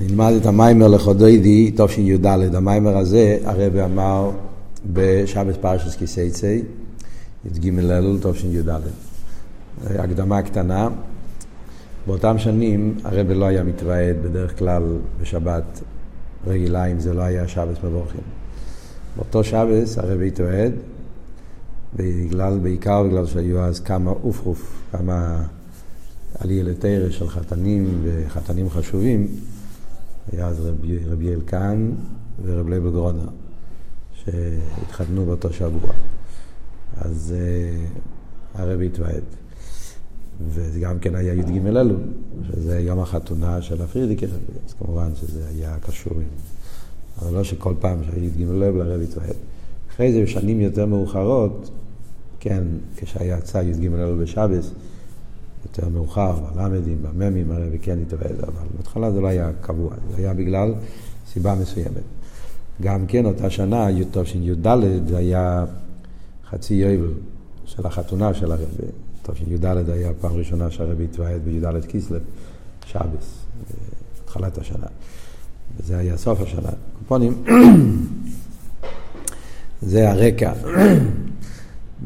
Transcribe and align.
נלמד 0.00 0.32
את 0.40 0.46
המיימר 0.46 0.88
לכודוידי, 0.88 1.72
תשי"ד, 1.76 2.26
המיימר 2.54 2.96
הזה 2.96 3.38
הרב 3.44 3.76
אמר 3.76 4.30
בשבת 4.92 5.56
פרשס 5.56 5.96
כיסייצי, 5.96 6.62
י"ג 7.44 7.78
אלול 7.78 8.18
תשי"ד. 8.22 8.80
הקדמה 9.86 10.42
קטנה, 10.42 10.88
באותם 12.06 12.38
שנים 12.38 12.94
הרב 13.04 13.30
לא 13.30 13.44
היה 13.44 13.62
מתוועד 13.62 14.16
בדרך 14.22 14.58
כלל 14.58 14.82
בשבת 15.20 15.80
רגילה 16.46 16.84
אם 16.84 17.00
זה 17.00 17.14
לא 17.14 17.22
היה 17.22 17.48
שבת 17.48 17.84
מבורכים. 17.84 18.20
באותו 19.16 19.44
שבת 19.44 19.88
הרב 19.96 20.20
התוועד, 20.20 20.72
בגלל, 21.96 22.58
בעיקר 22.58 23.02
בגלל 23.02 23.26
שהיו 23.26 23.60
אז 23.60 23.80
כמה 23.80 24.10
אופרוף, 24.10 24.82
כמה 24.92 25.42
עלייה 26.38 26.64
לתורה 26.64 27.10
של 27.10 27.28
חתנים 27.28 28.02
וחתנים 28.04 28.70
חשובים. 28.70 29.26
היה 30.32 30.46
אז 30.46 30.60
רבי, 30.60 30.98
רבי 31.06 31.34
אלקן 31.34 31.90
ורב 32.44 32.68
לייבל 32.68 32.90
גרונר, 32.90 33.28
שהתחתנו 34.14 35.26
באותו 35.26 35.52
שבוע. 35.52 35.90
אז 36.96 37.34
אה, 37.34 38.58
הרבי 38.58 38.86
התוועד. 38.86 39.22
וזה 40.48 40.80
גם 40.80 40.98
כן 40.98 41.14
היה 41.14 41.34
י"ג 41.34 41.66
אלול, 41.66 41.96
שזה 42.46 42.80
יום 42.80 43.00
החתונה 43.00 43.62
של 43.62 43.82
הפרידיקר, 43.82 44.26
אז 44.66 44.74
כמובן 44.78 45.14
שזה 45.14 45.48
היה 45.48 45.76
קשור 45.86 46.12
עם... 46.14 46.26
אבל 47.22 47.34
לא 47.34 47.44
שכל 47.44 47.74
פעם 47.80 47.98
שהיה 48.04 48.24
י"ג 48.24 48.42
אלול 48.42 48.80
הרבי 48.80 49.04
התוועד. 49.04 49.36
אחרי 49.94 50.12
זה, 50.12 50.22
בשנים 50.22 50.60
יותר 50.60 50.86
מאוחרות, 50.86 51.70
כן, 52.40 52.64
כשהיה 52.96 53.38
יצא 53.38 53.58
י"ג 53.58 53.86
אלול 53.86 54.22
בשבס, 54.22 54.70
יותר 55.76 55.88
מאוחר, 55.88 56.34
בלמדים, 56.54 57.02
בממים, 57.02 57.50
הרבי 57.50 57.78
כן 57.78 57.98
התאבד, 58.02 58.40
אבל 58.40 58.66
בהתחלה 58.76 59.12
זה 59.12 59.20
לא 59.20 59.26
היה 59.26 59.50
קבוע, 59.60 59.90
זה 60.10 60.16
היה 60.16 60.34
בגלל 60.34 60.74
סיבה 61.32 61.54
מסוימת. 61.54 62.02
גם 62.80 63.06
כן, 63.06 63.26
אותה 63.26 63.50
שנה, 63.50 63.86
תשי"ד, 64.10 64.66
זה 65.08 65.16
היה 65.16 65.64
חצי 66.50 66.74
יובל 66.74 67.12
של 67.64 67.86
החתונה 67.86 68.34
של 68.34 68.52
הרבי. 68.52 68.86
תשי"ד 69.22 69.66
היה 69.66 70.10
פעם 70.20 70.36
ראשונה 70.36 70.70
שהרבי 70.70 71.04
התוועד 71.04 71.40
בי"ד 71.44 71.84
כיסלב, 71.88 72.22
שבס, 72.86 73.44
התחלת 74.24 74.58
השנה. 74.58 74.86
וזה 75.76 75.98
היה 75.98 76.16
סוף 76.16 76.40
השנה. 76.40 76.70
קופונים, 76.98 77.44
זה 79.82 80.10
הרקע. 80.10 80.52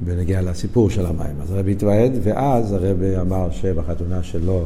בנגיע 0.04 0.42
לסיפור 0.42 0.90
של 0.90 1.06
המים. 1.06 1.40
אז 1.42 1.50
הרבי 1.50 1.72
התוועד, 1.72 2.12
ואז 2.22 2.72
הרבי 2.72 3.18
אמר 3.20 3.50
שבחתונה 3.50 4.22
שלו, 4.22 4.64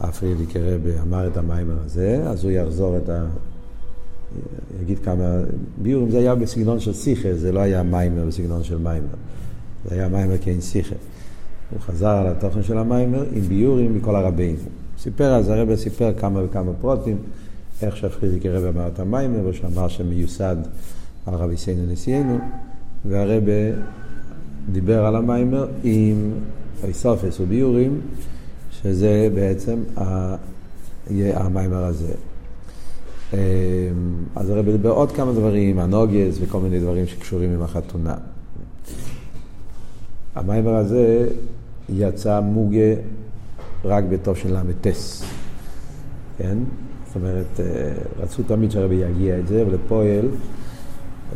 הפרידיק 0.00 0.56
הרבי 0.56 0.90
אמר 1.02 1.26
את 1.26 1.36
המים 1.36 1.70
הזה, 1.84 2.22
אז 2.26 2.44
הוא 2.44 2.52
יחזור 2.52 2.96
את 2.96 3.08
ה... 3.08 3.26
יגיד 4.82 4.98
כמה 4.98 5.40
ביורים, 5.82 6.10
זה 6.10 6.18
היה 6.18 6.34
בסגנון 6.34 6.80
של 6.80 6.92
שיחה, 6.92 7.34
זה 7.34 7.52
לא 7.52 7.60
היה 7.60 7.82
מיימר 7.82 8.24
בסגנון 8.24 8.64
של 8.64 8.78
מיימר. 8.78 9.06
זה 9.88 9.94
היה 9.94 10.08
מיימר 10.08 10.38
כאין 10.40 10.60
שיחה. 10.60 10.94
הוא 11.70 11.80
חזר 11.80 12.08
על 12.08 12.26
התוכן 12.26 12.62
של 12.62 12.78
המיימר 12.78 13.24
עם 13.32 13.40
ביורים 13.40 13.96
מכל 13.96 14.16
הרבים. 14.16 14.56
סיפר, 14.98 15.34
אז 15.34 15.48
הרבי 15.48 15.76
סיפר 15.76 16.12
כמה 16.18 16.44
וכמה 16.44 16.72
פרוטים, 16.80 17.16
איך 17.82 17.96
שהפרידיק 17.96 18.46
הרבי 18.46 18.68
אמר 18.68 18.88
את 18.88 19.00
המיימר, 19.00 19.46
או 19.46 19.54
שאמר 19.54 19.88
שמיוסד 19.88 20.56
על 21.26 21.34
רבי 21.34 21.56
סיינו 21.56 21.92
נשיאנו, 21.92 22.38
והרבי 23.04 23.70
דיבר 24.72 25.06
על 25.06 25.16
המיימר 25.16 25.66
עם 25.84 26.32
איסופס 26.84 27.40
וביורים, 27.40 28.00
שזה 28.70 29.28
בעצם 29.34 29.78
המיימר 31.16 31.84
הזה. 31.84 32.14
אמ, 33.32 33.38
אז 34.36 34.50
הרב 34.50 34.70
דיבר 34.70 34.90
עוד 34.90 35.12
כמה 35.12 35.32
דברים, 35.32 35.78
הנוגס 35.78 36.38
וכל 36.40 36.60
מיני 36.60 36.80
דברים 36.80 37.06
שקשורים 37.06 37.50
עם 37.52 37.62
החתונה. 37.62 38.14
המיימר 40.34 40.74
הזה 40.74 41.28
יצא 41.88 42.40
מוגה 42.40 42.94
רק 43.84 44.04
בתוף 44.04 44.38
של 44.38 44.56
ל"טס, 44.56 45.24
כן? 46.38 46.58
זאת 47.06 47.16
אומרת, 47.16 47.60
אה, 47.60 47.64
רצו 48.18 48.42
תמיד 48.42 48.70
שהרבי 48.70 48.94
יגיע 48.94 49.38
את 49.38 49.48
זה, 49.48 49.64
ולפועל 49.66 50.28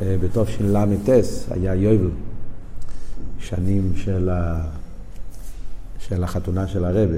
אה, 0.01 0.17
בתוף 0.21 0.49
של 0.49 0.77
ל"טס 0.77 1.47
היה 1.51 1.75
יובל. 1.75 2.11
שנים 3.43 3.93
של, 3.97 4.29
ה... 4.29 4.69
של 5.99 6.25
החתונה 6.25 6.69
של 6.69 6.85
הרבה, 6.85 7.17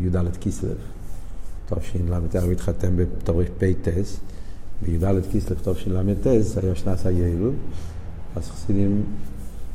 י"ד 0.00 0.16
כיסלב, 0.40 0.76
תשל"ט, 1.66 2.36
הוא 2.36 2.52
התחתן 2.52 2.96
בתרפ"ט, 2.96 3.88
בי"ד 4.82 5.04
כיסלב 5.30 5.58
תשל"ט 5.58 6.26
היה 6.26 6.74
שנת 6.74 7.06
היעיל, 7.06 7.50
אז 8.36 8.50
חסידים 8.50 9.04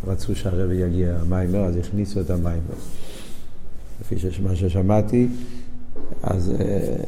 רצו 0.07 0.35
שהרבי 0.35 0.75
יגיע 0.75 1.17
המיימר, 1.21 1.65
אז 1.65 1.77
הכניסו 1.77 2.21
את 2.21 2.29
המיימר. 2.29 2.75
לפי 4.01 4.15
מה 4.43 4.55
ששמעתי, 4.55 5.27
אז 6.23 6.51
uh, 6.51 7.07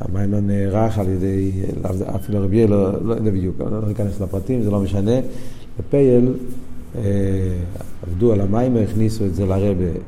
המיימר 0.00 0.40
נערך 0.40 0.98
על 0.98 1.08
ידי, 1.08 1.52
אפילו 2.16 2.44
רבי 2.44 2.66
לא, 2.66 3.04
לא 3.04 3.14
יודע 3.14 3.30
בדיוק, 3.30 3.60
לא 3.60 3.88
ניכנס 3.88 4.20
לפרטים, 4.20 4.62
זה 4.62 4.70
לא 4.70 4.80
משנה. 4.80 5.20
בפייל 5.78 6.26
אה, 6.26 6.32
עבדו 8.02 8.32
על 8.32 8.40
המים, 8.40 8.76
הכניסו 8.76 9.26
את 9.26 9.34
זה 9.34 9.46
לרבה 9.46 9.98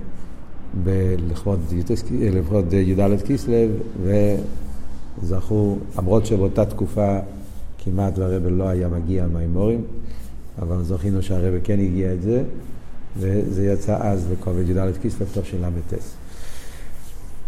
לכבוד 1.28 1.61
י"ד 2.72 3.22
כיסלב, 3.25 3.71
וזכו, 5.22 5.78
למרות 5.99 6.27
שבאותה 6.27 6.65
תקופה 6.65 7.19
כמעט 7.78 8.19
והרבה 8.19 8.50
לא 8.50 8.69
היה 8.69 8.89
מגיע 8.89 9.27
מימורים, 9.27 9.83
אבל 10.62 10.83
זכינו 10.83 11.22
שהרבה 11.22 11.61
כן 11.65 11.81
הגיע 11.81 12.12
את 12.12 12.22
זה, 12.22 12.43
וזה 13.16 13.66
יצא 13.66 13.97
אז 14.01 14.27
לכבוד 14.33 14.69
י"ד 14.69 14.93
כיסלב 15.03 15.28
ל"ט. 15.61 15.95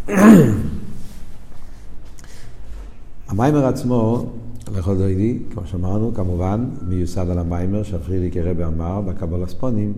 המיימר 3.28 3.66
עצמו 3.66 4.26
לכל 4.75 4.97
דוידי, 4.97 5.38
כמו 5.50 5.62
שאמרנו, 5.66 6.15
כמובן, 6.15 6.65
מיוסד 6.88 7.31
על 7.31 7.38
המיימר 7.38 7.82
שהפרידיק 7.82 8.37
הרבי 8.37 8.65
אמר 8.65 9.00
בקבול 9.00 9.43
הספונים 9.43 9.93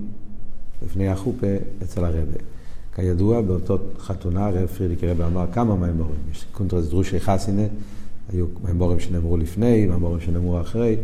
לפני 0.85 1.09
החופה 1.09 1.47
אצל 1.83 2.05
הרבי. 2.05 2.39
כידוע, 2.95 3.41
באותו 3.41 3.79
חתונה 3.99 4.47
הרב 4.47 4.67
פרידיק 4.67 5.05
הרבי 5.05 5.25
אמר 5.25 5.45
כמה 5.53 5.77
מיימורים. 5.77 6.21
יש 6.33 6.47
קונטרס 6.53 6.89
דרושי 6.89 7.21
חסינה, 7.21 7.63
היו 8.33 8.47
מיימורים 8.65 9.01
שנאמרו 9.01 9.37
לפני, 9.37 9.87
מיימורים 9.87 10.21
שנאמרו 10.21 10.61
אחרי, 10.61 10.97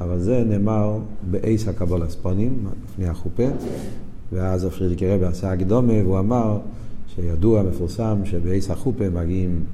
אבל 0.00 0.18
זה 0.18 0.44
נאמר 0.46 0.98
באייס 1.30 1.68
הקבול 1.68 2.02
הספונים, 2.02 2.66
לפני 2.84 3.08
החופה, 3.08 3.46
ואז 4.32 4.64
הפרידיק 4.64 5.02
הרבי 5.02 5.24
עשה 5.24 5.52
הקדומה, 5.52 5.92
והוא 5.92 6.18
אמר 6.18 6.58
שידוע, 7.14 7.62
מפורסם, 7.62 8.18
שבאייס 8.24 8.70
החופה 8.70 9.10
מגיעים 9.10 9.64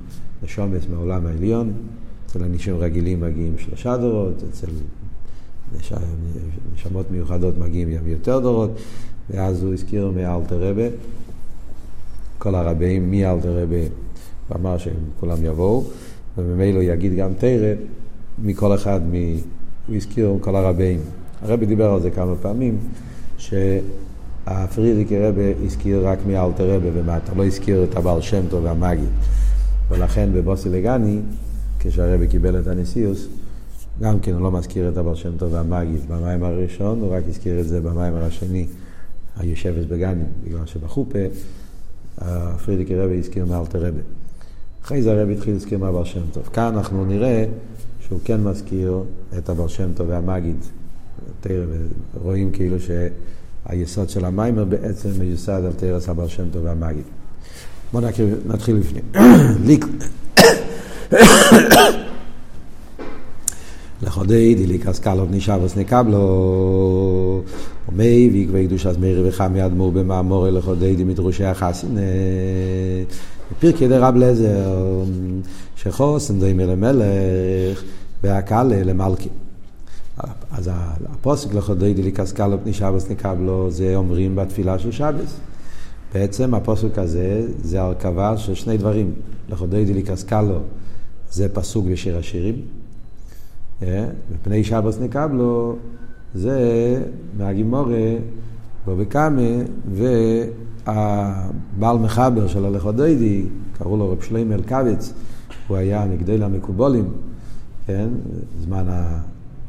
לשומץ 0.42 0.82
מהעולם 0.90 1.26
העליון, 1.26 1.72
אצל 2.34 2.44
אנשים 2.44 2.76
רגילים 2.78 3.20
מגיעים 3.20 3.58
שלושה 3.58 3.96
דורות, 3.96 4.42
אצל 4.50 4.66
נשמות 6.74 7.10
מיוחדות 7.10 7.58
מגיעים 7.58 7.88
יותר 8.06 8.40
דורות, 8.40 8.70
ואז 9.30 9.62
הוא 9.62 9.72
הזכיר 9.72 10.10
מאלתר 10.10 10.70
רבה, 10.70 10.88
כל 12.38 12.54
הרבים 12.54 13.10
מאלתר 13.10 13.62
רבה, 13.62 13.76
ואמר 14.50 14.78
שהם 14.78 14.94
כולם 15.20 15.44
יבואו, 15.44 15.84
וממילא 16.38 16.82
יגיד 16.82 17.16
גם 17.16 17.34
תרא 17.38 17.74
מכל 18.42 18.74
אחד, 18.74 19.00
מ... 19.10 19.12
הוא 19.88 19.96
הזכיר 19.96 20.36
כל 20.40 20.56
הרבים. 20.56 21.00
הרבי 21.42 21.66
דיבר 21.66 21.90
על 21.90 22.00
זה 22.00 22.10
כמה 22.10 22.34
פעמים, 22.42 22.78
שהפרידיקי 23.38 25.18
רבה 25.18 25.64
הזכיר 25.64 26.08
רק 26.08 26.18
מאלתר 26.26 26.76
רבה 26.76 26.88
ומטה, 26.92 27.32
לא 27.36 27.44
הזכיר 27.44 27.84
את 27.84 27.96
הבעל 27.96 28.20
שם 28.20 28.42
טוב 28.50 28.64
והמגיד. 28.64 29.08
ולכן 29.90 30.30
בבוסי 30.32 30.68
לגני 30.68 31.20
כשהרבי 31.88 32.28
קיבל 32.28 32.60
את 32.60 32.66
הנשיאוס, 32.66 33.26
גם 34.00 34.20
כן 34.20 34.32
הוא 34.32 34.40
לא 34.40 34.52
מזכיר 34.52 34.88
את 34.88 34.96
הבר 34.96 35.14
שם 35.14 35.36
טוב 35.36 35.52
והמגיד 35.52 36.00
במים 36.08 36.44
הראשון, 36.44 37.00
הוא 37.00 37.16
רק 37.16 37.22
הזכיר 37.28 37.60
את 37.60 37.68
זה 37.68 37.80
במים 37.80 38.14
השני, 38.14 38.66
היושבת 39.36 39.86
בגנים, 39.86 40.26
בגלל 40.44 40.66
שבחופה 40.66 41.18
פרידיקי 42.64 42.96
רבי 42.96 43.18
הזכיר 43.18 43.44
מאלתר 43.44 43.86
רבי. 43.86 44.00
אחרי 44.84 45.02
זה 45.02 45.12
הרבי 45.12 45.32
התחיל 45.32 45.52
להזכיר 45.52 45.78
מהבר 45.78 46.04
שם 46.04 46.20
טוב. 46.32 46.48
כאן 46.52 46.74
אנחנו 46.76 47.04
נראה 47.04 47.44
שהוא 48.00 48.18
כן 48.24 48.42
מזכיר 48.42 49.02
את 49.38 49.48
הבר 49.48 49.68
שם 49.68 49.92
טוב 49.94 50.08
והמגיד. 50.08 50.56
רואים 52.22 52.50
כאילו 52.50 52.76
שהיסוד 52.80 54.08
של 54.08 54.24
המיימר 54.24 54.64
בעצם 54.64 55.08
מיוסד 55.18 55.62
על 55.66 55.72
תרס 55.72 56.08
הבר 56.08 56.28
שם 56.28 56.44
טוב 56.52 56.64
והמגיד. 56.64 57.04
בואו 57.92 58.04
נתחיל 58.46 58.76
לפני. 58.76 59.00
לחודי 64.02 64.54
דיליק 64.54 64.86
אסקלות 64.86 65.28
נשאבוס 65.30 65.76
נקבלו 65.76 67.42
ומי 67.88 68.30
ויקבי 68.32 68.66
קדוש 68.66 68.86
אז 68.86 68.96
מאיר 68.96 69.24
וחמי 69.28 69.66
אדמו"ר 69.66 69.90
במאמורי 69.90 70.50
לחודי 70.50 70.96
די 70.96 71.04
מדרושי 71.04 71.44
החסין 71.44 71.98
בפרקי 73.52 73.88
דרב 73.88 74.16
לזר, 74.16 75.02
שחוסן 75.76 76.40
דוימר 76.40 76.66
למלך 76.66 77.82
והקהל 78.22 78.72
למלכי. 78.84 79.28
אז 80.50 80.70
הפוסק 81.12 81.54
לכודוי 81.54 81.94
דליקס 81.94 82.32
קלו 82.32 82.56
פני 82.62 82.72
שבס 82.72 83.10
נקבלו, 83.10 83.70
זה 83.70 83.92
אומרים 83.96 84.36
בתפילה 84.36 84.78
של 84.78 84.92
שבס. 84.92 85.40
בעצם 86.14 86.54
הפוסק 86.54 86.98
הזה 86.98 87.46
זה 87.62 87.80
הרכבה 87.80 88.36
של 88.36 88.54
שני 88.54 88.76
דברים. 88.76 89.12
לכודוי 89.48 89.84
דליקס 89.84 90.24
קלו 90.24 90.58
זה 91.34 91.48
פסוק 91.48 91.86
בשיר 91.86 92.18
השירים. 92.18 92.54
אה? 93.82 94.06
שבס 94.62 94.98
נקבלו 95.00 95.76
זה 96.34 96.58
מהגימורה 97.38 98.16
בובי 98.84 99.06
קאמה 99.06 99.40
והבעל 100.86 101.98
מחבר 101.98 102.46
של 102.46 102.64
הלכודוידי, 102.64 103.44
קראו 103.78 103.96
לו 103.96 104.10
רב 104.10 104.22
שלמה 104.22 104.54
אלקביץ, 104.54 105.12
הוא 105.68 105.76
היה 105.76 106.04
מגדל 106.04 106.42
המקובולים, 106.42 107.12
כן, 107.86 108.08
זמן 108.60 108.84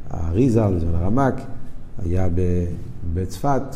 האריזה, 0.10 0.62
זמן 0.80 0.96
הרמק, 0.96 1.42
היה 2.06 2.28
בצפת, 3.14 3.76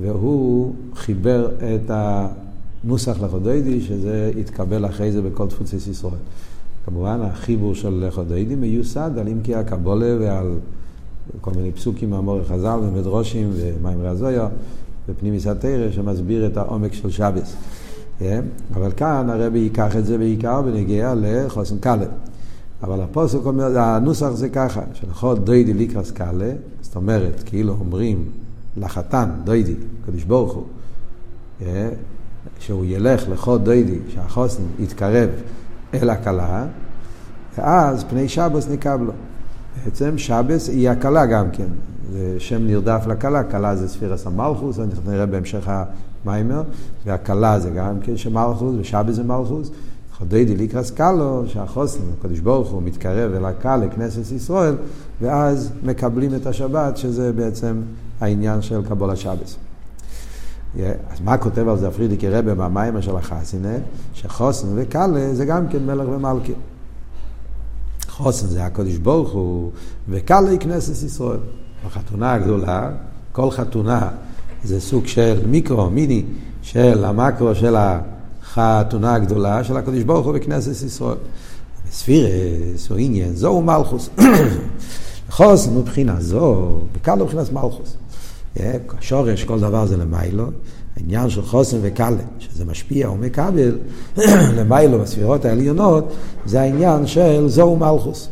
והוא 0.00 0.74
חיבר 0.94 1.50
את 1.74 1.90
הנוסח 1.90 3.20
לכודוידי, 3.20 3.80
שזה 3.80 4.32
התקבל 4.40 4.86
אחרי 4.86 5.12
זה 5.12 5.22
בכל 5.22 5.46
תפוצי 5.46 5.76
ישראל. 5.90 6.14
כמובן, 6.86 7.20
החיבור 7.22 7.74
של 7.74 8.04
לכודוידי 8.06 8.54
מיוסד 8.54 9.10
על 9.18 9.28
עמקי 9.28 9.54
הקבולה 9.54 10.16
ועל 10.20 10.54
כל 11.40 11.50
מיני 11.56 11.72
פסוקים 11.72 12.10
מאמורי 12.10 12.44
חז"ל 12.44 12.78
ומדרושים 12.82 13.50
ומים 13.56 14.02
רזויה 14.02 14.48
ופנימיס 15.08 15.46
התרא 15.46 15.90
שמסביר 15.90 16.46
את 16.46 16.56
העומק 16.56 16.92
של 16.92 17.10
שבס. 17.10 17.56
כן? 18.18 18.44
אבל 18.74 18.92
כאן 18.96 19.30
הרבי 19.30 19.58
ייקח 19.58 19.96
את 19.96 20.06
זה 20.06 20.18
בעיקר 20.18 20.62
בנגיע 20.62 21.14
לחוסן 21.16 21.78
קאלה. 21.78 22.06
אבל 22.82 23.00
הפוסק 23.00 23.38
אומר, 23.44 23.78
הנוסח 23.78 24.30
זה 24.30 24.48
ככה, 24.48 24.80
שלכל 24.94 25.36
דוידי 25.44 25.72
ליקרס 25.72 26.10
קאלה, 26.10 26.52
זאת 26.80 26.96
אומרת, 26.96 27.42
כאילו 27.46 27.76
אומרים 27.80 28.24
לחתן, 28.76 29.30
דוידי, 29.44 29.74
קדוש 30.06 30.24
ברוך 30.24 30.52
הוא, 30.52 30.64
כן? 31.58 31.88
שהוא 32.58 32.84
ילך 32.86 33.28
לכל 33.28 33.58
דוידי, 33.58 33.98
שהחוסן 34.08 34.62
יתקרב 34.78 35.28
אל 35.94 36.10
הכלה, 36.10 36.64
ואז 37.58 38.04
פני 38.04 38.28
שבוס 38.28 38.68
נקבלו. 38.68 39.12
בעצם 39.84 40.18
שבס 40.18 40.68
היא 40.68 40.90
הכלה 40.90 41.26
גם 41.26 41.50
כן, 41.52 41.68
זה 42.12 42.34
שם 42.38 42.66
נרדף 42.66 43.04
לכלה, 43.06 43.42
כלה 43.44 43.76
זה 43.76 43.88
ספירס 43.88 44.26
המלכוס, 44.26 44.78
אנחנו 44.78 45.10
נראה 45.10 45.26
בהמשך 45.26 45.70
המיימר, 46.24 46.62
והכלה 47.06 47.60
זה 47.60 47.70
גם 47.70 48.00
כן 48.00 48.16
שם 48.16 48.34
מלכוס, 48.34 48.74
ושבס 48.78 49.14
זה 49.14 49.22
מלכוס. 49.22 49.70
חודדי 50.18 50.56
ליקרס 50.56 50.90
קלו, 50.90 51.42
שהחוסן, 51.46 52.02
הקדוש 52.18 52.40
ברוך 52.40 52.70
הוא 52.70 52.82
מתקרב 52.82 53.32
אל 53.34 53.44
הקל, 53.44 53.76
לכנסת 53.76 54.32
ישראל, 54.32 54.74
ואז 55.20 55.72
מקבלים 55.82 56.34
את 56.34 56.46
השבת, 56.46 56.96
שזה 56.96 57.32
בעצם 57.32 57.80
העניין 58.20 58.62
של 58.62 58.82
קבול 58.88 59.10
השבס. 59.10 59.56
אז 60.80 61.20
מה 61.24 61.38
כותב 61.38 61.68
על 61.68 61.78
זה 61.78 61.88
הפרידיקי 61.88 62.28
רבה 62.28 62.54
מהמיימר 62.54 63.00
של 63.00 63.16
החסינה? 63.16 63.74
שחוסן 64.14 64.66
וקאלה 64.74 65.34
זה 65.34 65.44
גם 65.44 65.68
כן 65.68 65.86
מלך 65.86 66.08
ומלכה. 66.08 66.52
חוסן 68.08 68.46
זה 68.46 68.64
הקודש 68.64 68.96
ברוך 68.96 69.32
הוא, 69.32 69.70
וקל 70.08 70.56
כנסת 70.60 71.06
ישראל. 71.06 71.38
בחתונה 71.86 72.32
הגדולה, 72.32 72.90
כל 73.32 73.50
חתונה 73.50 74.08
זה 74.64 74.80
סוג 74.80 75.06
של 75.06 75.46
מיקרו, 75.46 75.90
מיני, 75.90 76.24
של 76.62 77.04
המקרו 77.04 77.54
של 77.54 77.76
החתונה 77.76 79.14
הגדולה 79.14 79.64
של 79.64 79.76
הקודש 79.76 80.02
ברוך 80.02 80.26
הוא 80.26 80.34
בכנסת 80.34 80.86
ישראל. 80.86 81.16
ספירס 81.90 82.90
או 82.90 82.96
עניין, 82.96 83.34
זו 83.34 83.60
מלכוס. 83.60 84.10
חוסן 85.30 85.74
מבחינה 85.78 86.20
זו, 86.20 86.78
וקל 86.92 87.14
מבחינת 87.14 87.52
מלכוס. 87.52 87.96
שורש 89.00 89.44
כל 89.44 89.60
דבר 89.60 89.86
זה 89.86 89.96
למיילו, 89.96 90.46
העניין 90.96 91.30
של 91.30 91.42
חוסן 91.42 91.78
וקלה, 91.82 92.16
שזה 92.38 92.64
משפיע 92.64 93.10
ומקבל 93.10 93.78
למיילו 94.58 94.98
בספירות 94.98 95.44
העליונות, 95.44 96.12
זה 96.46 96.60
העניין 96.60 97.06
של 97.06 97.48
זו 97.48 97.76
מלכוס. 97.76 98.28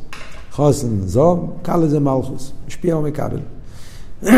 חוסן 0.53 1.01
זו, 1.07 1.49
קלה 1.63 1.89
זה 1.89 2.01
מלכוס, 2.01 2.53
משפיע 2.69 2.97
ומקבל. 2.97 3.41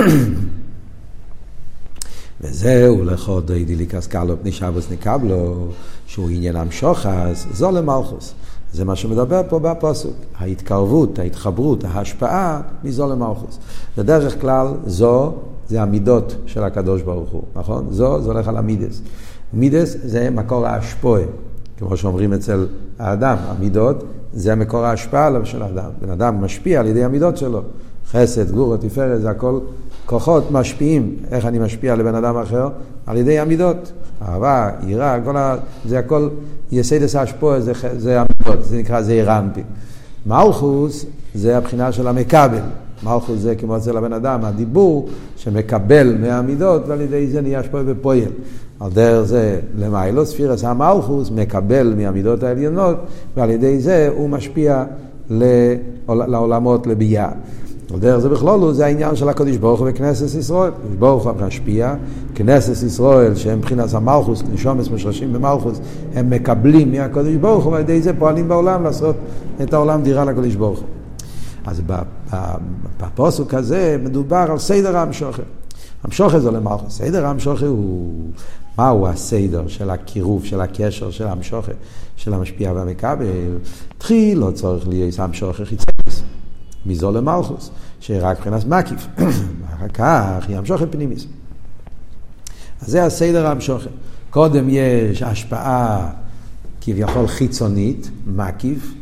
וזהו 2.40 3.05
לכו 3.05 3.40
דוידי 3.40 3.76
ליקס 3.76 4.06
קלו 4.06 4.37
פני 4.43 4.52
שבוס 4.52 4.90
נקבלו, 4.90 5.67
שהוא 6.06 6.31
עניין 6.31 6.56
המשוחס, 6.56 7.46
זו 7.52 7.70
למלכוס. 7.70 8.34
זה 8.73 8.84
מה 8.84 8.96
שמדבר 8.96 9.43
פה 9.49 9.58
בפוסק. 9.58 10.08
ההתקרבות, 10.38 11.19
ההתחברות, 11.19 11.84
ההשפעה 11.84 12.61
מזו 12.84 13.08
למלכוס. 13.08 13.58
בדרך 13.99 14.40
כלל 14.40 14.67
זו 14.87 15.32
זה 15.69 15.82
המידות 15.82 16.37
של 16.47 16.64
הקדוש 16.64 17.03
ברוך 17.03 17.31
הוא, 17.31 17.43
נכון? 17.56 17.87
זו, 17.91 18.23
זה 18.23 18.31
הולך 18.31 18.49
על 18.49 18.56
המידס. 18.56 19.00
מידס 19.53 19.97
זה 20.05 20.31
מקור 20.31 20.67
ההשפועה, 20.67 21.23
כמו 21.79 21.97
שאומרים 21.97 22.32
אצל 22.32 22.67
האדם, 22.99 23.37
המידות 23.41 24.05
זה 24.32 24.55
מקור 24.55 24.85
ההשפעה 24.85 25.31
של 25.44 25.62
האדם. 25.62 25.91
בן 26.00 26.11
אדם 26.11 26.44
משפיע 26.44 26.81
על 26.81 26.87
ידי 26.87 27.05
המידות 27.05 27.37
שלו. 27.37 27.62
חסד, 28.11 28.50
גורו, 28.50 28.76
תפארת, 28.76 29.20
זה 29.20 29.31
הכל 29.31 29.59
כוחות 30.06 30.50
משפיעים. 30.50 31.17
איך 31.31 31.47
אני 31.47 31.59
משפיע 31.59 31.97
לבן 31.97 32.15
אדם 32.15 32.37
אחר? 32.37 32.69
על 33.06 33.17
ידי 33.17 33.38
המידות. 33.38 33.93
אהבה, 34.23 34.70
יראה, 34.87 35.19
כל 35.25 35.37
ה... 35.37 35.56
זה 35.85 35.99
הכל 35.99 36.29
יסיידס 36.73 37.17
ההשפועה, 37.17 37.61
זה, 37.61 37.73
זה 37.97 38.20
המידות, 38.20 38.65
זה 38.65 38.76
נקרא 38.76 39.03
זעיר 39.03 39.38
אנפין. 39.38 39.65
מלכוס 40.26 41.06
זה 41.35 41.56
הבחינה 41.56 41.93
של 41.93 42.08
המקבל. 42.08 42.61
מלכוס 43.04 43.38
זה 43.38 43.54
כמו 43.54 43.76
אצל 43.76 43.96
הבן 43.96 44.12
אדם, 44.12 44.40
הדיבור 44.44 45.08
שמקבל 45.37 46.16
מהמידות 46.20 46.82
ועל 46.88 47.00
ידי 47.00 47.26
זה 47.26 47.40
נהיה 47.40 47.60
השפועה 47.60 47.82
ופועל. 47.87 48.31
על 48.81 48.90
דרך 48.90 49.26
זה 49.26 49.60
למיילו, 49.78 50.26
ספירס 50.26 50.64
המלכוס 50.64 51.31
מקבל 51.31 51.94
מהמידות 51.96 52.43
העליונות 52.43 52.96
ועל 53.37 53.50
ידי 53.50 53.81
זה 53.81 54.10
הוא 54.16 54.28
משפיע 54.28 54.84
לעולמות 56.08 56.87
לביאה. 56.87 57.31
על 57.93 57.99
דרך 58.00 58.19
זה 58.19 58.28
בכלול 58.28 58.72
זה 58.72 58.87
העניין 58.87 59.16
של 59.16 59.28
הקדוש 59.28 59.56
ברוך 59.56 59.81
הוא 59.81 59.88
וכנסת 59.90 60.38
ישראל. 60.38 60.69
הקדוש 60.69 60.96
ברוך 60.98 61.26
הוא 61.26 61.32
משפיע, 61.46 61.94
כנסת 62.34 62.87
ישראל 62.87 63.34
שהם 63.34 63.58
מבחינת 63.58 63.94
המלכוס, 63.94 64.43
נשומס 64.52 64.90
משרשים 64.90 65.32
במלכוס, 65.32 65.81
הם 66.14 66.31
מקבלים 66.31 66.93
מהקדוש 66.93 67.34
ברוך 67.34 67.64
הוא 67.64 67.72
ועל 67.72 67.81
ידי 67.81 68.02
זה 68.02 68.12
פועלים 68.12 68.48
בעולם 68.48 68.84
לעשות 68.84 69.16
את 69.62 69.75
העולם 69.75 70.02
דירה 70.02 70.25
לקדוש 70.25 70.55
ברוך 70.55 70.79
הוא. 70.79 70.88
אז 71.65 71.81
בפוסק 73.01 73.55
הזה 73.55 73.96
מדובר 74.03 74.46
על 74.51 74.58
סדר 74.58 74.96
המשוכר. 74.96 75.43
המשוכר 76.05 76.39
זה 76.39 76.51
למלכוס. 76.51 76.98
סדר 76.98 77.27
המשוכר 77.27 77.67
הוא, 77.67 78.31
מהו 78.79 79.06
הסדר 79.06 79.69
של 79.69 79.91
הקירוב, 79.91 80.44
של 80.44 80.60
הקשר, 80.60 81.10
של 81.10 81.27
המשוכר, 81.27 81.72
של 82.17 82.34
המשפיע 82.34 82.72
והמכבל? 82.72 83.27
תחיל 83.98 84.39
לא 84.39 84.51
צריך 84.51 84.89
להיות 84.89 85.19
המשוכר 85.19 85.65
חיצונס. 85.65 86.22
מזו 86.86 87.12
למלכוס, 87.12 87.70
שרק 88.01 88.39
מבחינת 88.39 88.65
מקיף. 88.65 89.06
ואחר 89.60 89.89
כך 89.89 90.44
יהיה 90.48 90.58
המשוכר 90.58 90.86
פנימיס. 90.91 91.27
אז 92.81 92.89
זה 92.89 93.05
הסדר 93.05 93.46
המשוכר. 93.46 93.91
קודם 94.31 94.67
יש 94.69 95.22
השפעה 95.22 96.10
כביכול 96.81 97.27
חיצונית, 97.27 98.10
מקיף, 98.27 98.94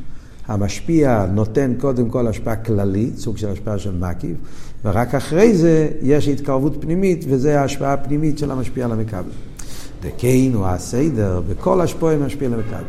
המשפיע 0.50 1.26
נותן 1.32 1.72
קודם 1.80 2.08
כל 2.08 2.26
השפעה 2.26 2.56
כללית, 2.56 3.18
סוג 3.18 3.36
של 3.36 3.48
השפעה 3.48 3.78
של 3.78 3.92
מקיף, 3.98 4.36
ורק 4.84 5.14
אחרי 5.14 5.56
זה 5.56 5.88
יש 6.02 6.28
התקרבות 6.28 6.76
פנימית, 6.80 7.24
וזה 7.28 7.60
ההשפעה 7.60 7.92
הפנימית 7.92 8.38
של 8.38 8.50
המשפיע 8.50 8.84
על 8.84 8.92
המקבל. 8.92 9.30
דקיינו 10.02 10.66
הסדר, 10.66 11.42
בכל 11.50 11.80
השפועה 11.80 12.16
משפיע 12.16 12.48
על 12.48 12.54
המקבל. 12.54 12.84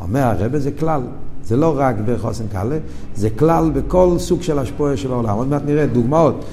אומר 0.00 0.20
הרבה 0.20 0.58
זה 0.58 0.70
כלל, 0.70 1.02
זה 1.44 1.56
לא 1.56 1.74
רק 1.78 1.96
בחוסן 2.06 2.44
קלה, 2.52 2.78
זה 3.14 3.30
כלל 3.30 3.70
בכל 3.70 4.14
סוג 4.18 4.42
של 4.42 4.58
השפועה 4.58 4.96
של 4.96 5.12
העולם. 5.12 5.36
עוד 5.36 5.48
מעט 5.48 5.62
נראה 5.66 5.86
דוגמאות. 5.86 6.44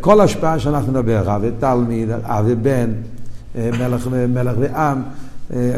כל 0.00 0.20
השפעה 0.20 0.58
שאנחנו 0.58 0.92
נדבר, 0.92 1.22
רב 1.24 1.42
ותלמיד, 1.44 2.10
אב 2.10 2.44
ובן, 2.48 2.90
מלך, 3.54 4.08
מלך 4.28 4.56
ועם, 4.60 4.98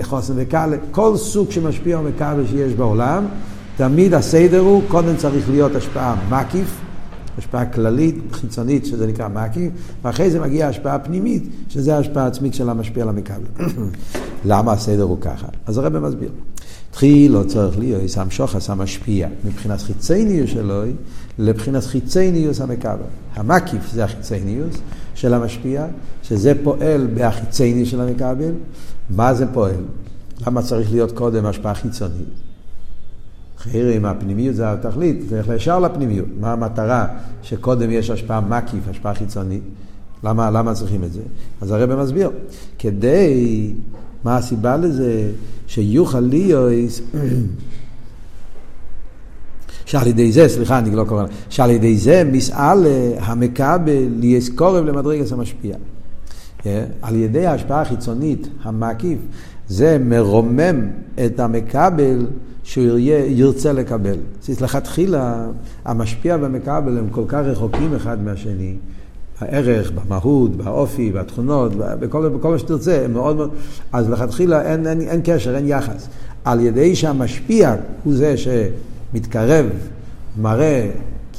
חוסן 0.03 0.33
וקלה, 0.37 0.77
כל 0.91 1.17
סוג 1.17 1.51
שמשפיע 1.51 2.01
מקבל 2.01 2.47
שיש 2.47 2.73
בעולם, 2.73 3.25
תמיד 3.77 4.15
הסדר 4.15 4.59
הוא, 4.59 4.83
קודם 4.89 5.17
צריך 5.17 5.51
להיות 5.51 5.75
השפעה 5.75 6.17
מקיף, 6.31 6.81
השפעה 7.39 7.67
כללית, 7.67 8.15
חיצונית, 8.33 8.87
שזה 8.87 9.07
נקרא 9.07 9.29
מקיף, 9.29 9.73
ואחרי 10.05 10.31
זה 10.31 10.41
מגיעה 10.41 10.69
השפעה 10.69 10.99
פנימית, 10.99 11.43
שזה 11.69 11.97
ההשפעה 11.97 12.25
העצמית 12.25 12.55
של 12.55 12.71
המשפיע 12.71 13.03
על 13.03 13.09
המקבל. 13.09 13.67
למה 14.45 14.73
הסדר 14.73 15.03
הוא 15.03 15.19
ככה? 15.21 15.47
אז 15.67 15.79
הרב 15.79 15.99
מסביר. 15.99 16.31
תחיל 16.91 17.33
לא 17.33 17.43
צריך 17.47 17.79
להיות 17.79 18.09
שם 18.09 18.31
שוחס 18.31 18.71
המשפיע 18.71 19.29
מבחינת 19.45 19.81
חיצניוס 19.81 20.51
שלו 20.51 20.83
לבחינת 21.39 21.85
חיצניוס 21.85 22.61
המקבל. 22.61 22.97
המקיף 23.35 23.93
זה 23.93 24.05
החיצניוס 24.05 24.75
של 25.15 25.35
המשפיע, 25.35 25.87
שזה 26.23 26.53
פועל 26.63 27.07
בהחיצניוס 27.15 27.89
של 27.89 28.01
המקבל. 28.01 28.53
מה 29.11 29.35
זה 29.35 29.47
פועל? 29.53 29.85
למה 30.47 30.63
צריך 30.63 30.93
להיות 30.93 31.13
קודם 31.13 31.47
השפעה 31.47 31.75
חיצונית? 31.75 32.54
חרם, 33.73 34.05
הפנימיות 34.05 34.57
זה 34.57 34.73
התכלית, 34.73 35.29
זה 35.29 35.37
הולך 35.37 35.49
ישר 35.57 35.79
לפנימיות. 35.79 36.29
מה 36.41 36.53
המטרה 36.53 37.07
שקודם 37.43 37.91
יש 37.91 38.11
השפעה 38.11 38.41
מקיף, 38.41 38.89
השפעה 38.91 39.15
חיצונית? 39.15 39.63
למה, 40.25 40.51
למה 40.51 40.75
צריכים 40.75 41.05
את 41.05 41.13
זה? 41.13 41.21
אז 41.61 41.71
הרב 41.71 42.03
מסביר, 42.03 42.31
כדי, 42.79 43.73
מה 44.25 44.37
הסיבה 44.37 44.77
לזה? 44.77 45.31
שיוכל 45.67 46.21
להיות, 46.21 46.73
שעל 49.87 50.07
ידי 50.07 50.33
זה, 50.33 50.49
סליחה, 50.49 50.79
אני 50.79 50.97
לא 50.97 51.05
קורא, 51.05 51.25
שעל 51.49 51.71
ידי 51.71 51.99
זה 51.99 52.23
מסעל 52.33 52.87
המכבל 53.19 53.89
קורב 54.57 54.85
למדרגת 54.85 55.33
המשפיע. 55.33 55.77
אה? 56.67 56.85
על 57.03 57.17
ידי 57.17 57.47
ההשפעה 57.47 57.81
החיצונית, 57.81 58.49
המקיף, 58.63 59.19
זה 59.69 59.99
מרומם 60.01 60.89
את 61.27 61.41
המכבל 61.41 62.27
שהוא 62.65 62.99
ירצה 63.29 63.73
לקבל. 63.73 64.17
אז 64.49 64.61
לכתחילה 64.61 65.47
המשפיע 65.85 66.37
והמכבל 66.41 66.99
הם 66.99 67.09
כל 67.11 67.25
כך 67.29 67.41
רחוקים 67.45 67.95
אחד 67.95 68.23
מהשני. 68.23 68.77
הערך, 69.41 69.91
במהות, 69.91 70.57
באופי, 70.57 71.13
בתכונות, 71.13 71.73
בכל, 71.77 72.29
בכל 72.29 72.51
מה 72.51 72.59
שתרצה, 72.59 73.05
הם 73.05 73.13
מאוד 73.13 73.37
מאוד... 73.37 73.51
אז 73.93 74.11
לכתחילה 74.11 74.63
אין, 74.63 74.87
אין, 74.87 75.01
אין 75.01 75.21
קשר, 75.25 75.57
אין 75.57 75.69
יחס. 75.69 76.09
על 76.45 76.61
ידי 76.61 76.97
שהמשפיע 76.97 77.75
הוא 78.05 78.15
זה 78.15 78.35
שמתקרב, 78.37 79.67
מראה 80.41 80.91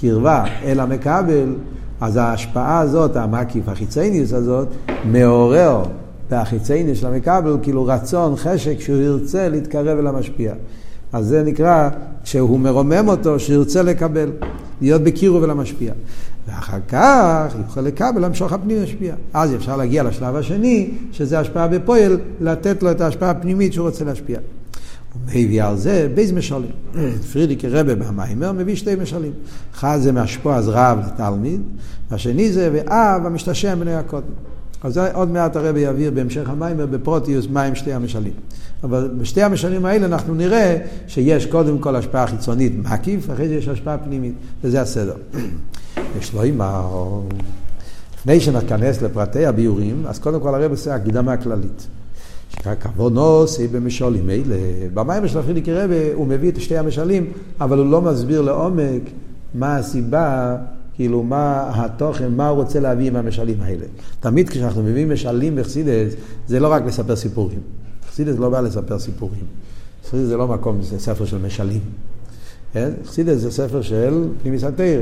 קרבה 0.02 0.44
אל 0.64 0.80
המכבל, 0.80 1.56
אז 2.02 2.18
ההשפעה 2.18 2.80
הזאת, 2.80 3.16
המקיף, 3.16 3.70
החיצייניוס 3.70 4.34
הזאת, 4.34 4.68
מעורר 5.06 5.84
והחיצייני 6.30 6.96
של 6.96 7.08
המקבל, 7.08 7.58
כאילו 7.62 7.86
רצון, 7.86 8.36
חשק, 8.36 8.80
שהוא 8.80 8.98
ירצה 8.98 9.50
להתקרב 9.50 9.98
אל 9.98 10.08
המשפיע. 10.08 10.54
אז 11.16 11.26
זה 11.26 11.44
נקרא, 11.44 11.90
שהוא 12.24 12.60
מרומם 12.60 13.08
אותו, 13.08 13.40
שירצה 13.40 13.84
לקבל, 13.84 14.32
להיות 14.82 15.02
בקירוב 15.02 15.44
אל 15.44 15.50
המשפיע. 15.50 15.94
ואחר 16.48 16.78
כך 16.88 17.56
יוכל 17.60 17.82
לקבל, 17.82 18.26
למשוך 18.26 18.54
הפנים 18.54 18.84
משפיע. 18.84 19.16
אז 19.34 19.56
אפשר 19.56 19.78
להגיע 19.78 20.04
לשלב 20.04 20.36
השני, 20.36 20.90
שזה 21.12 21.40
השפעה 21.40 21.68
בפועל, 21.68 22.18
לתת 22.42 22.84
לו 22.84 22.92
את 22.92 23.02
ההשפעה 23.02 23.30
הפנימית 23.30 23.74
שהוא 23.74 23.86
רוצה 23.86 24.06
להשפיע. 24.06 24.40
הוא 25.14 25.22
מביא 25.28 25.64
על 25.64 25.78
זה 25.78 26.08
בייז 26.16 26.32
משלים. 26.32 26.72
פרידיק 27.34 27.66
רבה 27.66 27.96
במיימר 27.96 28.52
מביא 28.52 28.76
שתי 28.76 28.96
משלים. 28.96 29.32
אחד 29.76 29.98
זה 30.02 30.12
מהשפוע 30.12 30.56
אז 30.56 30.70
רב 30.70 31.00
לתלמיד, 31.08 31.62
והשני 32.12 32.52
זה 32.52 32.70
ואב 32.74 33.26
המשתשם 33.26 33.80
בני 33.80 33.96
הקודם. 33.96 34.55
אז 34.86 34.98
עוד 35.14 35.32
מעט 35.32 35.56
הרבי 35.56 35.80
יעביר 35.80 36.12
בהמשך 36.12 36.50
המים 36.50 36.78
בפרוטיוס 36.78 37.48
מים 37.50 37.76
שתי 37.76 37.94
המשלים. 37.94 38.34
אבל 38.84 39.10
בשתי 39.18 39.44
המשלים 39.44 39.86
האלה 39.86 40.06
אנחנו 40.06 40.36
נראה 40.36 40.78
שיש 41.08 41.46
קודם 41.46 41.80
כל 41.80 41.96
השפעה 41.96 42.28
חיצונית 42.28 42.74
מקיף, 42.84 43.32
אחרי 43.32 43.48
זה 43.48 43.56
יש 43.56 43.68
השפעה 43.68 43.98
פנימית, 43.98 44.34
וזה 44.64 44.82
הסדר. 44.82 45.16
יש 46.20 46.34
לו 46.34 46.44
אימר, 46.44 47.22
לפני 48.16 48.40
שניכנס 48.40 49.02
לפרטי 49.02 49.46
הביאורים, 49.46 50.04
אז 50.08 50.20
קודם 50.20 50.40
כל 50.40 50.56
הרבי 50.56 50.72
עושה 50.72 50.96
הקדמה 50.96 51.38
כללית. 51.38 51.88
שהכוונוס 52.64 53.60
היא 53.60 53.70
במשולים 53.72 54.30
אלה. 54.30 54.58
במים 54.94 55.28
של 55.28 55.40
הפרידיקי 55.40 55.74
רבי 55.74 56.12
הוא 56.14 56.28
מביא 56.28 56.52
את 56.52 56.62
שתי 56.62 56.78
המשלים, 56.78 57.26
אבל 57.62 57.78
הוא 57.78 57.92
לא 57.92 58.02
מסביר 58.02 58.42
לעומק 58.42 59.02
מה 59.54 59.78
הסיבה 59.78 60.56
כאילו 60.96 61.24
מה 61.24 61.72
התוכן, 61.76 62.32
מה 62.32 62.48
הוא 62.48 62.62
רוצה 62.62 62.80
להביא 62.80 63.08
עם 63.08 63.16
המשלים 63.16 63.58
האלה. 63.62 63.86
תמיד 64.20 64.50
כשאנחנו 64.50 64.84
מביאים 64.84 65.14
משלים 65.14 65.56
בחסידס, 65.56 66.14
זה 66.48 66.60
לא 66.60 66.68
רק 66.68 66.86
לספר 66.86 67.16
סיפורים. 67.16 67.60
חסידס 68.10 68.38
לא 68.38 68.50
בא 68.50 68.62
לספר 68.62 69.00
סיפורים. 69.00 69.44
חסידס 70.08 70.28
זה 70.28 70.38
לא 70.38 70.48
מקום, 70.48 70.82
זה 70.82 71.00
ספר 71.00 71.26
של 71.26 71.38
משלים. 71.38 71.82
כן? 72.74 72.90
חסידס 73.06 73.38
זה 73.38 73.52
ספר 73.52 73.82
של 73.82 74.28
פנימיס 74.42 74.64
התרא. 74.64 75.02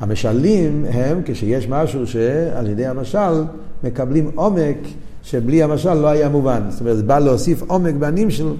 המשלים 0.00 0.84
הם 0.88 1.20
כשיש 1.24 1.68
משהו 1.68 2.06
שעל 2.06 2.66
ידי 2.66 2.86
המשל 2.86 3.44
מקבלים 3.84 4.30
עומק 4.34 4.78
שבלי 5.22 5.62
המשל 5.62 5.94
לא 5.94 6.06
היה 6.06 6.28
מובן. 6.28 6.62
זאת 6.68 6.80
אומרת, 6.80 6.96
זה 6.96 7.02
בא 7.02 7.18
להוסיף 7.18 7.62
עומק 7.66 7.94
בנים 7.94 8.30
שלו, 8.30 8.54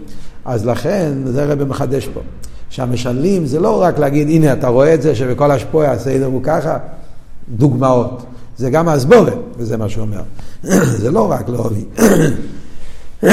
אז 0.45 0.67
לכן 0.67 1.13
זה 1.25 1.43
הרב 1.43 1.65
מחדש 1.65 2.09
פה. 2.09 2.21
שהמשלים 2.73 3.47
זה 3.47 3.61
לא 3.61 3.83
רק 3.83 3.99
להגיד, 3.99 4.29
הנה 4.29 4.53
אתה 4.53 4.69
רואה 4.69 4.95
את 4.95 5.03
זה 5.03 5.15
שבכל 5.15 5.51
השפוע 5.51 5.87
הסדר 5.87 6.27
הוא 6.27 6.41
ככה, 6.43 6.79
דוגמאות. 7.57 8.23
זה 8.59 8.71
גם 8.71 8.89
הסבורת, 8.89 9.39
וזה 9.59 9.77
מה 9.77 9.89
שהוא 9.89 10.03
אומר. 10.03 10.23
זה 11.03 11.11
לא 11.11 11.31
רק 11.31 11.49
להוביל. 11.49 11.85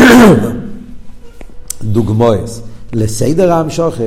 דוגמאות. 1.84 2.62
לסדר 2.94 3.54
המשוכן, 3.54 4.04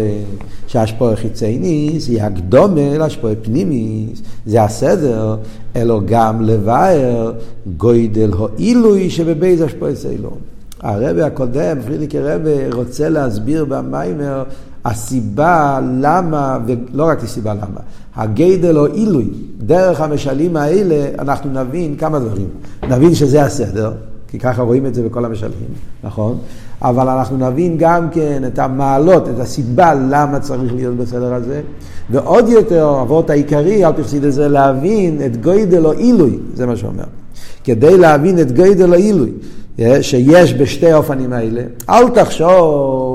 שהשפוע 0.66 1.16
חיצייניס 1.16 2.08
היא 2.08 2.22
הקדומה 2.22 2.98
להשפוע 2.98 3.30
פנימיס, 3.42 4.22
זה 4.46 4.62
הסדר, 4.62 5.36
אלו 5.76 6.00
גם 6.06 6.42
לבאר 6.42 7.32
גוידל 7.76 8.30
העילוי 8.38 9.10
שבבייז 9.10 9.60
השפוע 9.60 9.94
סיילום. 9.94 10.38
הרבי 10.80 11.22
הקודם, 11.22 11.78
פרידיקי 11.86 12.18
רבי, 12.18 12.70
רוצה 12.72 13.08
להסביר 13.08 13.64
במיימר 13.64 14.44
הסיבה 14.84 15.80
למה, 16.00 16.58
ולא 16.66 17.04
רק 17.04 17.22
הסיבה 17.22 17.54
למה, 17.54 17.80
הגדל 18.16 18.78
או 18.78 18.86
עילוי, 18.86 19.28
דרך 19.58 20.00
המשלים 20.00 20.56
האלה 20.56 21.06
אנחנו 21.18 21.50
נבין 21.52 21.96
כמה 21.96 22.18
דברים. 22.18 22.48
נבין 22.88 23.14
שזה 23.14 23.42
הסדר, 23.42 23.92
כי 24.28 24.38
ככה 24.38 24.62
רואים 24.62 24.86
את 24.86 24.94
זה 24.94 25.02
בכל 25.02 25.24
המשלים, 25.24 25.68
נכון? 26.04 26.38
אבל 26.82 27.08
אנחנו 27.08 27.50
נבין 27.50 27.76
גם 27.78 28.10
כן 28.10 28.42
את 28.46 28.58
המעלות, 28.58 29.28
את 29.28 29.38
הסיבה 29.40 29.94
למה 29.94 30.40
צריך 30.40 30.74
להיות 30.74 30.96
בסדר 30.96 31.34
הזה, 31.34 31.60
ועוד 32.10 32.48
יותר, 32.48 32.98
אבות 33.02 33.30
העיקרי, 33.30 33.86
אל 33.86 33.92
תחסיד 33.92 34.24
את 34.24 34.32
זה, 34.32 34.48
להבין 34.48 35.20
את 35.26 35.42
גוידל 35.42 35.86
או 35.86 35.92
עילוי, 35.92 36.38
זה 36.54 36.66
מה 36.66 36.76
שאומר. 36.76 37.04
כדי 37.64 37.98
להבין 37.98 38.38
את 38.38 38.52
גוידל 38.52 38.90
או 38.90 38.94
עילוי, 38.94 39.32
שיש 40.00 40.54
בשתי 40.54 40.92
האופנים 40.92 41.32
האלה, 41.32 41.62
אל 41.90 42.08
תחשוב 42.08 43.12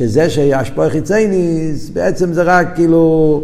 שזה 0.00 0.30
שהשפוע 0.30 0.90
חיצייניס, 0.90 1.90
בעצם 1.90 2.32
זה 2.32 2.42
רק 2.42 2.74
כאילו 2.74 3.42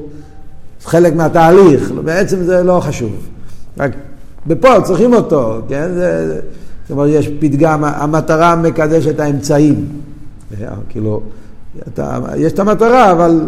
חלק 0.84 1.14
מהתהליך, 1.14 1.92
בעצם 2.04 2.42
זה 2.42 2.62
לא 2.62 2.80
חשוב. 2.80 3.28
רק 3.78 3.92
בפועל 4.46 4.82
צריכים 4.82 5.14
אותו, 5.14 5.58
כן? 5.68 5.88
זה, 5.94 6.40
אומרת, 6.90 7.08
יש 7.12 7.28
פתגם, 7.38 7.84
המטרה 7.84 8.56
מקדשת 8.56 9.14
את 9.14 9.20
האמצעים. 9.20 9.86
אה, 10.60 10.68
כאילו, 10.88 11.20
אתה, 11.88 12.18
יש 12.36 12.52
את 12.52 12.58
המטרה, 12.58 13.12
אבל 13.12 13.46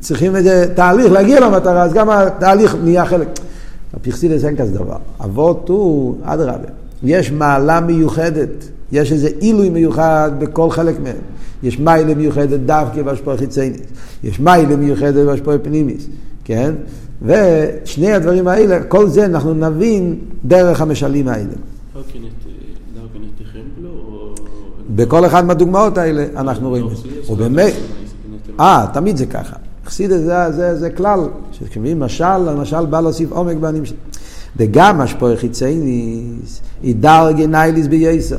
צריכים 0.00 0.36
איזה 0.36 0.66
תהליך 0.74 1.12
להגיע 1.12 1.40
למטרה, 1.40 1.82
אז 1.82 1.92
גם 1.92 2.10
התהליך 2.10 2.76
נהיה 2.82 3.06
חלק. 3.06 3.28
בפרסילס 3.94 4.44
אין 4.44 4.56
כזה 4.56 4.74
דבר. 4.74 4.96
אבות 5.24 5.68
הוא, 5.68 6.16
אדרבה. 6.22 6.68
יש 7.02 7.32
מעלה 7.32 7.80
מיוחדת, 7.80 8.68
יש 8.92 9.12
איזה 9.12 9.28
עילוי 9.40 9.70
מיוחד 9.70 10.30
בכל 10.38 10.70
חלק 10.70 11.00
מהם. 11.00 11.16
יש 11.62 11.78
מיילה 11.78 12.14
מיוחדת 12.14 12.60
דווקא 12.60 13.02
בהשפוע 13.02 13.36
חיצייניס, 13.36 13.80
יש 14.24 14.40
מיילה 14.40 14.76
מיוחדת 14.76 15.26
בהשפוע 15.26 15.54
פנימיס, 15.62 16.06
כן? 16.44 16.74
ושני 17.22 18.12
הדברים 18.12 18.48
האלה, 18.48 18.82
כל 18.82 19.08
זה 19.08 19.24
אנחנו 19.24 19.54
נבין 19.54 20.18
דרך 20.44 20.80
המשלים 20.80 21.28
האלה. 21.28 21.52
בכל 24.96 25.26
אחד 25.26 25.44
מהדוגמאות 25.44 25.98
האלה 25.98 26.24
אנחנו 26.36 26.68
רואים 26.68 26.88
את 26.88 26.96
זה. 26.96 27.32
ובאמת, 27.32 27.72
אה, 28.60 28.86
תמיד 28.92 29.16
זה 29.16 29.26
ככה. 29.26 29.56
חסידת 29.86 30.20
זה, 30.20 30.52
זה, 30.52 30.78
זה 30.78 30.90
כלל, 30.90 31.20
שכשמביאים 31.52 32.00
משל, 32.00 32.48
המשל 32.48 32.86
בא 32.86 33.00
להוסיף 33.00 33.32
עומק 33.32 33.56
בענים 33.56 33.84
שלו. 33.84 33.96
וגם 34.56 35.00
השפוע 35.00 35.36
חיצייניס, 35.36 36.60
היא 36.82 36.94
דרגי 36.96 37.46
נייליס 37.46 37.86
בייסר. 37.86 38.38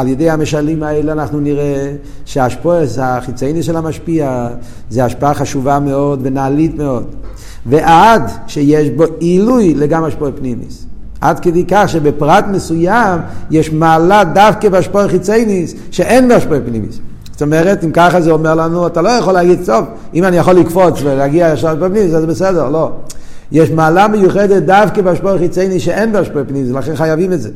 על 0.00 0.08
ידי 0.08 0.30
המשלים 0.30 0.82
האלה 0.82 1.12
אנחנו 1.12 1.40
נראה 1.40 1.92
שהשפוע 2.24 2.80
החיצייני 3.02 3.62
של 3.62 3.76
המשפיע 3.76 4.48
זה 4.90 5.04
השפעה 5.04 5.34
חשובה 5.34 5.78
מאוד 5.78 6.20
ונעלית 6.22 6.74
מאוד. 6.78 7.06
ועד 7.66 8.30
שיש 8.46 8.90
בו 8.90 9.04
עילוי 9.18 9.74
לגמרי 9.74 10.08
השפוע 10.08 10.30
פנימיס. 10.36 10.86
עד 11.20 11.40
כדי 11.40 11.64
כך 11.68 11.88
שבפרט 11.88 12.44
מסוים 12.50 13.20
יש 13.50 13.72
מעלה 13.72 14.24
דווקא 14.24 14.68
בהשפוע 14.68 15.08
חיצייניס 15.08 15.74
שאין 15.90 16.28
בהשפוע 16.28 16.58
פנימיס. 16.66 16.98
זאת 17.32 17.42
אומרת, 17.42 17.84
אם 17.84 17.90
ככה 17.92 18.20
זה 18.20 18.30
אומר 18.30 18.54
לנו, 18.54 18.86
אתה 18.86 19.02
לא 19.02 19.08
יכול 19.08 19.32
להגיד, 19.32 19.58
טוב, 19.66 19.84
אם 20.14 20.24
אני 20.24 20.36
יכול 20.36 20.54
לקפוץ 20.54 21.02
ולהגיע 21.02 21.52
ישר 21.52 21.74
לפנימיס, 21.74 22.14
אז 22.14 22.24
בסדר, 22.24 22.68
לא. 22.68 22.92
יש 23.52 23.70
מעלה 23.70 24.08
מיוחדת 24.08 24.62
דווקא 24.62 25.02
בהשפוע 25.02 25.38
חיצייני 25.38 25.80
שאין 25.80 26.12
בהשפוע 26.12 26.42
פנימי, 26.48 26.72
לכן 26.72 26.96
חייבים 26.96 27.32
את 27.32 27.40
זה. 27.40 27.50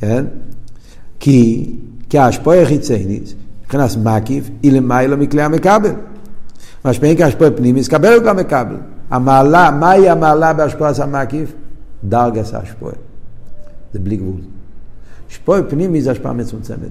כן? 0.00 0.24
כי, 1.24 1.70
כי 2.08 2.18
ההשפוע 2.18 2.66
חיצייני, 2.66 3.20
מבחינת 3.62 3.90
מקיף, 4.02 4.50
היא 4.62 4.72
למעלה 4.72 5.16
מכלי 5.16 5.42
המקבל. 5.42 5.90
משפיעים 6.84 7.16
כהשפוע 7.16 7.48
פנימי, 7.56 7.80
קבל 7.90 8.18
גם 8.26 8.36
מקבל. 8.36 8.76
המעלה, 9.10 9.70
מהי 9.70 10.10
המעלה 10.10 10.52
בהשפוע 10.52 10.90
המקיף? 11.02 11.52
דרגס 12.04 12.54
ההשפוע. 12.54 12.90
זה 13.92 13.98
בלי 13.98 14.16
גבול. 14.16 14.40
השפוע 15.30 15.58
פנימי 15.68 16.02
זה 16.02 16.10
השפעה 16.10 16.32
מצומצמת. 16.32 16.90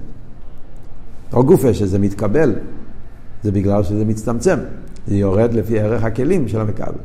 או 1.32 1.44
גופה 1.44 1.74
שזה 1.74 1.98
מתקבל, 1.98 2.54
זה 3.42 3.52
בגלל 3.52 3.82
שזה 3.82 4.04
מצטמצם. 4.04 4.58
זה 5.06 5.16
יורד 5.16 5.54
לפי 5.54 5.80
ערך 5.80 6.04
הכלים 6.04 6.48
של 6.48 6.60
המקבל. 6.60 6.98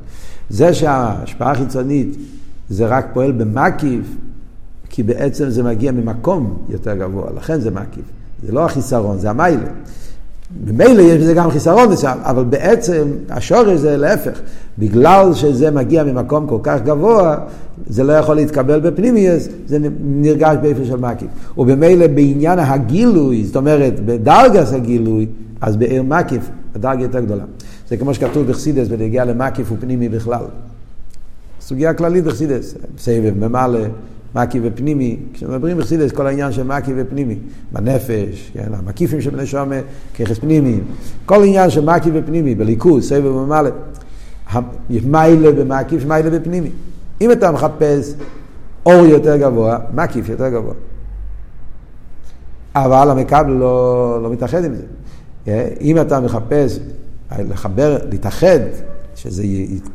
זה 0.50 0.74
שההשפעה 0.74 1.52
החיצונית 1.52 2.18
זה 2.70 2.88
רק 2.88 3.08
פועל 3.14 3.32
במקיף, 3.32 4.16
כי 4.90 5.04
בעצם 5.04 5.50
זה 5.50 5.64
מגיע 5.64 5.92
ממקום 5.92 6.58
יותר 6.70 6.96
גבוה, 6.96 7.32
לכן 7.38 7.60
זה 7.60 7.72
מקיף. 7.72 8.04
זה 8.46 8.52
לא 8.52 8.66
החיסרון, 8.66 9.18
זה 9.20 9.30
המיילה. 9.30 9.68
ממילא 10.66 11.02
יש 11.02 11.22
בזה 11.22 11.34
גם 11.34 11.52
חיסרון 11.52 11.90
מסוים, 11.90 12.18
אבל 12.22 12.44
בעצם 12.44 13.08
השורש 13.30 13.80
זה 13.80 13.98
להפך. 13.98 14.40
בגלל 14.78 15.34
שזה 15.34 15.72
מגיע 15.72 16.04
ממקום 16.04 16.48
כל 16.48 16.60
כך 16.64 16.82
גבוה, 16.86 17.38
זה 17.88 18.04
לא 18.04 18.14
יכול 18.14 18.36
להתקבל 18.36 18.80
בפנימיוס, 18.80 19.48
זה 19.68 19.78
נרגש 20.04 20.56
באיפה 20.62 20.86
של 20.86 20.96
מקיף. 20.96 21.28
ובמילא 21.58 22.08
בעניין 22.08 22.60
הגילוי, 22.60 23.46
זאת 23.46 23.56
אומרת, 23.56 24.00
בדרגס 24.06 24.74
הגילוי, 24.74 25.28
אז 25.62 25.76
בעיר 25.76 26.04
מקיף, 26.04 26.50
הדרגה 26.76 27.02
יותר 27.02 27.20
גדולה. 27.20 27.44
זה 27.90 27.98
כמו 27.98 28.14
שכתוב 28.14 28.48
בחסידס, 28.48 28.88
ונגיע 28.90 29.26
למקיף 29.26 29.72
ופנימי 29.72 30.10
בכלל. 30.10 30.44
סוגיה 31.62 31.94
כללית 31.94 32.24
בחסידס, 32.24 32.76
סבב, 32.98 33.34
ממלא. 33.38 33.80
מקי 34.36 34.60
ופנימי, 34.64 35.18
כשמדברים 35.34 35.78
בחסידס 35.78 36.12
כל 36.12 36.28
העניין 36.28 36.52
של 36.52 36.64
מקי 36.64 36.92
ופנימי, 36.96 37.38
בנפש, 37.72 38.52
כן, 38.54 38.74
המקיפים 38.74 39.22
של 39.22 39.30
בני 39.30 39.46
שומע, 39.46 39.80
ככס 40.20 40.40
פנימי, 40.40 40.80
כל 41.26 41.44
עניין 41.44 41.70
של 41.70 41.86
מקי 41.86 42.10
ופנימי, 42.14 42.56
בליכוז, 42.56 43.10
סבב 43.10 43.36
ומעלה, 43.36 43.70
מיילה 45.06 45.52
במקיף, 45.52 46.06
מיילה 46.06 46.30
בפנימי. 46.30 46.70
אם 47.22 47.32
אתה 47.32 47.52
מחפש 47.52 48.14
אור 48.86 49.06
יותר 49.06 49.38
גבוה, 49.38 49.78
מקיף 49.94 50.30
יותר 50.30 50.50
גבוה. 50.50 50.74
אבל 52.76 53.10
המקבל 53.10 53.52
לא, 53.52 54.20
לא 54.24 54.30
מתאחד 54.30 54.66
עם 54.66 54.76
זה. 54.76 54.84
כן? 55.46 55.68
אם 55.82 56.02
אתה 56.02 56.20
מחפש 56.20 56.80
לחבר, 57.40 57.98
להתאחד, 58.10 58.60
שזה 59.16 59.44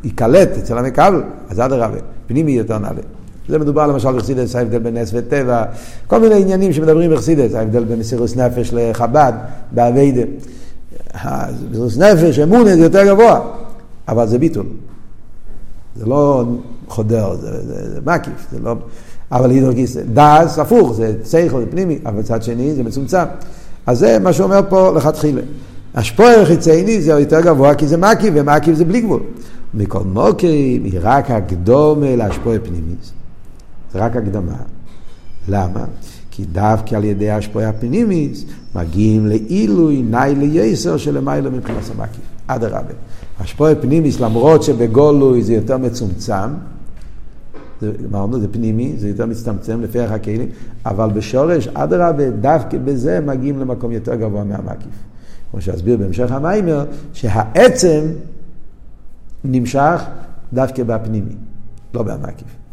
ייקלט 0.05 0.49
אצל 0.59 0.79
המקבל, 0.79 1.23
אז 1.49 1.61
אדרבה, 1.61 1.99
פנימי 2.27 2.53
יותר 2.53 2.79
נעלה. 2.79 3.01
זה 3.49 3.59
מדובר 3.59 3.87
למשל 3.87 4.13
בחסידס, 4.13 4.57
ההבדל 4.57 4.79
בין 4.79 4.97
נס 4.97 5.11
וטבע, 5.15 5.65
כל 6.07 6.21
מיני 6.21 6.41
עניינים 6.41 6.73
שמדברים 6.73 7.11
בחסידס, 7.11 7.55
ההבדל 7.55 7.85
בין 7.85 7.99
מסירוס 7.99 8.37
נפש 8.37 8.71
לחב"ד, 8.73 9.33
באביידה. 9.73 10.23
מסירוס 11.71 11.99
נפש, 11.99 12.39
אמונה 12.39 12.77
זה 12.77 12.83
יותר 12.83 13.07
גבוה, 13.07 13.41
אבל 14.09 14.29
זה 14.29 14.39
ביטול. 14.39 14.67
זה 15.97 16.07
לא 16.07 16.45
חודר, 16.89 17.35
זה, 17.35 17.63
זה, 17.63 17.95
זה 17.95 18.01
מקיף, 18.05 18.47
זה 18.53 18.59
לא... 18.59 18.75
אבל 19.33 19.51
הידרגיס, 19.51 19.97
דס, 19.97 20.59
הפוך, 20.59 20.95
זה 20.95 21.15
סייכל, 21.25 21.61
זה 21.61 21.67
פנימי, 21.71 21.99
אבל 22.07 22.19
מצד 22.19 22.43
שני 22.43 22.75
זה 22.75 22.83
מצומצם. 22.83 23.25
אז 23.87 23.99
זה 23.99 24.19
מה 24.19 24.33
שאומר 24.33 24.61
פה 24.69 24.93
לכתחילה. 24.97 25.43
השפוער 25.95 26.45
חיצייני 26.45 27.01
זה 27.01 27.11
יותר 27.11 27.41
גבוה 27.41 27.75
כי 27.75 27.87
זה 27.87 27.97
מקיף, 27.97 28.35
ומקיף 28.37 28.77
זה 28.77 28.85
בלי 28.85 29.01
גבול. 29.01 29.21
מכל 29.75 30.05
מוקים 30.05 30.85
היא 30.85 30.99
רק 31.03 31.31
הקדומה 31.31 32.17
להשפוער 32.17 32.59
פנימיס. 32.63 33.13
זה 33.95 34.05
רק 34.05 34.17
הקדמה. 34.17 34.57
למה? 35.49 35.85
כי 36.31 36.45
דווקא 36.53 36.95
על 36.95 37.05
ידי 37.05 37.31
השפועה 37.31 37.69
הפנימיס 37.69 38.45
מגיעים 38.75 39.27
לעילוי 39.27 40.03
נאי 40.03 40.35
לייסר 40.35 40.97
שלמיילא 40.97 41.51
מבחינת 41.51 41.83
המקיף. 41.91 42.25
אדרבה. 42.47 42.95
השפועה 43.41 43.75
פנימיס 43.75 44.21
למרות 44.21 44.63
שבגולוי 44.63 45.43
זה 45.43 45.55
יותר 45.55 45.79
מצומצם, 45.79 46.49
אמרנו, 48.11 48.41
זה 48.41 48.49
פנימי, 48.49 48.95
זה 48.99 49.09
יותר 49.09 49.27
מצטמצם 49.27 49.81
לפי 49.81 50.01
ערך 50.01 50.11
הכלים, 50.11 50.49
אבל 50.87 51.11
בשורש, 51.11 51.69
אדרבה, 51.69 52.31
דווקא 52.31 52.79
בזה 52.85 53.21
מגיעים 53.21 53.59
למקום 53.59 53.93
יותר 53.93 54.15
גבוה 54.15 54.45
מהמקיף. 54.45 54.95
כמו 55.51 55.61
שאסביר 55.61 55.97
בהמשך 55.97 56.33
המיימר, 56.33 56.85
שהעצם 57.13 58.01
נמשך 59.45 60.03
דווקא 60.53 60.83
בפנימי, 60.83 61.35
לא 61.95 62.03
במקיף. 62.03 62.64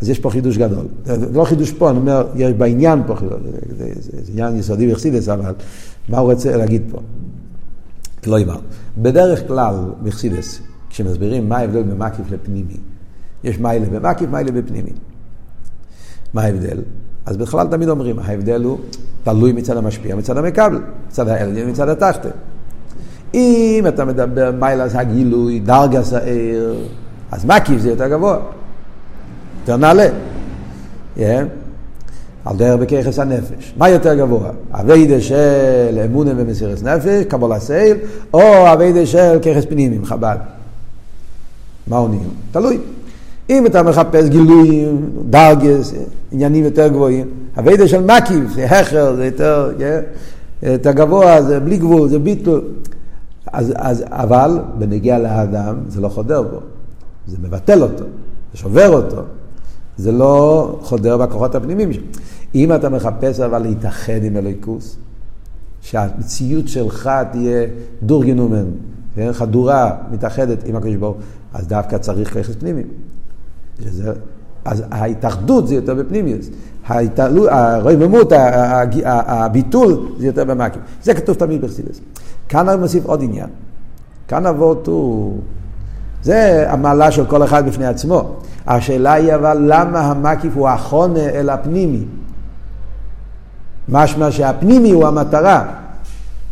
אז 0.00 0.08
יש 0.08 0.18
פה 0.18 0.30
חידוש 0.30 0.58
גדול. 0.58 0.86
לא 1.32 1.44
חידוש 1.44 1.72
פה, 1.72 1.90
אני 1.90 1.98
אומר, 1.98 2.26
יש 2.34 2.52
בעניין 2.52 3.02
פה 3.06 3.16
חידוש, 3.16 3.40
זה, 3.78 3.86
זה, 4.00 4.22
זה, 4.22 4.32
עניין 4.32 4.56
יסודי 4.56 4.92
בחסידס, 4.92 5.28
אבל 5.28 5.54
מה 6.08 6.18
הוא 6.18 6.32
רוצה 6.32 6.56
להגיד 6.56 6.82
פה? 6.90 6.98
לא 8.26 8.38
יאמר. 8.38 8.58
בדרך 8.98 9.48
כלל 9.48 9.74
בחסידס, 10.02 10.60
כשמסבירים 10.90 11.48
מה 11.48 11.56
ההבדל 11.58 11.82
בין 11.82 11.98
מקיף 11.98 12.30
לפנימי, 12.30 12.76
יש 13.44 13.58
מיילה 13.58 13.86
במקיף, 13.86 14.30
מיילה 14.30 14.52
בפנימי. 14.52 14.90
מה 16.34 16.42
ההבדל? 16.42 16.78
אז 17.26 17.36
בכלל 17.36 17.66
תמיד 17.66 17.88
אומרים, 17.88 18.18
ההבדל 18.18 18.62
הוא 18.62 18.78
תלוי 19.24 19.52
מצד 19.52 19.76
המשפיע, 19.76 20.16
מצד 20.16 20.36
המקבל, 20.36 20.80
מצד 21.08 21.28
האלגן, 21.28 21.70
מצד 21.70 21.88
התחתן. 21.88 22.28
אם 23.34 23.84
אתה 23.88 24.04
מדבר 24.04 24.52
מיילס 24.58 24.94
הגילוי, 24.94 25.60
דרגס 25.60 26.12
הער, 26.12 26.74
אז 27.30 27.44
מקיף 27.44 27.80
זה 27.80 27.90
יותר 27.90 28.08
גבוה. 28.08 28.38
יותר 29.68 29.76
נעלה. 29.80 30.08
Yeah. 31.16 31.20
על 32.44 32.56
דרך 32.56 32.80
בככס 32.80 33.18
הנפש. 33.18 33.74
מה 33.76 33.88
יותר 33.88 34.14
גבוה? 34.14 34.50
אביידה 34.72 35.20
של 35.20 35.98
אמונה 36.04 36.30
ומסירת 36.36 36.82
נפש, 36.82 37.24
קבלה 37.28 37.60
סייל, 37.60 37.96
או 38.34 38.72
אביידה 38.72 39.06
של 39.06 39.38
ככס 39.38 39.64
פנימיים, 39.68 40.04
חב"ד. 40.04 40.36
מה 41.86 41.96
עונים? 41.96 42.28
תלוי. 42.52 42.78
אם 43.50 43.66
אתה 43.66 43.82
מחפש 43.82 44.28
גילויים, 44.28 45.10
דרגס, 45.30 45.92
עניינים 46.32 46.64
יותר 46.64 46.88
גבוהים, 46.88 47.26
אביידה 47.58 47.88
של 47.88 48.04
מקיף, 48.04 48.50
זה 48.54 48.64
הכר, 48.64 49.16
זה 49.16 49.26
יותר, 49.26 49.72
yeah, 49.78 50.66
יותר 50.66 50.92
גבוה, 50.92 51.42
זה 51.42 51.60
בלי 51.60 51.76
גבול, 51.76 52.08
זה 52.08 52.18
ביטול. 52.18 52.60
אז, 53.52 53.72
אז, 53.76 54.04
אבל 54.08 54.58
בנגיע 54.78 55.18
לאדם 55.18 55.76
זה 55.88 56.00
לא 56.00 56.08
חודר 56.08 56.42
בו, 56.42 56.60
זה 57.26 57.36
מבטל 57.42 57.82
אותו, 57.82 58.04
זה 58.52 58.58
שובר 58.58 58.88
אותו. 58.88 59.22
זה 59.98 60.12
לא 60.12 60.78
חודר 60.82 61.16
בכוחות 61.16 61.54
הפנימיים. 61.54 61.90
אם 62.54 62.74
אתה 62.74 62.88
מחפש 62.88 63.40
אבל 63.40 63.58
להתאחד 63.58 64.22
עם 64.22 64.36
אלוהיקוס, 64.36 64.96
שהמציאות 65.80 66.68
שלך 66.68 67.10
תהיה 67.32 67.66
דור 68.02 68.24
גנומן, 68.24 68.64
כן? 69.14 69.32
חדורה, 69.32 69.96
מתאחדת 70.10 70.64
עם 70.66 70.76
הקדוש 70.76 70.96
ברוך 70.96 71.16
אז 71.54 71.66
דווקא 71.66 71.98
צריך 71.98 72.34
ככס 72.34 72.54
פנימיים. 72.54 72.86
שזה, 73.82 74.12
אז 74.64 74.84
ההתאחדות 74.90 75.68
זה 75.68 75.74
יותר 75.74 75.94
בפנימיוס. 75.94 76.48
הרוממות, 76.84 78.32
הביטול 79.04 80.08
זה 80.18 80.26
יותר 80.26 80.44
במקים. 80.44 80.82
זה 81.02 81.14
כתוב 81.14 81.36
תמיד 81.36 81.62
בחסידס. 81.62 82.00
כאן 82.48 82.68
אני 82.68 82.80
מוסיף 82.80 83.06
עוד 83.06 83.22
עניין. 83.22 83.48
כאן 84.28 84.46
אבות 84.46 84.86
הוא... 84.86 85.38
זה 86.22 86.66
המעלה 86.72 87.10
של 87.10 87.26
כל 87.26 87.44
אחד 87.44 87.66
בפני 87.66 87.86
עצמו. 87.86 88.36
השאלה 88.66 89.12
היא 89.12 89.34
אבל 89.34 89.58
למה 89.60 90.00
המקיף 90.00 90.56
הוא 90.56 90.68
החונה 90.68 91.20
אל 91.20 91.50
הפנימי? 91.50 92.04
משמע 93.88 94.30
שהפנימי 94.30 94.90
הוא 94.90 95.06
המטרה, 95.06 95.64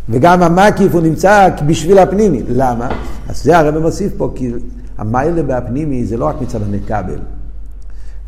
וגם 0.09 0.43
המקיף 0.43 0.95
הוא 0.95 1.01
נמצא 1.01 1.49
בשביל 1.67 1.99
הפנימי. 1.99 2.43
למה? 2.49 2.89
אז 3.29 3.45
זה 3.45 3.59
הרב 3.59 3.79
מוסיף 3.79 4.13
פה, 4.17 4.33
כי 4.35 4.53
המיילה 4.99 5.43
בהפנימי 5.43 6.05
זה 6.05 6.17
לא 6.17 6.25
רק 6.25 6.37
מצד 6.41 6.63
המקבל. 6.63 7.19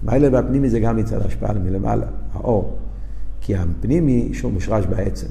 המיילה 0.02 0.30
בהפנימי 0.30 0.70
זה 0.70 0.80
גם 0.80 0.96
מצד 0.96 1.22
ההשפעה 1.22 1.52
מלמעלה, 1.52 2.06
האור. 2.34 2.76
כי 3.40 3.56
הפנימי 3.56 4.30
שהוא 4.32 4.52
מושרש 4.52 4.86
בעצם, 4.86 5.26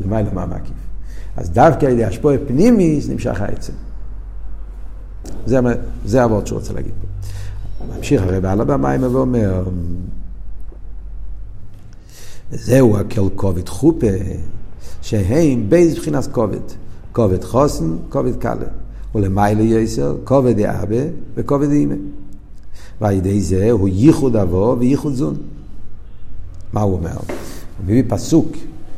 למעלה 0.00 0.28
מהמקיף. 0.32 0.76
אז 1.36 1.50
דווקא 1.50 1.86
על 1.86 1.92
ידי 1.92 2.04
השפוע 2.04 2.34
פנימי 2.46 3.00
זה 3.00 3.12
נמשך 3.12 3.40
העצם. 3.40 3.72
זה, 5.46 5.58
זה 6.04 6.22
הוורד 6.22 6.46
שהוא 6.46 6.58
רוצה 6.58 6.72
להגיד 6.72 6.92
פה. 7.00 7.06
ממשיך 7.96 8.22
הרי 8.22 8.40
בעל 8.40 8.60
הבמים 8.60 9.14
ואומר, 9.14 9.64
וזהו 12.50 12.96
הכל 12.96 13.28
כובד 13.34 13.68
חופה, 13.68 14.06
שהם 15.02 15.66
בייס 15.68 15.92
מבחינת 15.96 16.28
כובד. 16.32 16.60
כובד 17.12 17.44
חוסן, 17.44 17.96
כובד 18.08 18.36
קלה. 18.36 18.66
ולמיילה 19.14 19.62
יסר, 19.62 20.16
כובד 20.24 20.56
דאבא 20.56 20.96
וכובד 21.34 21.70
אימא. 21.70 21.94
ועל 23.00 23.14
ידי 23.14 23.40
זה 23.40 23.70
הוא 23.70 23.88
ייחוד 23.88 24.36
אבו 24.36 24.76
וייחוד 24.78 25.14
זון. 25.14 25.36
מה 26.72 26.80
הוא 26.80 26.94
אומר? 26.94 27.12
הוא 27.12 27.84
מביא 27.84 28.02
פסוק, 28.08 28.56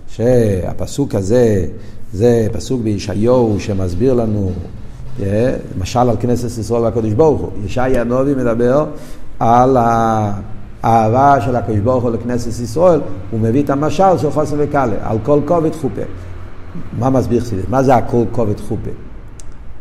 שהפסוק 0.09 1.15
הזה, 1.15 1.67
זה 2.13 2.49
פסוק 2.53 2.83
בישעיהו 2.83 3.57
שמסביר 3.61 4.15
לנו 4.15 4.53
משל 5.79 5.99
על 5.99 6.17
כנסת 6.21 6.59
ישראל 6.59 6.83
והקדוש 6.83 7.13
ברוך 7.13 7.41
הוא. 7.41 7.51
ישעיה 7.65 8.01
הנובי 8.01 8.35
מדבר 8.35 8.87
על 9.39 9.77
האהבה 9.77 11.41
של 11.41 11.57
הקדוש 11.57 11.79
ברוך 11.79 12.05
הוא 12.05 12.11
לכנסת 12.11 12.63
ישראל, 12.63 13.01
הוא 13.31 13.41
מביא 13.41 13.63
את 13.63 13.71
המשל 13.71 14.19
של 14.19 14.31
חוסן 14.31 14.57
וקאלה, 14.59 15.11
על 15.11 15.19
כל 15.23 15.41
כובד 15.47 15.75
חופה. 15.75 16.03
מה 16.99 17.11
מסביר 17.11 17.41
חסידת? 17.41 17.69
מה 17.69 17.83
זה 17.83 17.95
הכל 17.95 18.25
כובד 18.33 18.61
חופה? 18.61 18.91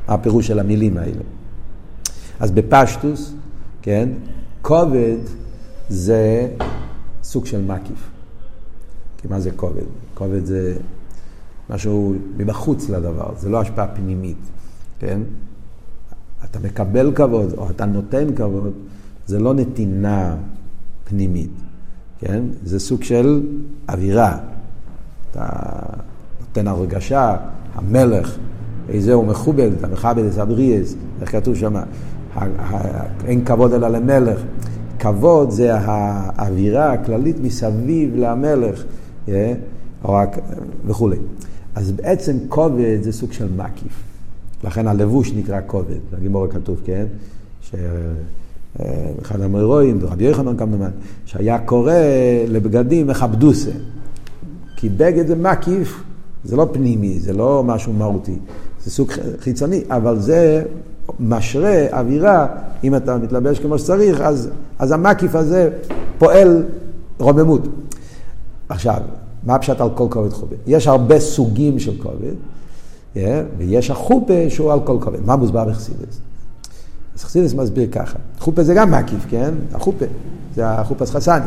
מה 0.07 0.13
הפירוש 0.13 0.47
של 0.47 0.59
המילים 0.59 0.97
האלה? 0.97 1.21
אז 2.39 2.51
בפשטוס, 2.51 3.33
כן, 3.81 4.09
כובד 4.61 5.17
זה 5.89 6.47
סוג 7.23 7.45
של 7.45 7.61
מקיף. 7.61 8.09
כי 9.17 9.27
מה 9.27 9.39
זה 9.39 9.51
כובד? 9.55 9.83
כובד 10.13 10.45
זה 10.45 10.75
משהו 11.69 12.15
מבחוץ 12.37 12.89
לדבר, 12.89 13.29
זה 13.37 13.49
לא 13.49 13.61
השפעה 13.61 13.87
פנימית, 13.87 14.37
כן? 15.01 15.21
אתה 16.45 16.59
מקבל 16.59 17.11
כבוד 17.15 17.53
או 17.57 17.69
אתה 17.69 17.85
נותן 17.85 18.35
כבוד, 18.35 18.73
זה 19.25 19.39
לא 19.39 19.53
נתינה 19.53 20.35
פנימית, 21.03 21.51
כן? 22.19 22.43
זה 22.63 22.79
סוג 22.79 23.03
של 23.03 23.43
אווירה. 23.89 24.37
אתה 25.31 25.49
נותן 26.39 26.67
הרגשה, 26.67 27.37
המלך, 27.75 28.37
איזה 28.89 29.13
הוא 29.13 29.25
מכובד, 29.25 29.71
אתה 29.79 29.87
מכבד 29.87 30.23
את 30.23 30.37
הבריאס, 30.37 30.95
איך 31.21 31.31
כתוב 31.31 31.55
שם? 31.55 31.75
אין 33.25 33.45
כבוד 33.45 33.73
אלא 33.73 33.87
למלך. 33.87 34.41
כבוד 34.99 35.51
זה 35.51 35.75
האווירה 35.75 36.93
הכללית 36.93 37.35
מסביב 37.39 38.15
למלך, 38.15 38.83
אה? 39.29 39.53
וכולי. 40.85 41.17
אז 41.75 41.91
בעצם 41.91 42.37
כובד 42.49 42.97
זה 43.01 43.11
סוג 43.11 43.31
של 43.31 43.47
מקיף. 43.55 44.10
לכן 44.63 44.87
הלבוש 44.87 45.33
נקרא 45.33 45.59
כובד. 45.67 45.99
בגימור 46.13 46.47
כתוב, 46.47 46.81
כן? 46.85 47.05
שאחד 47.61 49.41
המורואים, 49.41 49.99
רבי 50.01 50.23
יוחנן 50.23 50.57
כמובן, 50.57 50.89
שהיה 51.25 51.59
קורא 51.59 51.93
לבגדים 52.47 53.07
מכבדוסה. 53.07 53.71
כי 54.75 54.89
בגד 54.89 55.27
זה 55.27 55.35
מקיף, 55.35 56.03
זה 56.43 56.55
לא 56.55 56.69
פנימי, 56.71 57.19
זה 57.19 57.33
לא 57.33 57.63
משהו 57.63 57.93
מהותי. 57.93 58.35
זה 58.83 58.91
סוג 58.91 59.11
חיצוני, 59.39 59.81
אבל 59.89 60.19
זה 60.19 60.63
משרה 61.19 61.85
אווירה, 61.91 62.47
אם 62.83 62.95
אתה 62.95 63.17
מתלבש 63.17 63.59
כמו 63.59 63.79
שצריך, 63.79 64.21
אז, 64.21 64.49
אז 64.79 64.91
המקיף 64.91 65.35
הזה 65.35 65.69
פועל 66.17 66.63
רוממות. 67.19 67.67
עכשיו, 68.69 69.01
מה 69.43 69.55
הפשט 69.55 69.81
על 69.81 69.89
כל 69.95 70.07
כובד 70.09 70.33
חובה? 70.33 70.55
יש 70.67 70.87
הרבה 70.87 71.19
סוגים 71.19 71.79
של 71.79 72.01
כובד, 72.01 72.33
ויש 73.57 73.89
החופה 73.89 74.49
שהוא 74.49 74.71
על 74.71 74.79
כל 74.83 74.97
כובד. 75.01 75.25
מה 75.25 75.35
מוסבר 75.35 75.65
בחסידס? 75.65 76.19
אז 77.15 77.23
חסידס 77.23 77.53
מסביר 77.53 77.87
ככה, 77.91 78.19
חופה 78.39 78.63
זה 78.63 78.73
גם 78.73 78.91
מקיף, 78.91 79.25
כן? 79.29 79.53
החופה, 79.73 80.05
זה 80.55 80.67
החופס 80.67 81.11
חסני. 81.11 81.45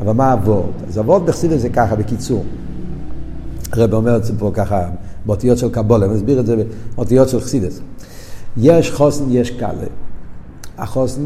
אבל 0.00 0.12
מה 0.12 0.32
אבות? 0.32 0.72
אז 0.88 0.98
אבות 0.98 1.24
בחסידס 1.24 1.60
זה 1.60 1.68
ככה, 1.68 1.96
בקיצור. 1.96 2.44
הרב 3.72 3.94
אומר 3.94 4.16
את 4.16 4.24
זה 4.24 4.32
פה 4.38 4.50
ככה, 4.54 4.88
באותיות 5.26 5.58
של 5.58 5.70
קבולה, 5.70 6.08
מסביר 6.08 6.40
את 6.40 6.46
זה 6.46 6.64
באותיות 6.96 7.28
של 7.28 7.40
חסידס. 7.40 7.80
יש 8.56 8.90
חוסן, 8.90 9.24
יש 9.28 9.50
קאלה. 9.50 9.86
החוסן 10.78 11.22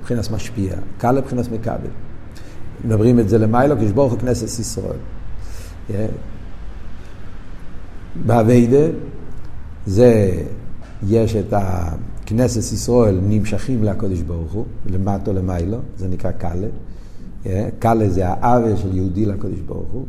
מבחינת 0.00 0.30
משפיע, 0.30 0.72
קאלה 0.98 1.20
מבחינת 1.20 1.52
מקבל. 1.52 1.90
מדברים 2.84 3.20
את 3.20 3.28
זה 3.28 3.38
למיילו, 3.38 3.76
כשברוך 3.76 4.14
כנסת 4.20 4.60
ישראל. 4.60 4.98
באביידה 8.26 8.86
זה, 9.90 10.32
יש 11.08 11.36
את 11.36 11.54
הכנסת 12.24 12.72
ישראל 12.72 13.18
נמשכים 13.22 13.84
לקודש 13.84 14.20
ברוך 14.20 14.52
הוא, 14.52 14.64
למטו 14.86 15.32
למיילו, 15.32 15.78
זה 15.98 16.08
נקרא 16.08 16.30
קאלה. 16.30 16.66
קאלה 17.78 18.08
זה 18.08 18.28
האווה 18.28 18.76
של 18.76 18.96
יהודי 18.96 19.26
לקודש 19.26 19.58
ברוך 19.66 19.88
הוא. 19.92 20.04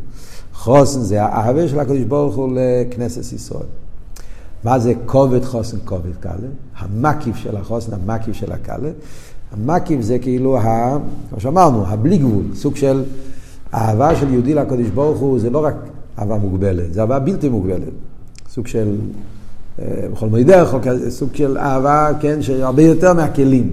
חוסן 0.54 1.00
זה 1.02 1.24
האווה 1.24 1.67
של 1.67 1.80
הקודש 1.80 2.02
ברוך 2.02 2.36
הוא 2.36 2.58
לכנסת 2.58 3.34
ישראל. 3.34 3.65
מה 4.63 4.80
זה 4.80 4.94
כובד 5.06 5.46
חוסן 5.46 5.78
כובד 5.86 6.15
קאלה? 6.20 6.48
המקיף 6.78 7.36
של 7.36 7.58
החוסן, 7.58 7.91
המקיף 7.94 8.36
של 8.36 8.52
הקאלה. 8.52 8.89
המקיף 9.52 10.02
זה 10.02 10.20
כאילו, 10.20 10.58
ה, 10.58 10.98
כמו 11.30 11.39
שאמרנו, 11.39 11.88
הבלי 11.88 12.17
גבול, 12.17 12.44
סוג 12.54 12.76
של 12.76 13.04
האהבה 13.72 14.15
של 14.15 14.34
יהודי 14.34 14.54
לקדוש 14.54 14.89
ברוך 14.89 15.20
הוא 15.20 15.39
זה 15.39 15.50
לא 15.50 15.65
רק 15.65 15.76
אהבה 16.20 16.38
מוגבלת, 16.38 16.94
זה 16.94 17.02
אהבה 17.02 17.20
בלתי 17.20 17.50
מוגבלת. 17.50 17.94
סוג 18.50 18.67
של, 18.67 18.96
אה, 19.79 19.86
בכל 20.12 20.27
מועדך, 20.27 20.77
סוג 21.10 21.29
של 21.34 21.57
אהבה, 21.57 22.12
כן, 22.19 22.41
שהרבה 22.41 22.81
יותר 22.81 23.13
מהכלים. 23.13 23.71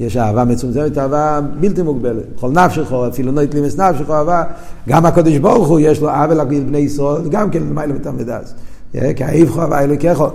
יש 0.00 0.16
אהבה 0.16 0.44
מצומצמת, 0.44 0.98
אהבה 0.98 1.40
בלתי 1.60 1.82
מוגבלת. 1.82 2.22
בכל 2.36 2.50
נפשך, 2.50 2.92
אפילו 3.08 3.32
לא 3.32 3.40
יתלימס 3.40 3.78
נפשך, 3.78 4.10
אהבה, 4.10 4.44
גם 4.88 5.06
הקדוש 5.06 5.38
ברוך 5.38 5.68
הוא 5.68 5.80
יש 5.80 6.00
לו 6.00 6.08
אהבה 6.08 6.34
להגיד 6.34 6.66
בני 6.66 6.78
ישראל, 6.78 7.28
גם 7.30 7.50
כן 7.50 7.62
למעלה 7.62 7.94
ותלמידס. 7.96 8.54
אה, 8.94 9.14
כי 9.14 9.24
האיבכו 9.24 9.60
אהבה 9.62 9.80
אלוקיכו, 9.80 10.28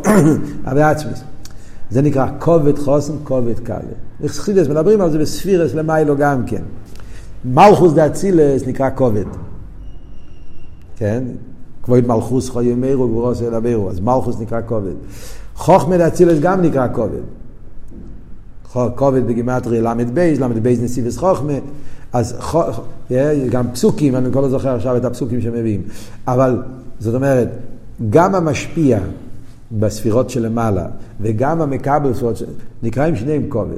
אהבה 0.67 0.89
עצמס. 0.89 1.23
זה 1.91 2.01
נקרא 2.01 2.27
כובד 2.39 2.79
חוסן, 2.79 3.13
כובד 3.23 3.59
קלה. 3.59 3.77
וחסידס 4.21 4.67
מדברים 4.67 5.01
על 5.01 5.11
זה 5.11 5.17
בספירס 5.17 5.73
למיילו 5.73 6.17
גם 6.17 6.45
כן. 6.45 6.61
מלכוס 7.45 7.93
דאצילס 7.93 8.67
נקרא 8.67 8.89
כובד. 8.95 9.25
כן? 10.97 11.23
כבוד 11.85 12.07
מלכוס 12.07 12.49
חוי 12.49 12.65
ימירו 12.65 13.03
וברוס 13.03 13.41
אלבירו, 13.41 13.89
אז 13.89 13.99
מלכוס 13.99 14.39
נקרא 14.39 14.61
כובד. 14.65 14.93
חוכמה 15.55 15.97
דאצילס 15.97 16.39
גם 16.39 16.61
נקרא 16.61 16.87
כובד. 16.93 17.21
כובד 18.95 19.27
בגימטרי 19.27 19.81
ל"ב, 19.81 20.19
ל"ב 20.39 20.67
נסיבס 20.67 21.17
חוכמה, 21.17 21.53
אז 22.13 22.35
גם 23.49 23.71
פסוקים, 23.73 24.15
אני 24.15 24.31
לא 24.35 24.49
זוכר 24.49 24.75
עכשיו 24.75 24.97
את 24.97 25.05
הפסוקים 25.05 25.41
שמביאים, 25.41 25.81
אבל 26.27 26.61
זאת 26.99 27.15
אומרת, 27.15 27.49
גם 28.09 28.35
המשפיע 28.35 28.99
בספירות 29.71 30.29
שלמעלה 30.29 30.85
וגם 31.21 31.61
המקבל 31.61 32.09
בספירות, 32.09 32.41
נקראים 32.83 33.15
שניהם 33.15 33.43
כובד. 33.49 33.77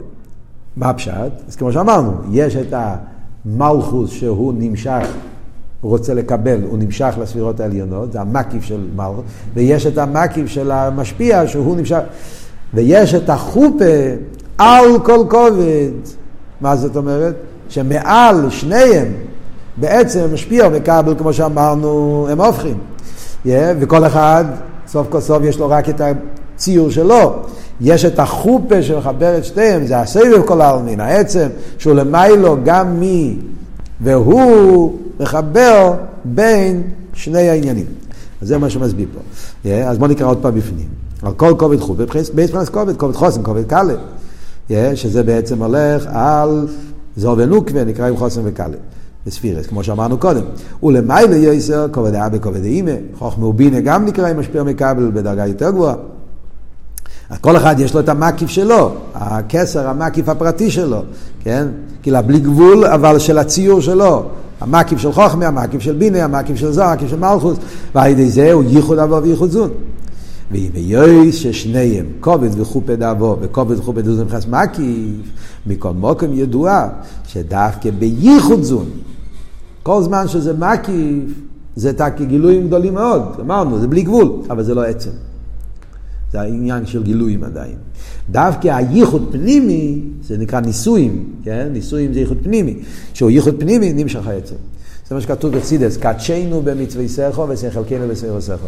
מה 0.77 0.89
הפשט? 0.89 1.31
אז 1.47 1.55
כמו 1.55 1.71
שאמרנו, 1.71 2.11
יש 2.31 2.55
את 2.55 2.73
ה... 2.73 2.95
מלכוס 3.47 4.09
שהוא 4.09 4.53
נמשך, 4.57 5.07
הוא 5.81 5.91
רוצה 5.91 6.13
לקבל, 6.13 6.59
הוא 6.69 6.77
נמשך 6.77 7.15
לספירות 7.21 7.59
העליונות, 7.59 8.11
זה 8.11 8.21
המקיף 8.21 8.63
של 8.63 8.79
מלכוס, 8.95 9.23
ויש 9.53 9.85
את 9.85 9.97
המקיף 9.97 10.47
של 10.47 10.71
המשפיע 10.71 11.47
שהוא 11.47 11.77
נמשך, 11.77 11.99
ויש 12.73 13.13
את 13.13 13.29
החופה 13.29 13.85
על 14.57 14.99
כל 15.03 15.25
כובד. 15.29 15.91
מה 16.61 16.75
זאת 16.75 16.95
אומרת? 16.95 17.35
שמעל 17.69 18.49
שניהם 18.49 19.07
בעצם 19.77 20.33
משפיע 20.33 20.67
ומקבל, 20.67 21.15
כמו 21.17 21.33
שאמרנו, 21.33 22.27
הם 22.31 22.41
הופכים. 22.41 22.77
Yeah, 23.45 23.49
וכל 23.79 24.05
אחד, 24.05 24.45
סוף 24.87 25.07
כל 25.09 25.19
סוף 25.19 25.43
יש 25.43 25.59
לו 25.59 25.69
רק 25.69 25.89
את 25.89 26.01
הציור 26.01 26.89
שלו. 26.89 27.33
יש 27.81 28.05
את 28.05 28.19
החופה 28.19 28.81
שמחבר 28.81 29.37
את 29.37 29.45
שתיהם, 29.45 29.85
זה 29.85 29.99
הסבב 29.99 30.41
כל 30.45 30.61
העלמין, 30.61 30.99
העצם 30.99 31.47
שהוא 31.77 31.93
למיילו 31.93 32.57
גם 32.63 32.99
מי, 32.99 33.37
והוא 34.01 34.93
מחבר 35.19 35.93
בין 36.25 36.82
שני 37.13 37.49
העניינים. 37.49 37.86
אז 38.41 38.47
זה 38.47 38.58
מה 38.58 38.69
שמסביר 38.69 39.08
פה. 39.13 39.19
Yeah, 39.63 39.67
אז 39.88 39.97
בואו 39.97 40.12
נקרא 40.12 40.27
עוד 40.27 40.38
פעם 40.41 40.56
בפנים. 40.56 40.88
על 41.23 41.34
כל 41.34 41.53
כובד 41.60 41.80
חופה, 41.80 42.03
מבחינת 42.34 42.69
כובד, 42.69 42.97
כובד 42.97 43.15
חוסן, 43.15 43.43
כובד 43.43 43.63
קלה. 43.67 43.93
Yeah, 44.69 44.73
שזה 44.95 45.23
בעצם 45.23 45.63
הולך 45.63 46.08
על 46.08 46.67
זו 47.17 47.36
ונוקווה, 47.38 47.84
נקרא 47.84 48.08
עם 48.08 48.17
חוסן 48.17 48.41
וקלה. 48.43 48.77
בספירס, 49.27 49.67
כמו 49.67 49.84
שאמרנו 49.84 50.17
קודם. 50.17 50.41
ולמיילה 50.84 51.36
יויסר, 51.36 51.88
כובד 51.91 52.15
אבא, 52.15 52.38
כובד 52.41 52.63
אימא, 52.63 52.91
חוכמה 53.17 53.45
ובינה 53.45 53.80
גם 53.80 54.06
נקרא 54.06 54.27
עם 54.27 54.39
משפיע 54.39 54.63
מקבל 54.63 55.12
בדרגה 55.13 55.47
יותר 55.47 55.71
גבוהה. 55.71 55.95
כל 57.41 57.58
אחד 57.58 57.80
יש 57.80 57.93
לו 57.93 57.99
את 57.99 58.10
המקיף 58.10 58.49
שלו, 58.49 58.91
הכסר, 59.13 59.88
המקיף 59.88 60.30
הפרטי 60.30 60.71
שלו, 60.71 61.01
כן? 61.43 61.67
כאילו 62.01 62.17
בלי 62.25 62.39
גבול, 62.39 62.86
אבל 62.86 63.19
של 63.19 63.38
הציור 63.38 63.82
שלו. 63.82 64.25
המקיף 64.61 64.99
של 64.99 65.11
חוכמה, 65.11 65.47
המקיף 65.47 65.81
של 65.81 65.95
בינה, 65.95 66.23
המקיף 66.23 66.57
של 66.57 66.71
זוהר, 66.71 66.89
המקיף 66.89 67.09
של 67.09 67.19
מלכוס, 67.19 67.57
ועל 67.95 68.11
ידי 68.11 68.29
זה 68.29 68.51
הוא 68.53 68.63
ייחוד 68.63 68.99
אבו 68.99 69.23
וייחוד 69.23 69.51
זון. 69.51 69.69
ואם 70.51 70.69
יויס 70.75 71.35
ששניהם, 71.35 72.05
כובד 72.19 72.59
וחופד 72.59 73.03
אבו 73.03 73.37
וכובד 73.41 73.79
וחופד 73.79 74.05
זון 74.05 74.25
מבחינת 74.25 74.47
מקיף, 74.47 75.31
מכל 75.67 75.91
מוקם 75.91 76.33
ידוע 76.33 76.87
שדווקא 77.27 77.91
בייחוד 77.91 78.63
זון, 78.63 78.85
כל 79.83 80.03
זמן 80.03 80.27
שזה 80.27 80.53
מקיף, 80.53 81.23
זה 81.75 81.91
גילויים 82.27 82.67
גדולים 82.67 82.93
מאוד, 82.93 83.21
אמרנו, 83.41 83.79
זה 83.79 83.87
בלי 83.87 84.01
גבול, 84.01 84.31
אבל 84.49 84.63
זה 84.63 84.75
לא 84.75 84.83
עצם. 84.83 85.11
זה 86.31 86.41
העניין 86.41 86.85
של 86.85 87.03
גילויים 87.03 87.43
עדיין. 87.43 87.75
דווקא 88.31 88.67
הייחוד 88.67 89.29
פנימי, 89.31 90.01
זה 90.21 90.37
נקרא 90.37 90.59
ניסויים, 90.59 91.33
כן? 91.43 91.69
ניסויים 91.73 92.13
זה 92.13 92.19
ייחוד 92.19 92.37
פנימי. 92.43 92.79
שהוא 93.13 93.31
ייחוד 93.31 93.59
פנימי, 93.59 93.93
נמשך 93.93 94.27
העצם. 94.27 94.55
זה 95.09 95.15
מה 95.15 95.21
שכתוב 95.21 95.57
בחסידס, 95.57 95.97
קדשנו 95.97 96.61
במצווי 96.61 97.09
סכו 97.09 97.45
ושחלקנו 97.49 98.07
בסכו 98.07 98.41
סכו. 98.41 98.67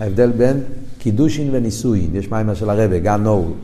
ההבדל 0.00 0.30
בין 0.30 0.60
קידושין 0.98 1.48
ונישואין, 1.52 2.16
יש 2.16 2.30
מיימר 2.30 2.54
של 2.54 2.70
הרבה, 2.70 2.98
גם 2.98 3.22
נור. 3.22 3.54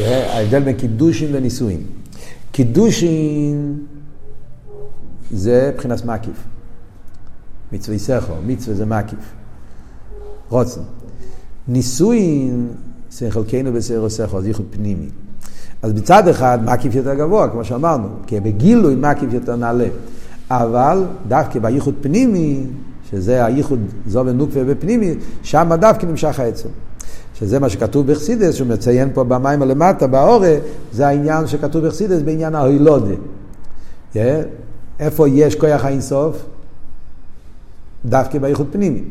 ההבדל 0.00 0.62
בין 0.62 0.76
קידושין 0.76 1.28
ונישואין. 1.34 1.80
קידושין 2.52 3.78
זה 5.30 5.70
מבחינת 5.74 6.04
מקיף. 6.04 6.44
מצווי 7.72 7.98
סכו, 7.98 8.32
מצווה 8.46 8.76
זה 8.76 8.86
מקיף. 8.86 9.32
רוצן. 10.48 10.80
נישואין 11.68 12.68
זה 13.10 13.30
חלקנו 13.30 13.72
בסיירו 13.72 14.10
סכו, 14.10 14.42
זה 14.42 14.48
ייחוד 14.48 14.66
פנימי. 14.70 15.08
אז 15.82 15.92
מצד 15.92 16.28
אחד 16.28 16.58
מקיף 16.64 16.94
יותר 16.94 17.14
גבוה, 17.14 17.48
כמו 17.48 17.64
שאמרנו, 17.64 18.08
כי 18.26 18.40
בגילוי 18.40 18.94
מקיף 18.94 19.32
יותר 19.32 19.56
נעלה. 19.56 19.88
אבל 20.50 21.04
דווקא 21.28 21.58
בייחוד 21.58 21.94
פנימי, 22.00 22.66
שזה 23.10 23.44
הייחוד 23.44 23.80
זו 24.06 24.26
ונוקווה 24.26 24.62
ופנימי, 24.66 25.14
שם 25.42 25.70
דווקא 25.80 26.06
נמשך 26.06 26.40
העצם. 26.40 26.68
שזה 27.34 27.58
מה 27.58 27.68
שכתוב 27.68 28.12
בחסידס, 28.12 28.54
שהוא 28.54 28.68
מציין 28.68 29.10
פה 29.14 29.24
במים 29.24 29.62
הלמטה, 29.62 30.06
באורה, 30.06 30.56
זה 30.92 31.06
העניין 31.06 31.46
שכתוב 31.46 31.86
בחסידס 31.86 32.22
בעניין 32.22 32.54
ההילודה. 32.54 33.14
איפה 35.00 35.28
יש 35.28 35.54
כוח 35.54 35.84
האינסוף? 35.84 36.46
דווקא 38.04 38.38
בייחוד 38.38 38.66
פנימי. 38.72 39.02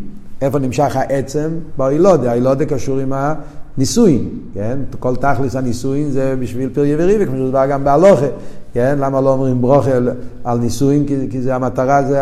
איפה 0.43 0.59
נמשך 0.59 0.95
העצם? 0.95 1.49
בהילודה. 1.77 2.31
ההילודה 2.31 2.65
קשור 2.65 2.99
עם 2.99 3.13
הנישואין, 3.13 4.29
כן? 4.53 4.79
כל 4.99 5.15
תכלס 5.15 5.55
הנישואין 5.55 6.11
זה 6.11 6.35
בשביל 6.39 6.69
פריה 6.73 6.95
וריבי, 6.99 7.25
כמו 7.25 7.35
שזה 7.35 7.57
גם 7.69 7.83
בהלוכה, 7.83 8.25
כן? 8.73 8.97
למה 8.99 9.21
לא 9.21 9.29
אומרים 9.29 9.61
ברוכה 9.61 9.91
על 10.43 10.57
נישואין? 10.59 11.05
כי, 11.05 11.15
כי 11.31 11.41
זה 11.41 11.55
המטרה, 11.55 12.03
זה, 12.03 12.21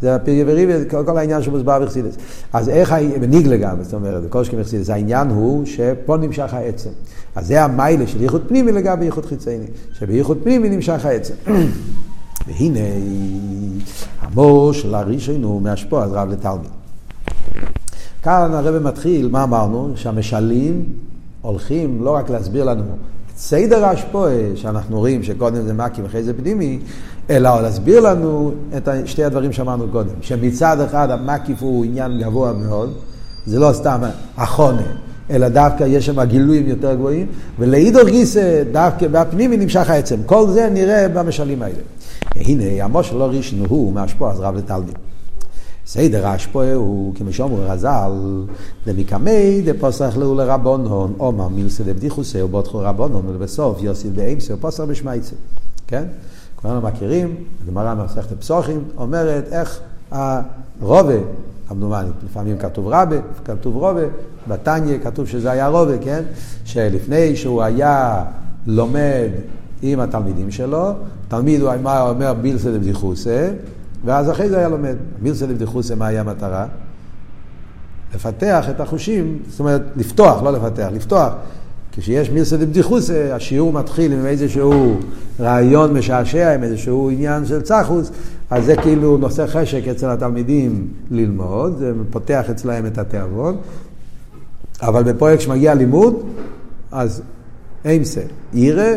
זה 0.00 0.14
הפריה 0.14 0.44
וריבי, 0.48 0.72
כל, 0.90 1.04
כל 1.06 1.18
העניין 1.18 1.42
שמוסבר 1.42 1.84
בחסידס. 1.84 2.16
אז 2.52 2.68
איך, 2.68 2.94
בניגלה 3.20 3.56
גם, 3.56 3.82
זאת 3.82 3.94
אומרת, 3.94 4.22
כל 4.28 4.44
שכם 4.44 4.60
בחסידס, 4.60 4.90
העניין 4.90 5.28
הוא 5.28 5.66
שפה 5.66 6.16
נמשך 6.16 6.54
העצם. 6.54 6.90
אז 7.36 7.46
זה 7.46 7.64
המיילה 7.64 8.06
של 8.06 8.22
ייחוד 8.22 8.42
פנימי 8.48 8.72
לגבי 8.72 9.04
ייחוד 9.04 9.26
חיצייני, 9.26 9.66
שבייחוד 9.92 10.38
פנימי 10.42 10.68
נמשך 10.68 11.04
העצם. 11.04 11.34
והנה 12.46 12.80
המור 14.20 14.72
של 14.72 14.94
הראשון 14.94 15.42
הוא 15.42 15.62
מהשפוע 15.62 16.04
אז 16.04 16.12
רב 16.12 16.28
לתלמיד. 16.28 16.79
כאן 18.22 18.50
הרב 18.54 18.82
מתחיל, 18.82 19.28
מה 19.28 19.42
אמרנו? 19.42 19.92
שהמשלים 19.96 20.84
הולכים 21.42 22.04
לא 22.04 22.10
רק 22.10 22.30
להסביר 22.30 22.64
לנו 22.64 22.82
את 22.82 23.38
סדר 23.38 23.84
ההשפועה, 23.84 24.32
שאנחנו 24.54 24.98
רואים 24.98 25.22
שקודם 25.22 25.62
זה 25.62 25.72
מקים 25.72 26.04
ואחרי 26.04 26.22
זה 26.22 26.34
פנימי, 26.34 26.78
אלא 27.30 27.62
להסביר 27.62 28.00
לנו 28.00 28.52
את 28.76 28.88
שתי 29.04 29.24
הדברים 29.24 29.52
שאמרנו 29.52 29.88
קודם. 29.92 30.14
שמצד 30.20 30.80
אחד 30.80 31.10
המקיף 31.10 31.62
הוא 31.62 31.84
עניין 31.84 32.20
גבוה 32.22 32.52
מאוד, 32.52 32.92
זה 33.46 33.58
לא 33.58 33.72
סתם 33.72 34.00
החונה, 34.36 34.86
אלא 35.30 35.48
דווקא 35.48 35.84
יש 35.84 36.06
שם 36.06 36.24
גילויים 36.24 36.68
יותר 36.68 36.94
גבוהים, 36.94 37.26
ולעידור 37.58 38.04
גיסא 38.04 38.62
דווקא 38.72 39.06
בפנימי 39.08 39.56
נמשך 39.56 39.90
העצם. 39.90 40.16
כל 40.26 40.46
זה 40.48 40.68
נראה 40.72 41.08
במשלים 41.08 41.62
האלה. 41.62 41.80
הנה, 42.36 42.84
המושל 42.84 43.16
לא 43.16 43.24
ראשון 43.24 43.58
הוא 43.68 43.92
מהשפוע 43.92 44.30
אז 44.30 44.40
רב 44.40 44.56
לתלמיד. 44.56 44.94
סדר 45.92 46.26
ההשפוע 46.26 46.72
הוא, 46.72 47.14
כמו 47.14 47.32
שאומר 47.32 47.70
רז"ל, 47.70 48.12
דמקמי 48.86 49.62
דפוסח 49.64 50.16
לאו 50.16 50.34
לרבונון, 50.34 51.14
עומר 51.18 51.48
מילסא 51.48 51.84
דבדיחוסי 51.84 52.42
ובוטחו 52.42 52.78
רבונון, 52.78 53.26
ולבסוף 53.26 53.82
יוסיף 53.82 54.10
באמסי 54.14 54.52
ופוסח 54.52 54.84
בשמייצה. 54.84 55.34
כן? 55.86 56.04
כולנו 56.56 56.80
מכירים, 56.80 57.34
הגמרא 57.64 57.94
במסכת 57.94 58.40
פסוחים 58.40 58.84
אומרת 58.96 59.44
איך 59.52 59.80
הרובה, 60.10 61.14
כמדומני, 61.68 62.08
לפעמים 62.24 62.58
כתוב 62.58 62.88
רבה, 62.88 63.16
כתוב 63.44 63.76
רובה, 63.76 64.04
בתניא 64.48 64.98
כתוב 64.98 65.26
שזה 65.26 65.50
היה 65.50 65.68
רובה, 65.68 65.98
כן? 65.98 66.22
שלפני 66.64 67.36
שהוא 67.36 67.62
היה 67.62 68.24
לומד 68.66 69.28
עם 69.82 70.00
התלמידים 70.00 70.50
שלו, 70.50 70.92
תלמיד 71.28 71.60
הוא 71.60 71.70
אומר 71.84 72.34
בילסא 72.34 72.70
דבדיחוסי, 72.70 73.46
ואז 74.04 74.30
אחרי 74.30 74.48
זה 74.48 74.58
היה 74.58 74.68
לומד. 74.68 74.96
מילסא 75.22 75.44
לבדיחוסה, 75.44 75.94
מה 75.94 76.06
היה 76.06 76.20
המטרה? 76.20 76.66
לפתח 78.14 78.66
את 78.70 78.80
החושים, 78.80 79.38
זאת 79.48 79.60
אומרת, 79.60 79.82
לפתוח, 79.96 80.42
לא 80.42 80.52
לפתח, 80.52 80.88
לפתוח. 80.92 81.32
כשיש 81.92 82.30
מילסא 82.30 82.54
לבדיחוסה, 82.54 83.34
השיעור 83.34 83.72
מתחיל 83.72 84.12
עם 84.12 84.26
איזשהו 84.26 84.96
רעיון 85.40 85.94
משעשע, 85.98 86.54
עם 86.54 86.62
איזשהו 86.62 87.10
עניין 87.10 87.46
של 87.46 87.62
צחוס, 87.62 88.10
אז 88.50 88.64
זה 88.64 88.76
כאילו 88.76 89.16
נושא 89.16 89.46
חשק 89.46 89.88
אצל 89.88 90.10
התלמידים 90.10 90.88
ללמוד, 91.10 91.78
זה 91.78 91.92
פותח 92.10 92.44
אצלהם 92.50 92.86
את 92.86 92.98
התיאבון. 92.98 93.56
אבל 94.82 95.02
בפרויקט 95.02 95.40
שמגיע 95.40 95.74
לימוד, 95.74 96.22
אז 96.92 97.22
אימסה, 97.84 98.20
ירא, 98.52 98.94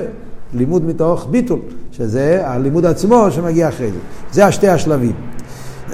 לימוד 0.53 0.85
מתוך 0.85 1.27
ביטול. 1.31 1.59
שזה 1.97 2.47
הלימוד 2.47 2.85
עצמו 2.85 3.31
שמגיע 3.31 3.69
אחרי 3.69 3.91
זה. 3.91 3.97
זה 4.31 4.45
השתי 4.45 4.67
השלבים. 4.67 5.11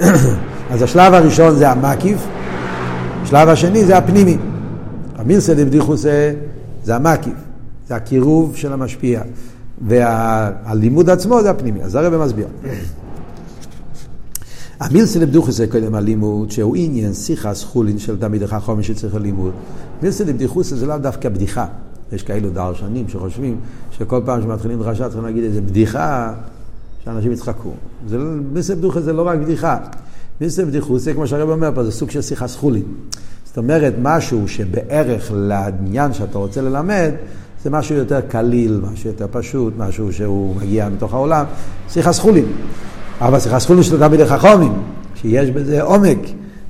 אז 0.70 0.82
השלב 0.82 1.14
הראשון 1.14 1.56
זה 1.56 1.70
המקיף, 1.70 2.26
השלב 3.22 3.48
השני 3.48 3.84
זה 3.84 3.96
הפנימי. 3.98 4.38
המילסא 5.16 5.54
דבדיחוסה 5.54 6.32
זה 6.84 6.96
המקיף, 6.96 7.34
זה 7.88 7.94
הקירוב 7.94 8.56
של 8.56 8.72
המשפיע. 8.72 9.22
והלימוד 9.86 11.10
עצמו 11.10 11.42
זה 11.42 11.50
הפנימי. 11.50 11.82
אז 11.82 11.94
הרב 11.94 12.24
מסביר. 12.24 12.46
המילסא 14.80 15.18
לבדיחוסה 15.18 15.66
קודם 15.66 15.94
הלימוד, 15.94 16.50
שהוא 16.50 16.76
עניין 16.76 17.14
שיחס 17.14 17.64
חולין 17.64 17.98
של 17.98 18.18
תלמיד 18.18 18.42
החכם 18.42 18.82
שצריך 18.82 19.14
ללימוד. 19.14 19.52
מילסא 20.02 20.22
לבדיחוסה 20.22 20.76
זה 20.76 20.86
לאו 20.86 20.98
דווקא 20.98 21.28
בדיחה. 21.28 21.66
יש 22.12 22.22
כאלו 22.22 22.50
דרשנים 22.50 23.08
שחושבים 23.08 23.56
שכל 23.90 24.20
פעם 24.24 24.42
שמתחילים 24.42 24.78
דרשה 24.82 25.04
צריכים 25.04 25.24
להגיד 25.24 25.44
איזה 25.44 25.60
בדיחה, 25.60 26.32
שאנשים 27.04 27.32
יצחקו. 27.32 27.72
זה, 28.08 28.18
מיסי 28.52 28.74
בדיחה 28.74 29.00
זה 29.00 29.12
לא 29.12 29.28
רק 29.28 29.38
בדיחה. 29.38 29.78
מיסי 30.40 30.64
בדיחוס 30.64 31.02
זה 31.02 31.14
כמו 31.14 31.26
שהרב 31.26 31.50
אומר 31.50 31.70
פה, 31.74 31.84
זה 31.84 31.92
סוג 31.92 32.10
של 32.10 32.22
שיחה 32.22 32.48
סחולין. 32.48 32.82
זאת 33.44 33.58
אומרת, 33.58 33.94
משהו 34.02 34.48
שבערך 34.48 35.32
לעניין 35.34 36.12
שאתה 36.12 36.38
רוצה 36.38 36.62
ללמד, 36.62 37.10
זה 37.64 37.70
משהו 37.70 37.96
יותר 37.96 38.20
קליל, 38.20 38.80
משהו 38.92 39.10
יותר 39.10 39.26
פשוט, 39.30 39.74
משהו 39.78 40.12
שהוא 40.12 40.56
מגיע 40.56 40.88
מתוך 40.88 41.14
העולם, 41.14 41.44
שיחה 41.88 42.12
סחולין. 42.12 42.44
אבל 43.20 43.40
שיחה 43.40 43.60
סחולין 43.60 43.82
של 43.82 43.98
תלמידי 43.98 44.26
חכומים, 44.26 44.72
שיש 45.14 45.50
בזה 45.50 45.82
עומק, 45.82 46.18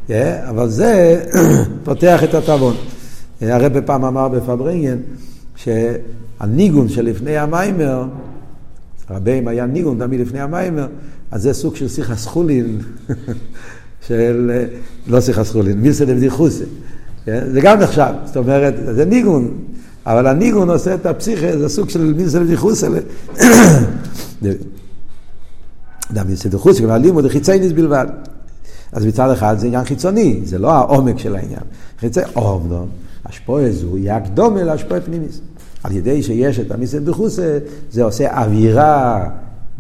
yeah, 0.09 0.12
אבל 0.48 0.68
זה 0.68 1.22
פותח 1.85 2.24
את 2.24 2.35
התיאבון. 2.35 2.74
הרב 3.40 3.81
פעם 3.81 4.05
אמר 4.05 4.29
בפברנגן, 4.29 4.98
שהניגון 5.57 6.88
שלפני 6.88 7.37
המיימר, 7.37 8.05
רבים 9.11 9.48
היה 9.48 9.66
ניגון 9.66 9.98
תמיד 9.98 10.20
לפני 10.20 10.40
המיימר, 10.40 10.87
אז 11.31 11.42
זה 11.42 11.53
סוג 11.53 11.76
של 11.76 11.88
שיחה 11.88 12.16
סחולין, 12.16 12.79
של, 14.07 14.64
לא 15.07 15.20
שיחה 15.20 15.44
סחולין, 15.44 15.81
מילסא 15.81 16.05
דבדיחוסה. 16.05 16.64
כן? 17.24 17.44
זה 17.53 17.61
גם 17.61 17.81
נחשב, 17.81 18.12
זאת 18.24 18.37
אומרת, 18.37 18.74
זה 18.94 19.05
ניגון, 19.05 19.59
אבל 20.07 20.26
הניגון 20.26 20.70
עושה 20.70 20.94
את 20.94 21.07
הפסיכה, 21.07 21.59
זה 21.59 21.68
סוג 21.68 21.88
של 21.88 22.14
מילסא 22.14 22.38
דבדיחוסה. 22.38 22.88
דם 26.12 26.26
מילסא 26.26 26.48
דבדיחוסה, 26.48 26.83
גם 26.83 26.90
הלימוד 26.90 27.29
חיצייניס 27.29 27.72
בלבד. 27.72 28.07
אז 28.92 29.07
מצד 29.07 29.31
אחד 29.31 29.59
זה 29.59 29.66
עניין 29.66 29.85
חיצוני, 29.85 30.40
זה 30.44 30.59
לא 30.59 30.72
העומק 30.72 31.18
של 31.18 31.37
העניין. 31.37 31.62
חיצי, 32.00 32.20
אומנם, 32.37 32.87
השפועה 33.30 33.70
זו 33.70 33.96
היא 33.96 34.12
הקדומה 34.12 34.62
להשפועה 34.62 35.00
פנימיס. 35.00 35.40
על 35.84 35.92
ידי 35.92 36.22
שיש 36.22 36.60
את 36.60 36.70
המיסד 36.70 37.08
בחוסה, 37.08 37.58
זה 37.90 38.04
עושה 38.04 38.42
אווירה, 38.42 39.28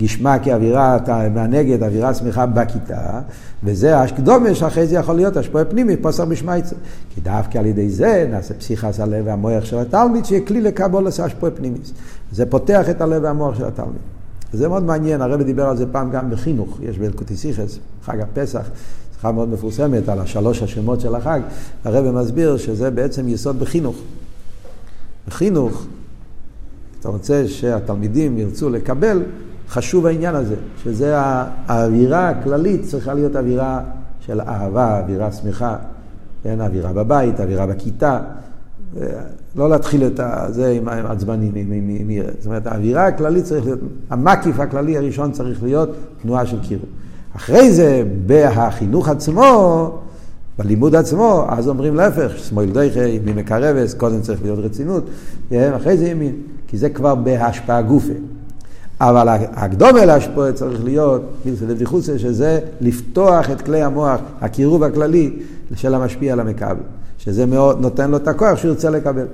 גשמה 0.00 0.38
כאווירה 0.38 0.98
מהנגד, 1.34 1.82
אווירה 1.82 2.14
שמחה 2.14 2.46
בכיתה, 2.46 3.20
וזה 3.64 4.00
הקדומה 4.00 4.54
שאחרי 4.54 4.86
זה 4.86 4.96
יכול 4.96 5.16
להיות 5.16 5.36
השפועה 5.36 5.64
פנימי, 5.64 5.96
פוסר 5.96 6.24
בשמייצר. 6.24 6.76
כי 7.14 7.20
דווקא 7.20 7.58
על 7.58 7.66
ידי 7.66 7.90
זה 7.90 8.26
נעשה 8.30 8.54
פסיכס 8.54 9.00
הלב 9.00 9.26
והמוח 9.26 9.64
של 9.64 9.78
התלמיד, 9.78 10.24
שיהיה 10.24 10.46
כלי 10.46 10.60
לקבול 10.60 11.04
לעשה 11.04 11.24
השפועה 11.24 11.52
פנימיס. 11.52 11.92
זה 12.32 12.46
פותח 12.46 12.90
את 12.90 13.00
הלב 13.00 13.22
והמוח 13.24 13.58
של 13.58 13.64
התלמיד. 13.64 14.00
זה 14.52 14.68
מאוד 14.68 14.82
מעניין, 14.82 15.20
הרבי 15.20 15.44
דיבר 15.44 15.66
על 15.66 15.76
זה 15.76 15.86
פעם 15.92 16.10
גם 16.10 16.30
בחינוך, 16.30 16.78
יש 16.82 16.98
באלקוטי 16.98 17.36
סיכס, 17.36 17.78
חג 18.04 18.20
הפסח, 18.20 18.70
שיחה 19.20 19.32
מאוד 19.32 19.48
מפורסמת 19.48 20.08
על 20.08 20.18
השלוש 20.18 20.62
השמות 20.62 21.00
של 21.00 21.14
החג, 21.14 21.40
הרבי 21.84 22.10
מסביר 22.10 22.56
שזה 22.56 22.90
בעצם 22.90 23.28
יסוד 23.28 23.60
בחינוך. 23.60 23.96
בחינוך, 25.28 25.86
אתה 27.00 27.08
רוצה 27.08 27.48
שהתלמידים 27.48 28.38
ירצו 28.38 28.70
לקבל, 28.70 29.22
חשוב 29.68 30.06
העניין 30.06 30.34
הזה, 30.34 30.54
שזה 30.84 31.14
האווירה 31.18 32.28
הכללית 32.28 32.82
צריכה 32.82 33.14
להיות 33.14 33.36
אווירה 33.36 33.80
של 34.20 34.40
אהבה, 34.40 35.00
אווירה 35.00 35.32
שמחה, 35.32 35.76
כן, 36.42 36.60
אווירה 36.60 36.92
בבית, 36.92 37.40
אווירה 37.40 37.66
בכיתה, 37.66 38.20
לא 39.56 39.70
להתחיל 39.70 40.06
את 40.06 40.20
זה 40.48 40.70
עם 40.70 40.88
עצבנים, 40.88 41.52
עם, 41.54 41.72
עם, 41.72 42.10
זאת 42.38 42.46
אומרת, 42.46 42.66
האווירה 42.66 43.06
הכללית 43.06 43.44
צריך 43.44 43.64
להיות, 43.64 43.80
המקיף 44.10 44.60
הכללי 44.60 44.96
הראשון 44.96 45.32
צריך 45.32 45.62
להיות 45.62 45.88
תנועה 46.22 46.46
של 46.46 46.60
קירוב. 46.60 46.86
אחרי 47.36 47.72
זה, 47.72 48.02
בחינוך 48.26 49.08
עצמו, 49.08 49.90
בלימוד 50.58 50.94
עצמו, 50.94 51.46
אז 51.48 51.68
אומרים 51.68 51.94
להפך, 51.94 52.38
שמאל 52.38 52.70
דייכי, 52.70 53.08
ימין 53.08 53.36
מקרבס, 53.36 53.94
קודם 53.94 54.20
צריך 54.20 54.42
להיות 54.42 54.58
רצינות, 54.58 55.04
אחרי 55.52 55.96
זה 55.96 56.08
ימין, 56.08 56.34
כי 56.66 56.78
זה 56.78 56.88
כבר 56.88 57.14
בהשפעה 57.14 57.82
גופה. 57.82 58.12
אבל 59.00 59.28
הקדומה 59.28 60.04
להשפעה 60.04 60.52
צריך 60.52 60.84
להיות 60.84 61.22
דבדיחוסה, 61.46 62.18
שזה 62.18 62.60
לפתוח 62.80 63.50
את 63.50 63.60
כלי 63.60 63.82
המוח, 63.82 64.20
הקירוב 64.40 64.84
הכללי 64.84 65.32
של 65.74 65.94
המשפיע 65.94 66.32
על 66.32 66.40
המכבל, 66.40 66.76
שזה 67.18 67.46
מאוד 67.46 67.80
נותן 67.80 68.10
לו 68.10 68.16
את 68.16 68.28
הכוח 68.28 68.58
שהוא 68.58 68.68
ירצה 68.68 68.90
לקבל. 68.90 69.26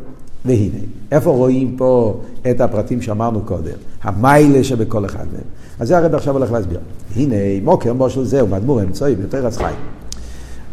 והנה, 0.47 0.79
איפה 1.13 1.31
רואים 1.31 1.75
פה 1.77 2.21
את 2.51 2.61
הפרטים 2.61 3.03
שאמרנו 3.03 3.41
קודם? 3.41 3.73
המיילה 4.03 4.65
שבכל 4.65 5.05
אחד 5.05 5.25
מהם. 5.33 5.43
אז 5.79 5.89
זה 5.89 5.99
הרב 5.99 6.15
עכשיו 6.15 6.35
הולך 6.35 6.53
להסביר. 6.53 6.79
הנה, 7.17 7.35
מוקר 7.63 7.93
מושל 7.93 8.25
זהו, 8.25 8.47
מדמור 8.47 8.83
אמצעי, 8.83 9.15
יותר 9.23 9.47
אז 9.47 9.59
חיים. 9.59 9.77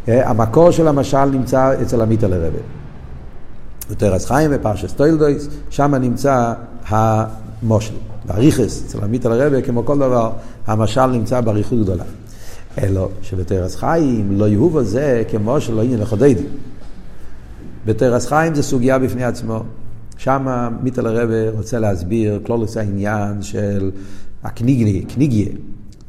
המקור 0.07 0.71
של 0.71 0.87
המשל 0.87 1.25
נמצא 1.25 1.81
אצל 1.81 2.01
עמית 2.01 2.23
אל 2.23 2.33
הרבה. 2.33 2.59
בתרס 3.91 4.25
חיים 4.25 4.51
בפרשס 4.51 4.93
טוילדויס, 4.93 5.47
שם 5.69 5.95
נמצא 5.95 6.53
המושל. 6.87 7.93
באריכס, 8.25 8.83
אצל 8.85 9.03
עמית 9.03 9.25
אל 9.25 9.41
הרבה, 9.41 9.61
כמו 9.61 9.85
כל 9.85 9.97
דבר, 9.97 10.31
המשל 10.67 11.05
נמצא 11.05 11.41
באריכות 11.41 11.79
גדולה. 11.79 12.03
אלא 12.81 13.09
שבתרס 13.21 13.75
חיים 13.75 14.27
לא 14.31 14.47
יהובו 14.47 14.83
זה 14.83 15.23
כמו 15.31 15.61
שלא 15.61 15.81
עניין 15.81 15.99
לחודדי. 15.99 16.35
בתרס 17.85 18.27
חיים 18.27 18.55
זה 18.55 18.63
סוגיה 18.63 18.99
בפני 18.99 19.23
עצמו. 19.23 19.63
שם 20.17 20.47
מיטל 20.81 21.07
הרבה 21.07 21.49
רוצה 21.49 21.79
להסביר 21.79 22.39
כלולוס 22.45 22.77
העניין 22.77 23.41
של 23.41 23.91
הקניגיה, 24.43 25.01
קניגיה, 25.13 25.47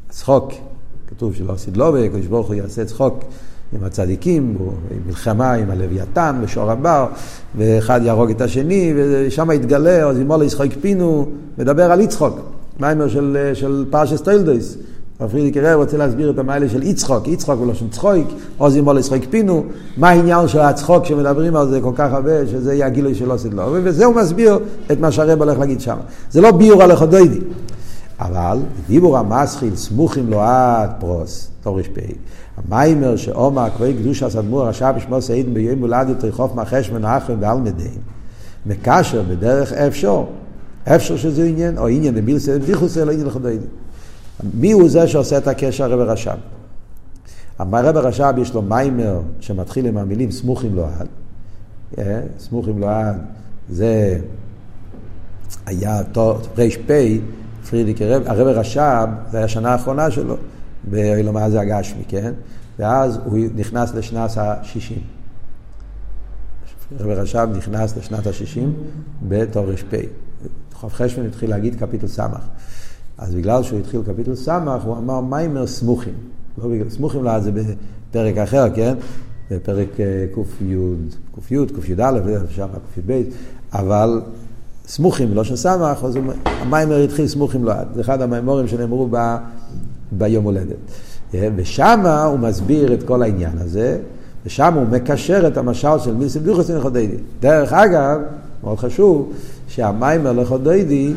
צחוק. 0.09 0.53
כתוב 1.07 1.35
שלא 1.35 1.53
עשית 1.53 1.77
לובה, 1.77 2.05
הקדוש 2.05 2.27
ברוך 2.27 2.47
הוא 2.47 2.55
יעשה 2.55 2.85
צחוק 2.85 3.25
עם 3.73 3.85
הצדיקים, 3.85 4.59
מלחמה 5.07 5.53
עם 5.53 5.71
הלוויתן 5.71 6.37
ושור 6.43 6.71
הבר, 6.71 7.07
ואחד 7.57 8.01
יהרוג 8.05 8.31
את 8.31 8.41
השני, 8.41 8.93
ושם 8.97 9.51
יתגלה, 9.51 10.09
אז 10.09 10.19
אם 10.19 10.27
מולה 10.27 10.45
ישחק 10.45 10.71
פינו, 10.81 11.29
מדבר 11.59 11.93
על 11.93 12.01
יצחוק, 12.01 12.39
מיימר 12.81 13.09
של, 13.09 13.51
של 13.55 13.85
פרשס 13.91 14.21
טוילדויס. 14.21 14.77
הרב 15.20 15.31
פרידיק 15.31 15.57
רב 15.57 15.81
רוצה 15.81 15.96
להסביר 15.96 16.31
את 16.31 16.38
המיילה 16.38 16.68
של 16.68 16.83
יצחוק, 16.83 17.29
יצחוק 17.29 17.61
ולשון 17.61 17.88
צחוק, 17.88 18.27
עוזי 18.59 18.81
מולה 18.81 19.00
ישחק 19.00 19.20
פינו, 19.31 19.64
מה 19.96 20.09
העניין 20.09 20.48
של 20.48 20.61
הצחוק 20.61 21.05
שמדברים 21.05 21.57
על 21.57 21.68
זה 21.68 21.81
כל 21.81 21.92
כך 21.94 22.12
הרבה, 22.12 22.46
שזה 22.46 22.74
יהיה 22.74 22.87
הגילוי 22.87 23.14
של 23.14 23.31
עושית 23.31 23.55
לו, 23.55 23.62
וזה 23.72 24.05
הוא 24.05 24.14
מסביר 24.14 24.59
את 24.92 25.00
מה 25.00 25.12
שהרב 25.12 25.42
הולך 25.42 25.59
להגיד 25.59 25.81
שם. 25.81 25.96
זה 26.31 26.40
לא 26.40 26.50
ביור 26.50 26.83
על 26.83 26.90
החודוידי. 26.90 27.40
אבל 28.20 28.59
דיבור 28.88 29.18
המסחיל 29.18 29.77
סמוכים 29.77 30.31
לו 30.31 30.40
עד 30.40 30.90
פרוס, 31.00 31.50
תורש 31.62 31.88
פ' 31.88 31.98
המיימר 32.57 33.16
שאומר 33.16 33.68
כבוי 33.77 33.94
קדושה 33.94 34.31
סדמור 34.31 34.68
רשע 34.68 34.92
בשמו 34.92 35.22
סעידן 35.22 35.55
ביום 35.55 35.79
מולד 35.79 36.09
יותר 36.09 36.33
חוף 36.33 36.55
מחש 36.55 36.90
מנחם 36.90 37.35
ועל 37.40 37.59
מדין. 37.59 37.98
מקשר 38.66 39.22
בדרך 39.31 39.72
אפשר. 39.72 40.24
אפשר 40.85 41.16
שזה 41.16 41.44
עניין 41.44 41.79
או 41.79 41.88
עניין 41.88 42.14
במילסא 42.14 42.59
דיחוס 42.59 42.98
אלא 42.98 43.12
עניין 43.12 43.27
לחדוידי 43.27 43.66
מי 44.55 44.73
הוא 44.73 44.88
זה 44.88 45.09
שעושה 45.09 45.38
את 45.38 45.49
הקשר 45.49 45.85
הרב 45.85 46.01
רש"ב? 46.01 46.37
הרב 47.59 47.97
רש"ב 47.97 48.35
יש 48.38 48.55
לו 48.55 48.62
מיימר 48.62 49.20
שמתחיל 49.40 49.87
עם 49.87 49.97
המילים 49.97 50.31
סמוכים 50.31 50.75
לו 50.75 50.87
עד 50.87 51.07
סמוכים 52.38 52.79
לו 52.79 52.88
עד 52.88 53.16
זה 53.68 54.18
היה 55.66 56.01
ר"פ 56.57 56.90
פרידיק 57.70 58.03
הרב, 58.03 58.23
הרב 58.27 58.47
רש"ב, 58.47 59.09
זה 59.31 59.37
היה 59.37 59.44
השנה 59.44 59.73
האחרונה 59.73 60.11
שלו, 60.11 60.37
באילומה 60.85 61.44
הזה 61.44 61.61
הגשמי, 61.61 62.03
כן? 62.09 62.33
ואז 62.79 63.18
הוא 63.25 63.38
נכנס 63.55 63.94
לשנת 63.94 64.38
ה-60. 64.38 64.99
הרב 67.01 67.11
רש"ב 67.11 67.49
נכנס 67.57 67.97
לשנת 67.97 68.27
ה-60 68.27 68.61
בתור 69.23 69.70
ר"פ. 69.70 69.94
חוב 70.73 70.92
חשבון 70.92 71.27
התחיל 71.27 71.51
להגיד 71.51 71.75
קפיטל 71.75 72.07
סמך. 72.07 72.42
אז 73.18 73.35
בגלל 73.35 73.62
שהוא 73.62 73.79
התחיל 73.79 74.00
קפיטל 74.07 74.35
סמך, 74.35 74.83
הוא 74.85 74.96
אמר 74.96 75.20
מיימר 75.20 75.66
סמוכים. 75.66 76.14
לא 76.59 76.68
בגלל, 76.68 76.90
סמוכים 76.90 77.24
לעד 77.24 77.42
זה 77.42 77.50
בפרק 77.53 78.38
אחר, 78.38 78.74
כן? 78.74 78.94
בפרק 79.50 79.88
ק"י, 79.96 80.03
ק"י, 81.48 81.57
ק"יא, 81.81 82.38
שם 82.50 82.66
ק"ב, 82.96 83.22
אבל 83.72 84.20
סמוכים, 84.87 85.35
לא 85.35 85.44
של 85.44 85.57
סמך, 85.57 86.05
אז 86.05 86.18
המיימר 86.44 86.96
התחיל 86.96 87.27
סמוכים 87.27 87.64
לא 87.64 87.72
עד. 87.72 87.87
זה 87.94 88.00
אחד 88.00 88.20
המיימורים 88.22 88.68
שנאמרו 88.68 89.09
ב, 89.11 89.37
ביום 90.12 90.44
הולדת. 90.44 90.77
ושם 91.57 92.07
הוא 92.07 92.38
מסביר 92.38 92.94
את 92.94 93.03
כל 93.03 93.22
העניין 93.22 93.59
הזה, 93.59 93.98
ושם 94.46 94.74
הוא 94.74 94.85
מקשר 94.90 95.48
את 95.48 95.57
המשל 95.57 95.98
של 95.98 96.14
מיסים 96.14 96.42
דוכסין 96.42 96.77
לחודדי. 96.77 97.16
דרך 97.40 97.72
אגב, 97.72 98.20
מאוד 98.64 98.79
חשוב, 98.79 99.33
שהמיימר 99.68 100.33
לחודדי 100.33 101.14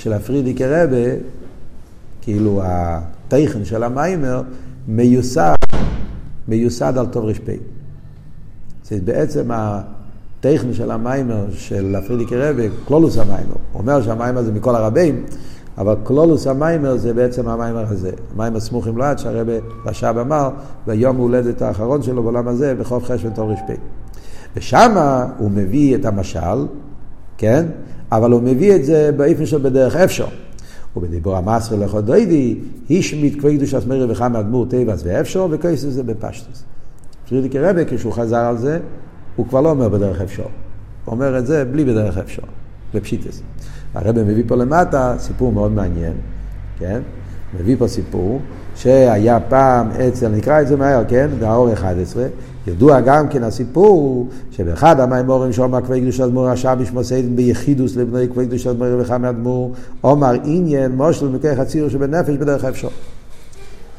של 0.00 0.12
הפרידיקי 0.12 0.64
רבה, 0.66 1.14
כאילו 2.22 2.60
התכן 2.64 3.64
של 3.64 3.82
המיימר, 3.82 4.42
מיוסד, 4.88 5.54
מיוסד 6.48 6.98
על 6.98 7.06
טוב 7.06 7.24
ר"פ. 7.24 7.50
בעצם 9.04 9.50
הטכני 9.50 10.74
של 10.74 10.90
המיימר 10.90 11.46
של 11.50 11.96
הפרידיקי 11.98 12.36
רבי, 12.36 12.68
קלולוס 12.86 13.18
המיימר. 13.18 13.54
הוא 13.72 13.80
אומר 13.80 14.02
שהמיימר 14.02 14.42
זה 14.42 14.52
מכל 14.52 14.74
הרבים, 14.74 15.24
אבל 15.78 15.94
קלולוס 16.04 16.46
המיימר 16.46 16.96
זה 16.96 17.14
בעצם 17.14 17.48
המיימר 17.48 17.84
הזה. 17.88 18.10
המיימר 18.34 18.60
סמוכים 18.60 18.98
לעד 18.98 19.18
שהרבי 19.18 19.58
רש"ב 19.86 20.18
אמר, 20.18 20.50
ביום 20.86 21.16
ההולדת 21.16 21.62
האחרון 21.62 22.02
שלו 22.02 22.22
בעולם 22.22 22.48
הזה, 22.48 22.74
בחוף 22.74 23.04
חשבון 23.04 23.32
תור 23.32 23.52
ר"פ. 23.52 23.76
ושם 24.56 24.96
הוא 25.38 25.50
מביא 25.50 25.96
את 25.96 26.04
המשל, 26.04 26.66
כן? 27.38 27.66
אבל 28.12 28.32
הוא 28.32 28.42
מביא 28.42 28.76
את 28.76 28.84
זה 28.84 29.10
באיפן 29.16 29.46
של 29.46 29.58
בדרך 29.58 29.96
אפשר. 29.96 30.26
ובדיבור 30.96 31.36
המסר 31.36 31.76
לכל 31.76 32.00
דוידי, 32.00 32.58
השמיט 32.90 33.40
כבי 33.40 33.56
קדוש 33.56 33.74
אסמרי 33.74 34.12
וחמא 34.12 34.38
אדמו"ר 34.38 34.66
טבעס 34.66 35.02
ואפשר, 35.04 35.46
וכויס 35.50 35.80
זה 35.80 36.02
בפשטוס. 36.02 36.64
פרידיקי 37.28 37.58
רבי, 37.58 37.82
כשהוא 37.88 38.12
חזר 38.12 38.36
על 38.36 38.58
זה, 38.58 38.78
הוא 39.36 39.46
כבר 39.46 39.60
לא 39.60 39.70
אומר 39.70 39.88
בדרך 39.88 40.20
אפשר. 40.20 40.42
הוא 41.04 41.12
אומר 41.12 41.38
את 41.38 41.46
זה 41.46 41.64
בלי 41.64 41.84
בדרך 41.84 42.18
אפשר, 42.18 42.42
בפשיטס. 42.94 43.42
הרב 43.94 44.22
מביא 44.22 44.44
פה 44.46 44.56
למטה 44.56 45.14
סיפור 45.18 45.52
מאוד 45.52 45.72
מעניין, 45.72 46.12
כן? 46.78 47.00
מביא 47.60 47.76
פה 47.78 47.88
סיפור 47.88 48.40
שהיה 48.76 49.40
פעם 49.40 49.90
אצל, 49.90 50.28
נקרא 50.28 50.60
את 50.60 50.68
זה 50.68 50.76
מהר, 50.76 51.04
כן? 51.08 51.30
באור 51.38 51.72
11, 51.72 52.26
ידוע 52.66 53.00
גם 53.00 53.28
כן 53.28 53.42
הסיפור 53.42 54.28
שבאחד 54.50 55.00
המימורים 55.00 55.52
שאומר 55.52 55.80
כבי 55.80 56.00
קדוש 56.00 56.20
אדמו"ר 56.20 56.50
רשע 56.50 56.74
בשמו 56.74 57.04
סיידן 57.04 57.36
ביחידוס 57.36 57.96
לבני 57.96 58.28
כבי 58.28 58.46
קדוש 58.46 58.66
אדמו"ר 58.66 59.00
וחמי 59.00 59.28
אדמו"ר 59.28 59.72
אומר 60.04 60.32
עניין 60.44 60.92
מושל 60.92 61.28
מכוח 61.28 61.58
הציר 61.58 61.88
שבנפש 61.88 62.36
בדרך 62.36 62.64
אפשר. 62.64 62.88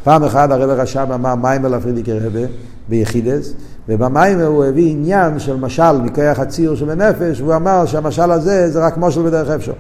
פעם 0.04 0.24
אחת 0.24 0.52
הרב 0.52 0.69
רש"ב 0.69 1.08
אמר 1.13 1.36
מיימר 1.36 1.69
לפרידיקי 1.69 2.13
רבה 2.13 2.47
ביחידס, 2.89 3.54
ובמיימר 3.89 4.45
הוא 4.45 4.65
הביא 4.65 4.91
עניין 4.91 5.39
של 5.39 5.56
משל 5.56 6.02
מכוח 6.02 6.39
הציר 6.39 6.76
שבנפש, 6.76 7.41
והוא 7.41 7.56
אמר 7.56 7.86
שהמשל 7.86 8.32
הזה 8.32 8.71
זה 8.71 8.86
רק 8.86 8.97
מושל 8.97 9.21
בדרך 9.21 9.50
אפשר. 9.50 9.74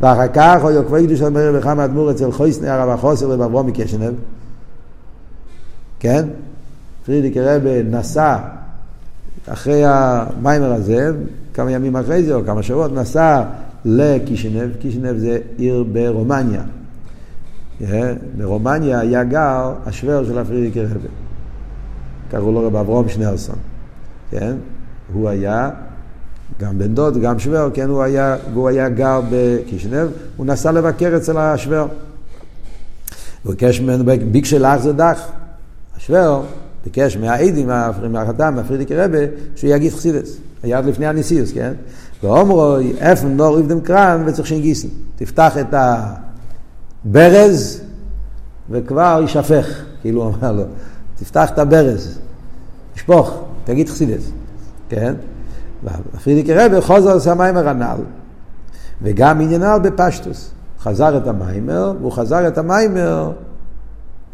ואחר 0.00 0.28
כך 0.28 0.62
הוא 0.62 0.70
יוקבי 0.70 1.06
קדוש 1.06 1.22
אמר 1.22 1.52
וחמא 1.54 1.84
אדמו"ר 1.84 2.10
אצל 2.10 2.32
חויסני 2.32 2.68
הרב 2.68 2.88
החוסר 2.88 3.30
ובאברום 3.30 3.66
מקשנב, 3.66 4.14
כן? 6.00 6.28
פרידיקי 7.08 7.40
רבה 7.40 7.82
נסע 7.82 8.36
אחרי 9.46 9.82
המיימר 9.84 10.72
הזה, 10.72 11.10
כמה 11.54 11.70
ימים 11.70 11.96
אחרי 11.96 12.22
זה 12.22 12.34
או 12.34 12.44
כמה 12.44 12.62
שבועות, 12.62 12.92
נסע 12.92 13.42
לקישינב, 13.84 14.76
קישינב 14.80 15.16
זה 15.16 15.38
עיר 15.56 15.84
ברומניה. 15.92 16.62
ברומניה 18.36 19.00
היה 19.00 19.24
גר 19.24 19.72
השוור 19.86 20.24
של 20.24 20.38
הפרידיקי 20.38 20.82
רבה. 20.82 21.08
קראו 22.30 22.52
לו 22.52 22.66
רב 22.66 22.76
אברום 22.76 23.08
שנרסון, 23.08 23.56
כן? 24.30 24.56
הוא 25.12 25.28
היה 25.28 25.70
גם 26.60 26.78
בן 26.78 26.94
דוד, 26.94 27.20
גם 27.22 27.38
שוור, 27.38 27.70
כן? 27.74 27.88
הוא 27.88 28.02
היה, 28.02 28.36
והוא 28.52 28.68
היה 28.68 28.88
גר 28.88 29.20
בקישנב, 29.30 30.08
הוא 30.36 30.46
נסע 30.46 30.72
לבקר 30.72 31.16
אצל 31.16 31.38
השוור. 31.38 31.88
הוא 33.42 33.52
ביקש 33.52 33.80
ממנו, 33.80 34.04
ביקש 34.32 34.52
לך 34.52 34.76
זה 34.76 34.92
דח. 34.92 35.30
השוור 35.96 36.44
ביקש 36.84 37.16
מהעדים, 37.16 37.70
מהחתם, 38.10 38.54
מהפרידיקי 38.54 38.96
רבה, 38.96 39.18
שהוא 39.56 39.70
יגיד 39.70 39.92
חסידס. 39.92 40.36
עד 40.72 40.84
לפני 40.84 41.06
הניסיוס, 41.06 41.52
כן? 41.52 41.72
ואומרו, 42.22 42.76
איפה 42.98 43.28
נור 43.28 43.58
איבדם 43.58 43.80
קרן 43.80 44.22
וצריך 44.26 44.46
שינגיסן. 44.46 44.88
תפתח 45.16 45.56
את 45.58 45.74
הברז 47.04 47.80
וכבר 48.70 49.18
יישפך, 49.22 49.82
כאילו 50.00 50.22
הוא 50.22 50.34
אמר 50.34 50.52
לו. 50.52 50.62
תפתח 51.16 51.50
את 51.50 51.58
הברז, 51.58 52.18
תשפוך, 52.94 53.42
תגיד 53.64 53.88
חסידס, 53.88 54.30
כן? 54.88 55.14
פרידיקי 56.24 56.54
רבי 56.54 56.80
חוזר 56.80 57.12
עושה 57.12 57.34
מיימר 57.34 57.68
הנ"ל, 57.68 58.00
וגם 59.02 59.40
עניינל 59.40 59.78
בפשטוס. 59.82 60.50
חזר 60.80 61.16
את 61.16 61.26
המיימר, 61.26 61.92
והוא 62.00 62.12
חזר 62.12 62.48
את 62.48 62.58
המיימר, 62.58 63.32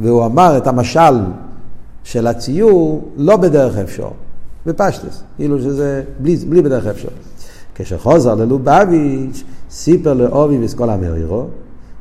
והוא 0.01 0.27
אמר 0.27 0.57
את 0.57 0.67
המשל 0.67 1.15
של 2.05 2.27
הציור 2.27 3.09
לא 3.17 3.37
בדרך 3.37 3.77
אפשר, 3.77 4.09
בפשטוס, 4.67 5.23
כאילו 5.37 5.59
שזה 5.59 6.03
בלי, 6.19 6.37
בלי 6.37 6.63
בדרך 6.63 6.87
אפשר. 6.87 7.09
כשחוזר 7.75 8.35
ללובביץ', 8.35 9.45
סיפר 9.71 10.15
לאובי 10.15 10.65
וסקול 10.65 10.91
המרירו, 10.91 11.47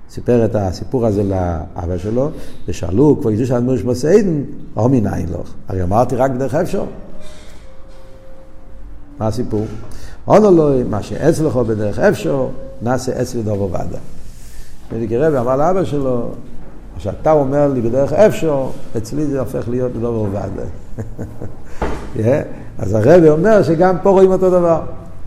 סיפר 0.10 0.46
את 0.46 0.56
הסיפור 0.56 1.06
הזה 1.06 1.24
לאבא 1.24 1.98
שלו, 1.98 2.30
ושאלו, 2.68 3.18
כבר 3.22 3.32
ידעו 3.32 3.46
שאדמו"ר 3.46 3.78
שמו 3.78 3.96
סיידן, 3.96 4.44
או 4.76 4.90
מנין 4.90 5.30
לך? 5.30 5.54
הרי 5.68 5.84
אמרתי 5.84 6.16
רק 6.16 6.32
בדרך 6.32 6.56
אפשר. 6.56 6.84
מה 9.20 9.28
הסיפור? 9.28 9.66
עונו 10.26 10.52
לו, 10.52 10.70
מה 10.90 11.04
שאצלך 11.04 11.56
בדרך 11.56 12.00
אפשר, 12.00 12.48
נעשה 12.82 13.22
אצלי 13.22 13.44
דובו 13.44 13.72
ועדה. 13.72 13.98
ודיקי 14.92 15.18
רבי 15.18 15.38
אמר 15.38 15.56
לאבא 15.56 15.84
שלו, 15.84 16.32
מה 16.96 17.00
שאתה 17.00 17.32
אומר 17.32 17.68
לי 17.74 17.82
בדרך 17.82 18.14
אפשר, 18.14 18.68
אצלי 18.98 19.26
זה 19.26 19.40
הופך 19.40 19.70
להיות 19.70 19.92
לא 20.02 20.12
מעובד. 20.12 20.50
אז 22.80 22.94
הרבי 22.94 23.30
אומר 23.30 23.64
שגם 23.64 23.96
פה 24.04 24.10
רואים 24.10 24.32
אותו 24.32 24.50
דבר. 24.50 24.82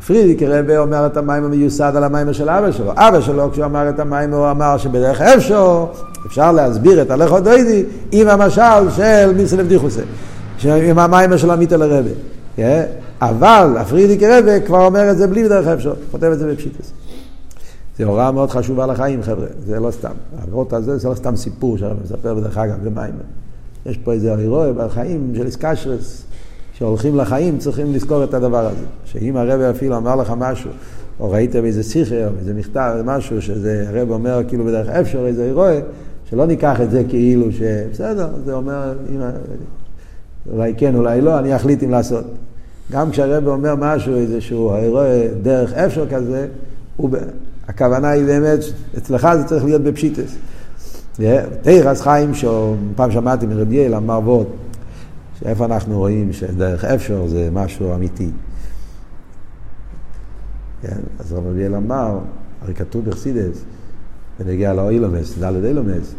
פרידיק 0.06 0.42
רבי 0.42 0.76
אומר 0.76 1.06
את 1.06 1.16
המים 1.16 1.44
המיוסד 1.44 1.92
על 1.96 2.04
המים 2.04 2.32
של 2.32 2.48
אבא 2.48 2.72
שלו. 2.72 2.92
אבא 2.96 3.20
שלו, 3.20 3.50
כשהוא 3.52 3.64
אמר 3.64 3.88
את 3.88 4.00
המים, 4.00 4.32
הוא 4.32 4.50
אמר 4.50 4.76
שבדרך 4.78 5.20
אפשר, 5.20 5.86
אפשר 6.26 6.52
להסביר 6.52 7.02
את 7.02 7.10
הלכו 7.10 7.40
דוידי 7.40 7.84
עם 8.12 8.28
המשל 8.28 8.90
של 8.96 9.32
מיסל 9.36 9.62
בדיחוסה. 9.62 10.02
עם 10.64 10.98
המים 10.98 11.38
של 11.38 11.50
עמית 11.50 11.72
אל. 11.72 12.02
אבל 13.20 13.74
הפרידיק 13.78 14.22
רבי 14.22 14.66
כבר 14.66 14.86
אומר 14.86 15.10
את 15.10 15.18
זה 15.18 15.26
בלי 15.26 15.44
בדרך 15.44 15.66
אפשר, 15.66 15.94
כותב 16.10 16.26
את 16.26 16.38
זה 16.38 16.52
בפשיטס. 16.52 16.92
זה 17.98 18.04
הוראה 18.04 18.32
מאוד 18.32 18.50
חשובה 18.50 18.86
לחיים, 18.86 19.22
חבר'ה, 19.22 19.46
זה 19.66 19.80
לא 19.80 19.90
סתם. 19.90 20.12
האבות 20.38 20.72
הזה 20.72 20.98
זה 20.98 21.08
לא 21.08 21.14
סתם 21.14 21.36
סיפור 21.36 21.78
שהרבי 21.78 22.00
מספר 22.04 22.34
בדרך 22.34 22.58
אגב 22.58 22.88
במים. 22.88 23.14
יש 23.86 23.98
פה 23.98 24.12
איזה 24.12 24.34
אירוע 24.34 24.72
בחיים 24.72 25.32
של 25.36 25.46
איסקשרס, 25.46 26.24
שהולכים 26.72 27.16
לחיים 27.16 27.58
צריכים 27.58 27.94
לזכור 27.94 28.24
את 28.24 28.34
הדבר 28.34 28.66
הזה. 28.66 28.84
שאם 29.04 29.36
הרבי 29.36 29.70
אפילו 29.70 29.96
אמר 29.96 30.16
לך 30.16 30.32
משהו, 30.38 30.70
או 31.20 31.30
ראית 31.30 31.56
באיזה 31.56 31.82
שיחה, 31.82 32.26
או 32.26 32.32
באיזה 32.32 32.54
מכתב, 32.54 33.02
משהו, 33.04 33.42
שזה 33.42 33.84
הרבי 33.88 34.12
אומר 34.12 34.40
כאילו 34.48 34.64
בדרך 34.64 34.88
אפשר 34.88 35.26
איזה 35.26 35.44
אירוע, 35.44 35.70
שלא 36.30 36.46
ניקח 36.46 36.80
את 36.80 36.90
זה 36.90 37.02
כאילו 37.08 37.52
שבסדר, 37.52 38.28
זה 38.44 38.54
אומר, 38.54 38.92
אם, 39.14 39.20
אולי 40.52 40.74
כן, 40.76 40.94
אולי 40.94 41.20
לא, 41.20 41.38
אני 41.38 41.56
אחליט 41.56 41.82
אם 41.82 41.90
לעשות. 41.90 42.24
גם 42.92 43.10
כשהרבי 43.10 43.46
אומר 43.46 43.74
משהו, 43.78 44.14
איזשהו 44.14 44.74
אירוע 44.74 45.04
דרך 45.42 45.72
אפשר 45.72 46.06
כזה, 46.08 46.46
הוא, 46.96 47.10
הכוונה 47.68 48.08
היא 48.08 48.24
באמת, 48.24 48.58
אצלך 48.98 49.28
זה 49.36 49.44
צריך 49.44 49.64
להיות 49.64 49.82
בפשיטס. 49.82 50.36
תרס 51.62 52.00
חיים, 52.00 52.34
שפעם 52.34 53.10
שמעתי 53.10 53.46
מרבי 53.46 53.76
יעל, 53.76 53.94
אמר 53.94 54.20
ועוד, 54.24 54.46
שאיפה 55.40 55.64
אנחנו 55.64 55.98
רואים 55.98 56.32
שדרך 56.32 56.84
אפשר 56.84 57.26
זה 57.26 57.48
משהו 57.52 57.94
אמיתי. 57.94 58.30
כן? 60.82 60.96
אז 61.18 61.32
רבי 61.32 61.60
יעל 61.60 61.74
אמר, 61.74 62.18
הרי 62.62 62.74
כתוב 62.74 63.04
בחסידס, 63.04 63.64
ונגיע 64.40 64.74
לאוילומס, 64.74 65.38
דלת 65.38 65.64
אילומס, 65.64 66.14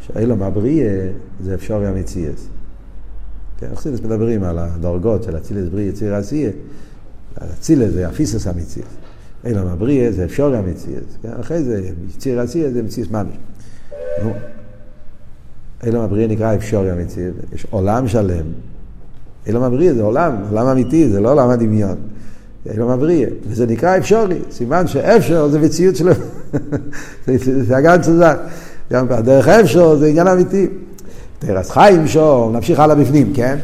שאילום 0.00 0.42
הבריאה 0.42 1.10
זה 1.40 1.54
אפשרי 1.54 1.86
המציאס. 1.86 2.46
כן, 3.58 3.66
חסידס 3.74 4.00
מדברים 4.00 4.44
על 4.44 4.58
הדרגות 4.58 5.22
של 5.22 5.36
אצילס 5.36 5.68
בריא 5.68 5.88
יציר 5.88 6.14
עשייה. 6.14 6.50
אצילס 7.58 7.92
זה 7.92 8.08
אפיסס 8.08 8.46
המציאס. 8.46 8.99
אילום 9.44 9.66
הבריאה 9.66 10.12
זה 10.12 10.24
אפשרי 10.24 10.56
המציאס. 10.56 11.04
כן? 11.22 11.28
אחרי 11.40 11.62
זה 11.62 11.90
יציר 12.08 12.40
עשייה 12.40 12.70
זה 12.70 12.82
מציאס 12.82 13.10
ממש. 13.10 13.34
נו. 14.22 14.32
אילום 15.82 16.04
הבריאה 16.04 16.28
נקרא 16.28 16.54
אפשרי 16.54 16.90
המציאס. 16.90 17.34
יש 17.52 17.66
עולם 17.70 18.08
שלם. 18.08 18.46
אילום 19.46 19.62
הבריאה 19.62 19.94
זה 19.94 20.02
עולם, 20.02 20.36
עולם 20.50 20.66
אמיתי, 20.66 21.08
זה 21.08 21.20
לא 21.20 21.32
עולם 21.32 21.50
הדמיון. 21.50 21.96
אילום 22.72 22.90
הבריאה, 22.90 23.28
וזה 23.46 23.66
נקרא 23.66 23.96
אפשרי. 23.96 24.38
סימן 24.50 24.86
שאפשר 24.86 25.48
זה 25.48 25.58
מציאות 25.58 25.96
שלו. 25.96 26.12
זה 27.68 27.76
הגן 27.76 28.02
צוזק. 28.02 28.38
גם 28.92 29.06
דרך 29.06 29.48
אפשר 29.48 29.96
זה 29.96 30.06
עניין 30.06 30.26
אמיתי. 30.26 30.66
תרס 31.38 31.70
חיים 31.70 32.06
שום, 32.06 32.56
נמשיך 32.56 32.80
הלאה 32.80 32.94
בפנים, 32.94 33.32
כן? 33.34 33.58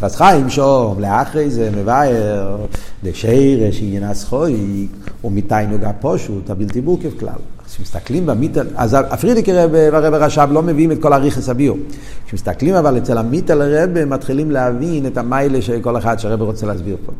תרס 0.00 0.16
חיים 0.16 0.50
שום, 0.50 1.00
לאחרי 1.00 1.50
זה 1.50 1.70
מבאר, 1.76 2.56
לשרש 3.04 3.82
עניין 3.82 4.02
הסחויק, 4.02 4.90
ומתיינוג 5.24 5.84
הפושוט, 5.84 6.50
הבלתי 6.50 6.80
מורכב 6.80 7.18
כלל. 7.18 7.38
כשמסתכלים 7.66 8.26
במיטל, 8.26 8.66
אז 8.76 8.96
הפרידיקר 9.00 9.68
והרב 9.72 10.14
רש"ב 10.14 10.48
לא 10.52 10.62
מביאים 10.62 10.92
את 10.92 11.02
כל 11.02 11.12
הריכס 11.12 11.48
הביור. 11.48 11.78
כשמסתכלים 12.26 12.74
אבל 12.74 12.98
אצל 12.98 13.18
המיטל 13.18 13.62
הרב 13.62 14.04
מתחילים 14.04 14.50
להבין 14.50 15.06
את 15.06 15.18
המיילה 15.18 15.62
של 15.62 15.80
כל 15.80 15.96
אחד 15.96 16.18
שהרב 16.18 16.42
רוצה 16.42 16.66
להסביר 16.66 16.96
פה. 17.06 17.12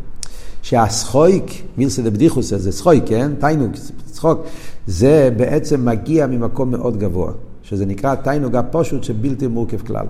שהסחויק, 0.62 1.62
מילסא 1.78 2.02
דבדיחוס, 2.02 2.54
זה 2.54 2.72
סחויק, 2.72 3.04
כן? 3.06 3.32
תיינוג, 3.38 3.70
צחוק, 4.04 4.46
זה 4.86 5.30
בעצם 5.36 5.84
מגיע 5.84 6.26
ממקום 6.26 6.70
מאוד 6.70 6.98
גבוה. 6.98 7.32
שזה 7.62 7.86
נקרא 7.86 8.14
תיינוג 8.14 8.56
הפושוט 8.56 9.04
שבלתי 9.04 9.46
מורכב 9.46 9.86
כלל. 9.86 10.06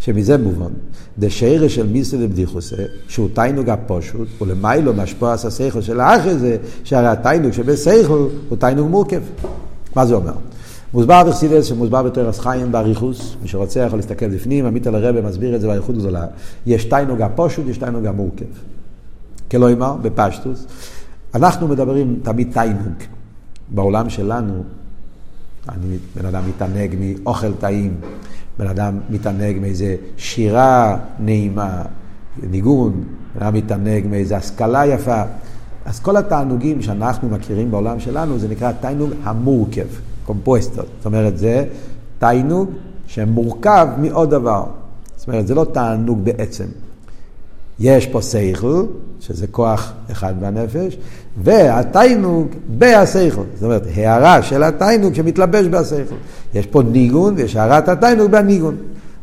שמזה 0.00 0.38
מובן, 0.38 0.72
דשיירה 1.18 1.68
של 1.68 1.86
מיסא 1.86 2.16
לבדיחוסה, 2.16 2.76
שהוא 3.08 3.28
תיינוג 3.32 3.68
הפושוט, 3.68 4.28
ולמיילו 4.42 4.94
משפוע 4.94 5.32
עשה 5.32 5.50
סייכל 5.50 5.80
של 5.80 6.00
האחר 6.00 6.38
זה, 6.38 6.56
שהרי 6.84 7.06
התיינוג 7.06 7.52
שבסייכל 7.52 8.28
הוא 8.48 8.58
תיינוג 8.58 8.90
מורכב. 8.90 9.20
מה 9.96 10.06
זה 10.06 10.14
אומר? 10.14 10.32
מוסבר 10.94 11.24
בחסידס 11.24 11.64
שמוסבר 11.64 12.02
בתרס 12.02 12.38
חיים 12.38 12.72
באריכוס, 12.72 13.36
מי 13.42 13.48
שרוצה 13.48 13.80
יכול 13.80 13.98
להסתכל 13.98 14.28
בפנים, 14.28 14.66
עמית 14.66 14.86
על 14.86 14.94
הרבה 14.94 15.22
מסביר 15.22 15.56
את 15.56 15.60
זה 15.60 15.66
באריכות 15.66 15.98
גדולה. 15.98 16.26
יש 16.66 16.84
תיינוג 16.84 17.22
הפושוט, 17.22 17.64
יש 17.68 17.78
תיינוג 17.78 18.06
המורכב. 18.06 18.44
כלומר, 19.50 19.96
בפשטוס, 20.02 20.66
אנחנו 21.34 21.68
מדברים 21.68 22.20
תמיד 22.22 22.52
תיינוג. 22.52 22.94
בעולם 23.68 24.10
שלנו, 24.10 24.62
אני, 25.68 25.96
בן 26.16 26.26
אדם 26.26 26.42
מתענג 26.48 26.94
מאוכל 27.00 27.52
טעים, 27.52 27.94
בן 28.60 28.66
אדם 28.66 28.98
מתענג 29.10 29.58
מאיזה 29.60 29.96
שירה 30.16 30.96
נעימה, 31.18 31.82
ניגון, 32.50 33.04
בן 33.34 33.46
אדם 33.46 33.54
מתענג 33.54 34.06
מאיזה 34.06 34.36
השכלה 34.36 34.86
יפה. 34.86 35.22
אז 35.84 36.00
כל 36.00 36.16
התענוגים 36.16 36.82
שאנחנו 36.82 37.28
מכירים 37.28 37.70
בעולם 37.70 38.00
שלנו, 38.00 38.38
זה 38.38 38.48
נקרא 38.48 38.72
תענוג 38.72 39.10
המורכב, 39.22 39.86
קומפוסטות. 40.24 40.86
זאת 40.96 41.06
אומרת, 41.06 41.38
זה 41.38 41.64
תענוג 42.18 42.70
שמורכב 43.06 43.88
מעוד 43.98 44.30
דבר. 44.30 44.64
זאת 45.16 45.28
אומרת, 45.28 45.46
זה 45.46 45.54
לא 45.54 45.66
תענוג 45.72 46.24
בעצם. 46.24 46.66
יש 47.78 48.06
פה 48.06 48.22
שכל, 48.22 48.84
שזה 49.20 49.46
כוח 49.46 49.92
אחד 50.10 50.40
בנפש, 50.40 50.96
והתיינוג 51.36 52.48
בהשכל. 52.68 53.42
זאת 53.54 53.62
אומרת, 53.62 53.86
הערה 53.94 54.42
של 54.42 54.62
התיינוג 54.62 55.14
שמתלבש 55.14 55.66
בהשכל. 55.66 56.14
יש 56.54 56.66
פה 56.66 56.82
ניגון 56.82 57.34
ויש 57.36 57.56
הערת 57.56 57.88
התיינוג 57.88 58.30
בניגון. 58.30 58.76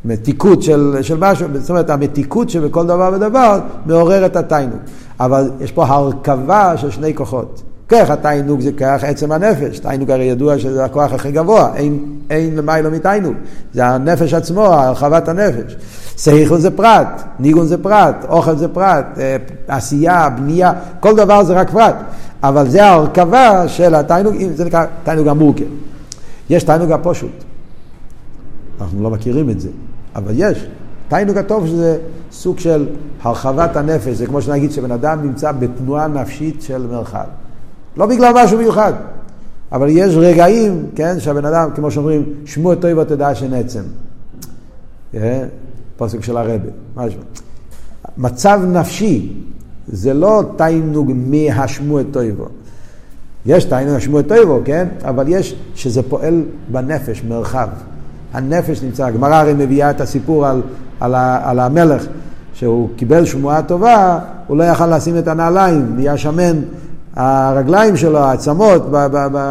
מתיקות 0.06 0.64
של, 0.64 0.98
של 1.02 1.18
משהו, 1.20 1.48
זאת 1.54 1.70
אומרת, 1.70 1.90
המתיקות 1.90 2.50
שבכל 2.50 2.86
דבר 2.86 3.12
ודבר 3.14 3.60
מעורר 3.86 4.26
את 4.26 4.36
התיינוג. 4.36 4.80
אבל 5.20 5.52
יש 5.60 5.72
פה 5.72 5.86
הרכבה 5.86 6.78
של 6.78 6.92
שני 6.92 7.16
כוחות. 7.16 7.64
כוח 7.90 8.10
התיינוג 8.10 8.62
זה 8.62 8.72
כוח 8.78 9.04
עצם 9.04 9.32
הנפש, 9.32 9.80
תיינוג 9.80 10.12
הרי 10.12 10.24
ידוע 10.24 10.60
שזה 10.60 10.86
הכוח 10.86 11.14
הכי 11.14 11.32
גבוה, 11.32 11.72
אין, 11.76 12.20
אין 12.30 12.56
למיילו 12.56 12.92
מתיינוג, 12.92 13.34
זה 13.74 13.86
הנפש 13.86 14.34
עצמו, 14.34 14.66
הרחבת 14.66 15.28
הנפש. 15.28 15.76
שכל 16.18 16.58
זה 16.58 16.72
פרט, 16.72 17.24
ניגון 17.40 17.66
זה 17.66 17.84
פרט, 17.84 18.26
אוכל 18.30 18.56
זה 18.56 18.68
פרט, 18.68 19.06
אה, 19.18 19.38
עשייה, 19.68 20.30
בנייה, 20.30 20.74
כל 21.00 21.16
דבר 21.16 21.44
זה 21.44 21.54
רק 21.54 21.70
פרט. 21.70 21.96
אבל 22.44 22.70
זה 22.70 22.86
ההרכבה 22.86 23.68
של 23.68 23.96
התיינוג, 23.96 24.36
זה 24.56 24.66
נקרא 24.66 24.86
תיינוג 25.04 25.28
המורכב. 25.28 25.66
יש 26.50 26.64
תיינוג 26.64 26.92
הפושוט. 26.92 27.44
אנחנו 28.82 29.04
לא 29.04 29.10
מכירים 29.10 29.50
את 29.50 29.60
זה, 29.60 29.70
אבל 30.16 30.32
יש. 30.36 30.68
תיינוג 31.08 31.38
הטוב 31.38 31.68
שזה 31.68 31.98
סוג 32.32 32.60
של 32.60 32.88
הרחבת 33.24 33.76
הנפש, 33.76 34.16
זה 34.16 34.26
כמו 34.26 34.42
שנגיד 34.42 34.72
שבן 34.72 34.92
אדם 34.92 35.20
נמצא 35.24 35.52
בתנועה 35.52 36.08
נפשית 36.08 36.62
של 36.62 36.88
מרחב. 36.92 37.26
לא 37.98 38.06
בגלל 38.06 38.34
משהו 38.36 38.58
מיוחד, 38.58 38.94
אבל 39.72 39.88
יש 39.90 40.16
רגעים, 40.16 40.86
כן, 40.96 41.20
שהבן 41.20 41.46
אדם, 41.46 41.70
כמו 41.76 41.92
שאומרים, 41.92 42.24
שמוע 42.46 42.76
טויבו 42.76 43.04
תדע 43.04 43.36
שנעצם. 43.36 43.82
אה? 45.14 45.44
פוסק 45.98 46.24
של 46.24 46.38
הרבי, 46.38 46.70
משהו. 46.96 47.20
מצב 48.18 48.62
נפשי, 48.68 49.34
זה 49.88 50.14
לא 50.14 50.44
תיינוג 50.56 51.12
מהשמוע 51.16 52.02
טויבו. 52.12 52.46
יש 53.46 53.64
תיינוג 53.64 53.96
השמוע 53.96 54.22
טויבו, 54.22 54.60
כן? 54.66 54.88
אבל 55.04 55.26
יש 55.28 55.56
שזה 55.76 56.04
פועל 56.04 56.44
בנפש, 56.72 57.24
מרחב. 57.24 57.68
הנפש 58.34 58.84
נמצא, 58.84 59.06
הגמרא 59.06 59.36
הרי 59.36 59.54
מביאה 59.54 59.90
את 59.90 60.02
הסיפור 60.02 60.48
על, 60.48 60.62
על, 61.00 61.16
ה, 61.16 61.50
על 61.50 61.60
המלך, 61.60 62.06
שהוא 62.54 62.90
קיבל 62.96 63.26
שמועה 63.26 63.62
טובה, 63.62 64.20
הוא 64.48 64.58
לא 64.58 64.64
יכל 64.64 64.98
לשים 64.98 65.18
את 65.18 65.28
הנעליים, 65.28 65.96
נהיה 65.96 66.18
שמן, 66.18 66.62
הרגליים 67.18 67.98
שלו, 67.98 68.20
העצמות, 68.20 68.92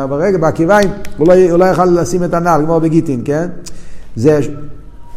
ברגל, 0.08 0.36
בעקיביים, 0.36 0.90
הוא 1.16 1.28
לא, 1.28 1.34
הוא 1.50 1.58
לא 1.58 1.64
יכל 1.64 1.84
לשים 1.84 2.24
את 2.24 2.34
הנעל, 2.34 2.64
כמו 2.64 2.80
בגיטין, 2.80 3.22
כן? 3.24 3.48
זה, 4.16 4.40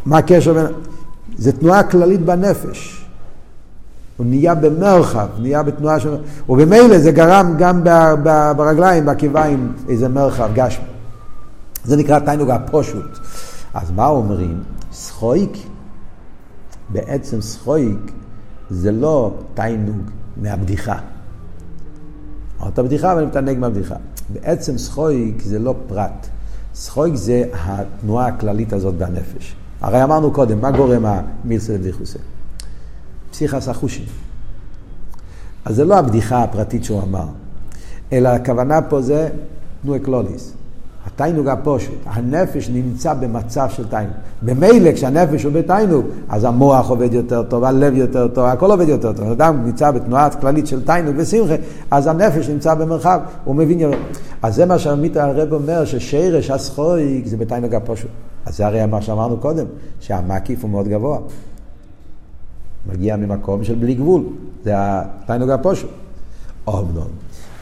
מה 0.05 0.17
הקשר 0.17 0.53
בין... 0.53 0.65
זה 1.37 1.51
תנועה 1.51 1.83
כללית 1.83 2.21
בנפש. 2.21 3.05
הוא 4.17 4.25
נהיה 4.25 4.55
במרחב, 4.55 5.27
נהיה 5.39 5.63
בתנועה 5.63 5.99
של... 5.99 6.17
ובמילא 6.49 6.99
זה 6.99 7.11
גרם 7.11 7.55
גם 7.57 7.83
ברגליים, 8.57 9.05
בעקיביים, 9.05 9.73
איזה 9.89 10.07
מרחב, 10.07 10.49
גשם. 10.53 10.81
זה 11.85 11.97
נקרא 11.97 12.19
תיינוג 12.19 12.49
הפושוט. 12.49 13.19
אז 13.73 13.91
מה 13.91 14.07
אומרים? 14.07 14.63
סחויק, 14.93 15.57
בעצם 16.89 17.41
סחויק 17.41 18.11
זה 18.69 18.91
לא 18.91 19.33
תיינוג 19.53 20.01
מהבדיחה. 20.37 20.97
אמרת 22.61 22.79
בדיחה 22.79 23.13
ואני 23.15 23.25
מתענג 23.25 23.57
מהבדיחה. 23.57 23.95
בעצם 24.33 24.77
סחויק 24.77 25.41
זה 25.41 25.59
לא 25.59 25.75
פרט. 25.87 26.27
שחוק 26.75 27.15
זה 27.15 27.43
התנועה 27.53 28.27
הכללית 28.27 28.73
הזאת 28.73 28.95
בנפש. 28.95 29.55
הרי 29.81 30.03
אמרנו 30.03 30.31
קודם, 30.31 30.61
מה 30.61 30.71
גורם 30.71 31.05
המילסא 31.05 31.77
דבדיחוסה? 31.77 32.19
פסיכס 33.31 33.67
החושים. 33.67 34.05
אז 35.65 35.75
זה 35.75 35.85
לא 35.85 35.97
הבדיחה 35.97 36.43
הפרטית 36.43 36.83
שהוא 36.83 37.03
אמר, 37.03 37.25
אלא 38.13 38.29
הכוונה 38.29 38.81
פה 38.81 39.01
זה 39.01 39.29
תנועה 39.81 39.99
קלוליס. 39.99 40.53
התיינוג 41.19 41.47
הפושט, 41.47 41.91
הנפש 42.05 42.69
נמצא 42.69 43.13
במצב 43.13 43.67
של 43.69 43.87
תיינוג. 43.87 44.13
במילא 44.41 44.91
כשהנפש 44.91 45.43
הוא 45.43 45.53
בתיינוג, 45.53 46.05
אז 46.29 46.43
המוח 46.43 46.89
עובד 46.89 47.13
יותר 47.13 47.43
טוב, 47.43 47.63
הלב 47.63 47.93
יותר 47.93 48.27
טוב, 48.27 48.45
הכל 48.45 48.71
עובד 48.71 48.89
יותר 48.89 49.13
טוב. 49.13 49.31
אדם 49.31 49.65
נמצא 49.65 49.91
בתנועה 49.91 50.29
כללית 50.29 50.67
של 50.67 50.85
תיינוג 50.85 51.15
ושמחה, 51.17 51.53
אז 51.91 52.07
הנפש 52.07 52.49
נמצא 52.49 52.73
במרחב, 52.73 53.19
הוא 53.43 53.55
מבין 53.55 53.79
יותר. 53.79 53.97
אז 54.41 54.55
זה 54.55 54.65
מה 54.65 54.79
שעמית 54.79 55.17
הרב 55.17 55.53
אומר, 55.53 55.85
ששרש 55.85 56.49
הסחויק 56.49 57.27
זה 57.27 57.37
בתיינוג 57.37 57.75
הפושט. 57.75 58.07
אז 58.45 58.57
זה 58.57 58.65
הרי 58.67 58.85
מה 58.85 59.01
שאמרנו 59.01 59.37
קודם, 59.37 59.65
שהמקיף 59.99 60.63
הוא 60.63 60.69
מאוד 60.69 60.87
גבוה. 60.87 61.17
מגיע 62.91 63.15
ממקום 63.15 63.63
של 63.63 63.75
בלי 63.75 63.93
גבול, 63.93 64.23
זה 64.63 64.71
התיינוג 64.75 65.49
הפושט. 65.49 65.87
אומנום, 66.67 67.07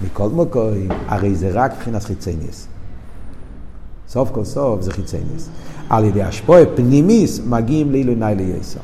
מכל 0.02 0.30
מקום, 0.30 0.72
הרי 1.08 1.36
זה 1.36 1.50
רק 1.54 1.72
מבחינת 1.72 2.04
חיצייניס. 2.04 2.68
סוף 4.10 4.32
כל 4.32 4.44
סוף 4.44 4.82
זה 4.82 4.92
חיצייניס. 4.92 5.50
על 5.90 6.06
ידי 6.06 6.24
השפועה 6.24 6.62
פנימיס 6.76 7.40
מגיעים 7.46 7.92
לעילוני 7.92 8.36
לייסר. 8.36 8.80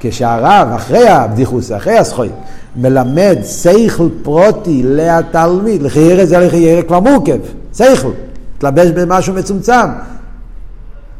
כשהרב, 0.00 0.68
אחרי 0.76 1.08
הבדיחוס, 1.08 1.72
אחרי 1.72 1.98
הסחוי, 1.98 2.28
מלמד 2.76 3.36
שכל 3.44 4.08
פרוטי 4.22 4.82
לתלמיד, 4.84 5.82
לחיירה 5.82 6.26
זה 6.26 6.38
לחיירה 6.38 6.82
כבר 6.82 7.00
מורכב, 7.00 7.38
שכל, 7.74 8.10
תלבש 8.58 8.90
במשהו 8.90 9.34
מצומצם, 9.34 9.88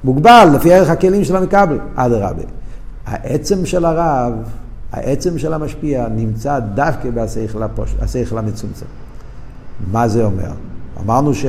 מוגבל, 0.05 0.49
לפי 0.55 0.75
ערך 0.75 0.91
הכלים 0.91 1.25
של 1.25 1.37
המקבל, 1.37 1.79
אדרבה. 1.95 2.43
העצם 3.07 3.67
של 3.67 3.85
הרב, 3.85 4.33
העצם 4.93 5.39
של 5.39 5.53
המשפיע, 5.55 6.07
נמצא 6.09 6.59
דווקא 6.59 7.09
בשכל 7.11 8.39
המצומצם. 8.39 8.87
מה 9.93 10.09
זה 10.09 10.25
אומר? 10.25 10.51
אמרנו 11.05 11.35
ש... 11.35 11.47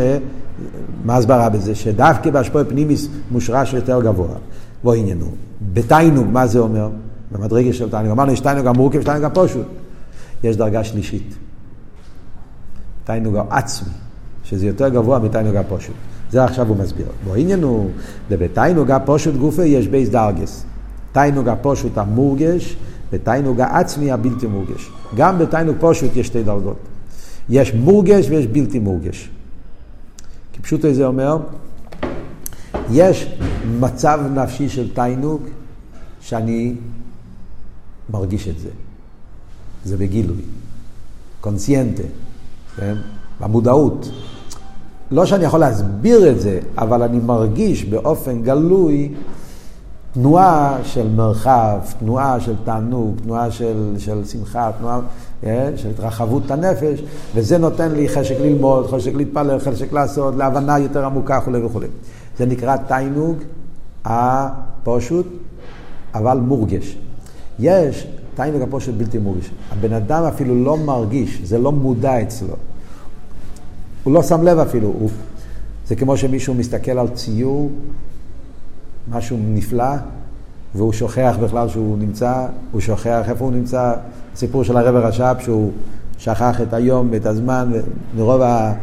מה 1.05 1.15
הסברה 1.15 1.49
בזה? 1.49 1.75
שדווקא 1.75 2.29
בהשפעה 2.29 2.63
פנימית 2.63 3.07
מושרש 3.31 3.73
יותר 3.73 4.01
גבוה. 4.01 4.35
בוא 4.83 4.93
עניינו. 4.93 5.25
בתענוג, 5.73 6.27
מה 6.31 6.47
זה 6.47 6.59
אומר? 6.59 6.89
במדרגה 7.31 7.73
של 7.73 7.89
תענוג. 7.89 8.11
אמרנו, 8.11 8.31
יש 8.31 8.39
תענוג 8.39 8.67
המורכב, 8.67 8.99
יש 8.99 9.05
תענוג 9.05 9.23
הפשוט. 9.23 9.67
יש 10.43 10.57
דרגה 10.57 10.83
שלישית. 10.83 11.35
תענוג 13.03 13.35
העצמי, 13.35 13.93
שזה 14.43 14.67
יותר 14.67 14.89
גבוה 14.89 15.19
מתענוג 15.19 15.55
הפשוט. 15.55 15.95
זה 16.31 16.43
עכשיו 16.43 16.67
הוא 16.67 16.77
מסביר. 16.77 17.05
בוא 17.23 17.35
עניינו, 17.35 17.89
ובתענוג 18.29 18.91
הפשוט 18.91 19.35
גופא 19.35 19.63
יש 19.65 19.87
בית 19.87 20.09
דרגות. 20.09 20.65
תענוג 21.11 21.47
הפשוט 21.47 21.97
המורגש, 21.97 22.75
ותענוג 23.11 23.61
העצמי 23.61 24.11
הבלתי 24.11 24.47
מורגש. 24.47 24.91
גם 25.15 25.39
בתענוג 25.39 25.75
פשוט 25.79 26.15
יש 26.15 26.27
שתי 26.27 26.43
דרגות. 26.43 26.77
יש 27.49 27.73
מורגש 27.73 28.25
ויש 28.29 28.47
בלתי 28.47 28.79
מורגש. 28.79 29.29
פשוטו 30.61 30.93
זה 30.93 31.05
אומר, 31.05 31.37
יש 32.91 33.27
מצב 33.79 34.19
נפשי 34.35 34.69
של 34.69 34.93
תיינוג 34.93 35.41
שאני 36.21 36.75
מרגיש 38.09 38.47
את 38.47 38.59
זה. 38.59 38.69
זה 39.85 39.97
בגילוי, 39.97 40.41
קונסיינטה, 41.41 42.03
כן? 42.75 42.95
במודעות. 43.39 44.09
לא 45.11 45.25
שאני 45.25 45.45
יכול 45.45 45.59
להסביר 45.59 46.31
את 46.31 46.41
זה, 46.41 46.59
אבל 46.77 47.03
אני 47.03 47.19
מרגיש 47.19 47.85
באופן 47.85 48.41
גלוי 48.41 49.13
תנועה 50.13 50.77
של 50.83 51.09
מרחב, 51.09 51.79
תנועה 51.99 52.39
של 52.39 52.55
תענוג, 52.63 53.15
תנועה 53.23 53.51
של, 53.51 53.93
של 53.97 54.25
שמחה, 54.25 54.71
תנועה 54.79 54.99
של 55.75 55.89
התרחבות 55.89 56.51
הנפש, 56.51 57.03
וזה 57.35 57.57
נותן 57.57 57.91
לי 57.91 58.09
חשק 58.09 58.35
ללמוד, 58.39 58.87
חשק 58.87 59.15
להתפלל, 59.15 59.59
חשק 59.59 59.93
לעשות, 59.93 60.35
להבנה 60.35 60.79
יותר 60.79 61.05
עמוקה 61.05 61.39
וכו' 61.41 61.65
וכו'. 61.65 61.79
זה 62.37 62.45
נקרא 62.45 62.77
תיינוג 62.77 63.37
הפשוט, 64.05 65.27
אבל 66.13 66.37
מורגש. 66.37 66.97
יש 67.59 68.07
תיינוג 68.35 68.61
הפשוט 68.61 68.95
בלתי 68.95 69.17
מורגש. 69.17 69.51
הבן 69.71 69.93
אדם 69.93 70.23
אפילו 70.23 70.63
לא 70.63 70.77
מרגיש, 70.77 71.41
זה 71.43 71.57
לא 71.57 71.71
מודע 71.71 72.21
אצלו. 72.21 72.55
הוא 74.03 74.13
לא 74.13 74.23
שם 74.23 74.43
לב 74.43 74.59
אפילו. 74.59 74.87
הוא... 74.87 75.09
זה 75.87 75.95
כמו 75.95 76.17
שמישהו 76.17 76.53
מסתכל 76.53 76.91
על 76.91 77.07
ציור 77.07 77.69
משהו 79.11 79.37
נפלא, 79.39 79.95
והוא 80.75 80.93
שוכח 80.93 81.35
בכלל 81.43 81.69
שהוא 81.69 81.97
נמצא, 81.97 82.45
הוא 82.71 82.81
שוכח 82.81 83.23
איפה 83.29 83.45
הוא 83.45 83.53
נמצא. 83.53 83.93
הסיפור 84.33 84.63
של 84.63 84.77
הרב 84.77 84.95
הרש"פ 84.95 85.35
שהוא 85.39 85.71
שכח 86.17 86.61
את 86.61 86.73
היום 86.73 87.07
ואת 87.11 87.25
הזמן, 87.25 87.71
מרוב 88.17 88.41
ה... 88.41 88.73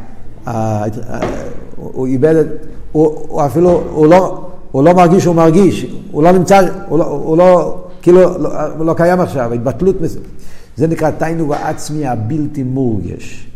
ה... 0.47 0.85
הוא 1.77 2.07
איבד 2.07 2.35
את... 2.35 2.47
הוא, 2.93 3.27
הוא 3.29 3.47
אפילו, 3.47 3.83
הוא 3.93 4.07
לא, 4.07 4.49
הוא 4.73 4.83
לא 4.83 4.95
מרגיש 4.95 5.23
שהוא 5.23 5.35
מרגיש, 5.35 5.87
הוא 6.11 6.23
לא 6.23 6.33
נמצא, 6.33 6.69
הוא 6.89 6.99
לא, 6.99 7.05
הוא 7.05 7.37
לא 7.37 7.79
כאילו, 8.03 8.39
לא, 8.39 8.67
הוא 8.79 8.87
לא 8.87 8.95
קיים 8.95 9.21
עכשיו, 9.21 9.53
התבטלות 9.53 10.01
מסוימת. 10.01 10.27
זה 10.77 10.87
נקרא 10.87 11.11
תיינוג 11.11 11.53
העצמי 11.53 12.07
הבלתי 12.07 12.63
מורגש. 12.63 13.47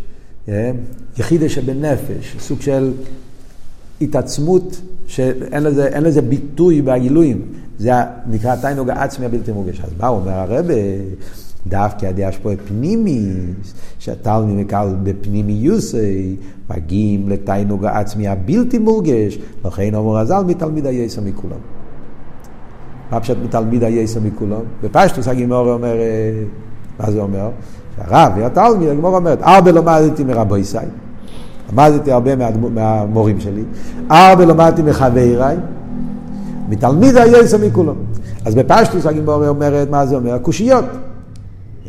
אה? 0.49 0.71
יחידה 1.19 1.49
שבנפש, 1.49 2.37
סוג 2.39 2.61
של 2.61 2.93
התעצמות 4.01 4.81
שאין 5.07 5.63
לזה, 5.63 5.91
לזה 6.01 6.23
ביטוי 6.23 6.83
בגילויים. 6.83 7.43
זה 7.79 7.93
נקרא 8.27 8.57
תיינוג 8.57 8.91
העצמי 8.91 9.27
הבלתי 9.27 9.53
מורגש. 9.53 9.81
אז 9.81 9.91
מה 10.01 10.09
אומר 10.09 10.33
הרב? 10.33 10.67
דווקא 11.67 12.07
עדי 12.07 12.25
השפועה 12.25 12.57
פנימיס, 12.69 13.75
שהתלמיד 13.99 14.67
מקל 14.67 14.87
בפנימיוסי, 15.03 16.37
מגיעים 16.71 17.29
לתיינוג 17.29 17.85
העצמי 17.85 18.29
הבלתי 18.29 18.79
מורגש, 18.79 19.39
לכן 19.65 19.95
אומר 19.95 20.19
הזל 20.19 20.45
מתלמיד 20.47 20.87
היסר 20.87 21.21
מכולם. 21.21 21.59
מה 23.11 23.21
פשוט 23.21 23.39
מתלמיד 23.45 23.85
היסר 23.85 24.21
מכולם? 24.21 24.61
בפשטוס 24.83 25.29
הגימור 25.29 25.73
אומר, 25.73 25.95
מה 27.01 27.11
זה 27.11 27.21
אומר? 27.21 27.51
שהרב 27.97 28.33
והתלמיד, 28.37 28.89
הגימור 28.89 29.17
אומרת, 29.17 29.43
ארבע 29.43 29.73
למדתי 29.73 30.25
מרבו 30.25 30.57
ישראל. 30.57 30.89
למדתי 31.73 32.13
הרבה 32.13 32.31
מהמורים 32.75 33.41
שלי, 33.41 33.63
הרבה 34.11 34.45
למדתי 34.45 34.83
מחבריי, 34.83 35.57
מתלמיד 36.69 37.17
היועץ 37.17 37.55
מכולם. 37.55 37.95
אז 38.45 38.55
בפשטוס 38.55 39.07
הגימורי 39.07 39.49
אומרת, 39.49 39.91
מה 39.91 40.07
זה 40.07 40.17
אומר? 40.17 40.39
קושיות. 40.39 40.85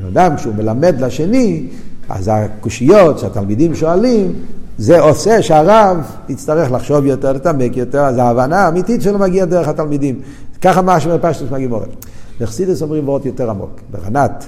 אדם 0.08 0.36
כשהוא 0.36 0.56
מלמד 0.56 1.02
לשני, 1.02 1.68
אז 2.10 2.32
הקושיות 2.34 3.20
שהתלמידים 3.20 3.76
שואלים, 3.76 4.34
זה 4.78 5.00
עושה 5.00 5.42
שהרב 5.42 5.98
יצטרך 6.30 6.72
לחשוב 6.72 7.06
יותר, 7.06 7.34
לתעמק 7.34 7.78
יותר, 7.78 8.02
אז 8.02 8.18
ההבנה 8.18 8.58
האמיתית 8.58 9.02
שלו 9.02 9.20
מגיעה 9.20 9.46
דרך 9.46 9.68
התלמידים. 9.68 10.20
ככה 10.62 10.82
מה 10.82 11.00
שאומר 11.00 11.18
פשטוס 11.22 11.52
מהגימורת. 11.52 12.06
בחסידס 12.40 12.82
אומרים 12.82 13.08
וורט 13.08 13.26
יותר 13.26 13.50
עמוק. 13.50 13.80
ברנת, 13.92 14.46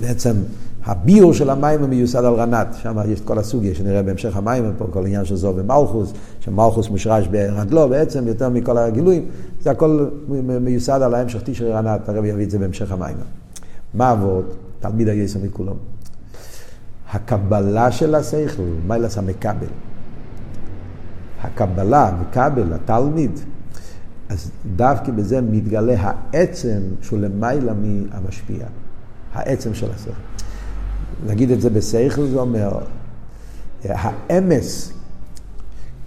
בעצם 0.00 0.32
הביור 0.86 1.32
של 1.32 1.50
המים 1.50 1.80
הוא 1.80 1.88
מיוסד 1.88 2.24
על 2.24 2.34
רנת, 2.34 2.76
שם 2.82 2.96
יש 3.08 3.20
את 3.20 3.24
כל 3.24 3.38
הסוגיה 3.38 3.74
שנראה 3.74 4.02
בהמשך 4.02 4.36
המים, 4.36 4.72
פה 4.78 4.86
כל 4.90 5.06
עניין 5.06 5.24
של 5.24 5.36
זו 5.36 5.52
ומלכוס, 5.56 6.12
שמלכוס 6.40 6.88
מושרש 6.88 7.26
ברגלו 7.26 7.88
בעצם, 7.88 8.28
יותר 8.28 8.48
מכל 8.48 8.78
הגילויים, 8.78 9.24
זה 9.60 9.70
הכל 9.70 10.06
מיוסד 10.60 11.02
על 11.02 11.14
ההמשך 11.14 11.40
תשרי 11.44 11.72
רנת, 11.72 12.08
הרב 12.08 12.24
יביא 12.24 12.44
את 12.44 12.50
זה 12.50 12.58
בהמשך 12.58 12.92
המים. 12.92 13.16
מה 13.94 14.10
עבוד? 14.10 14.44
תלמיד 14.80 15.08
היסר 15.08 15.38
מכולם. 15.42 15.74
הקבלה 17.12 17.92
של 17.92 18.14
השכל, 18.14 18.62
מה 18.86 18.98
לעשה 18.98 19.20
מקבל? 19.20 19.66
הקבלה, 21.42 22.12
מקבל, 22.20 22.72
התלמיד, 22.72 23.30
אז 24.28 24.50
דווקא 24.76 25.12
בזה 25.12 25.40
מתגלה 25.40 25.94
העצם 25.98 26.78
שהוא 27.02 27.18
למעלה 27.18 27.72
מהמשפיע, 27.74 28.66
העצם 29.34 29.74
של 29.74 29.90
השכל. 29.94 30.35
נגיד 31.26 31.50
את 31.50 31.60
זה 31.60 31.70
בשכל, 31.70 32.26
זה 32.26 32.40
אומר, 32.40 32.78
האמס, 33.84 34.92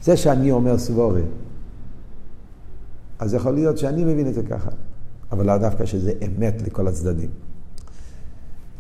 זה 0.04 0.18
שאני 0.18 0.52
אומר 0.52 0.78
סבורי, 0.78 1.22
אז 3.20 3.34
יכול 3.34 3.52
להיות 3.52 3.78
שאני 3.78 4.04
מבין 4.04 4.28
את 4.28 4.34
זה 4.34 4.44
ככה, 4.44 4.70
אבל 5.32 5.46
לאו 5.46 5.58
דווקא 5.58 5.86
שזה 5.86 6.12
אמת 6.26 6.62
לכל 6.68 6.88
הצדדים. 6.88 7.30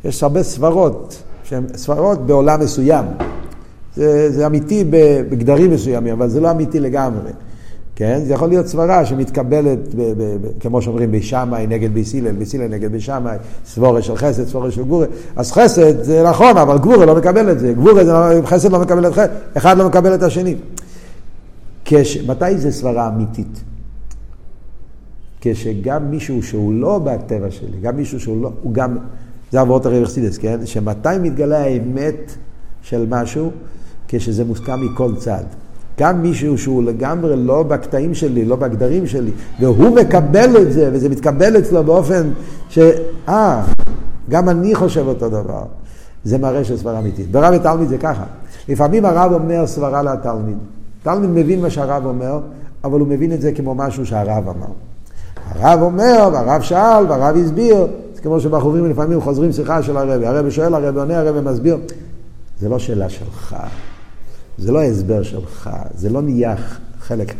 יש 0.03 0.23
הרבה 0.23 0.43
סברות, 0.43 1.23
שהן 1.43 1.63
סברות 1.75 2.25
בעולם 2.25 2.59
מסוים. 2.59 3.05
זה, 3.95 4.31
זה 4.31 4.45
אמיתי 4.45 4.83
בגדרים 5.29 5.71
מסוימים, 5.71 6.13
אבל 6.13 6.29
זה 6.29 6.39
לא 6.39 6.51
אמיתי 6.51 6.79
לגמרי. 6.79 7.31
כן? 7.99 8.21
זה 8.25 8.33
יכול 8.33 8.49
להיות 8.49 8.67
סברה 8.67 9.05
שמתקבלת, 9.05 9.95
ב, 9.95 10.01
ב, 10.01 10.23
ב, 10.41 10.47
כמו 10.59 10.81
שאומרים, 10.81 11.11
בשמאי 11.11 11.67
נגד 11.67 11.93
ביסילל, 11.93 12.31
ביסילל 12.31 12.67
נגד 12.67 12.91
בשמאי, 12.91 13.37
סבורה 13.65 14.01
של 14.01 14.15
חסד, 14.15 14.47
סבורה 14.47 14.71
של 14.71 14.83
גבורה. 14.83 15.05
אז 15.35 15.51
חסד 15.51 16.03
זה 16.03 16.23
נכון, 16.23 16.57
אבל 16.57 16.77
גבורה 16.77 17.05
לא 17.05 17.15
מקבל 17.15 17.51
את 17.51 17.59
זה. 17.59 17.73
גבורה 17.73 18.05
זה 18.05 18.11
לא, 18.11 18.45
חסד 18.45 18.71
לא 18.71 18.79
מקבל 18.79 19.07
את 19.07 19.13
חסד, 19.13 19.27
אחד 19.57 19.77
לא 19.77 19.87
מקבל 19.87 20.15
את 20.15 20.23
השני. 20.23 20.55
כש... 21.85 22.17
מתי 22.17 22.57
זה 22.57 22.71
סברה 22.71 23.07
אמיתית? 23.07 23.63
כשגם 25.41 26.11
מישהו 26.11 26.43
שהוא 26.43 26.73
לא 26.73 26.99
בטבע 26.99 27.51
שלי, 27.51 27.79
גם 27.81 27.97
מישהו 27.97 28.19
שהוא 28.19 28.41
לא, 28.41 28.51
הוא 28.61 28.73
גם, 28.73 28.97
זה 29.51 29.59
עבורת 29.61 29.85
הרי 29.85 30.03
אכסידס, 30.03 30.37
כן? 30.37 30.65
שמתי 30.65 31.09
מתגלה 31.21 31.63
האמת 31.63 32.35
של 32.81 33.05
משהו? 33.09 33.51
כשזה 34.07 34.45
מוסכם 34.45 34.81
מכל 34.81 35.15
צד. 35.15 35.43
גם 35.99 36.21
מישהו 36.21 36.57
שהוא 36.57 36.83
לגמרי 36.83 37.35
לא 37.35 37.63
בקטעים 37.63 38.13
שלי, 38.13 38.45
לא 38.45 38.55
בגדרים 38.55 39.07
שלי, 39.07 39.31
והוא 39.59 39.95
מקבל 39.95 40.61
את 40.61 40.73
זה, 40.73 40.89
וזה 40.93 41.09
מתקבל 41.09 41.57
אצלו 41.57 41.83
באופן 41.83 42.29
ש... 42.69 42.79
אה, 43.29 43.63
גם 44.29 44.49
אני 44.49 44.75
חושב 44.75 45.07
אותו 45.07 45.29
דבר. 45.29 45.63
זה 46.23 46.37
מראה 46.37 46.63
של 46.63 46.77
סברה 46.77 46.99
אמיתית. 46.99 47.31
ברב 47.31 47.53
ותלמיד 47.59 47.89
זה 47.89 47.97
ככה. 47.97 48.23
לפעמים 48.69 49.05
הרב 49.05 49.33
אומר 49.33 49.67
סברה 49.67 50.03
לתלמיד. 50.03 50.57
תלמיד 51.03 51.29
מבין 51.29 51.61
מה 51.61 51.69
שהרב 51.69 52.05
אומר, 52.05 52.39
אבל 52.83 52.99
הוא 52.99 53.07
מבין 53.07 53.33
את 53.33 53.41
זה 53.41 53.51
כמו 53.51 53.75
משהו 53.75 54.05
שהרב 54.05 54.49
אמר. 54.49 54.73
הרב 55.55 55.81
אומר, 55.81 56.29
והרב 56.33 56.61
שאל, 56.61 57.05
והרב 57.09 57.37
הסביר. 57.37 57.87
זה 58.15 58.21
כמו 58.21 58.39
שבחורים 58.39 58.89
לפעמים 58.89 59.21
חוזרים 59.21 59.51
שיחה 59.51 59.83
של 59.83 59.97
הרב. 59.97 60.23
הרב 60.23 60.49
שואל, 60.49 60.73
הרב 60.73 60.97
עונה, 60.97 61.19
הרב 61.19 61.39
מסביר. 61.39 61.77
זה 62.59 62.69
לא 62.69 62.79
שאלה 62.79 63.09
שלך. 63.09 63.55
זה 64.59 64.71
לא 64.71 64.83
הסבר 64.83 65.23
שלך, 65.23 65.69
זה 65.95 66.09
לא 66.09 66.21
נהיה 66.21 66.55
חלק. 66.99 67.33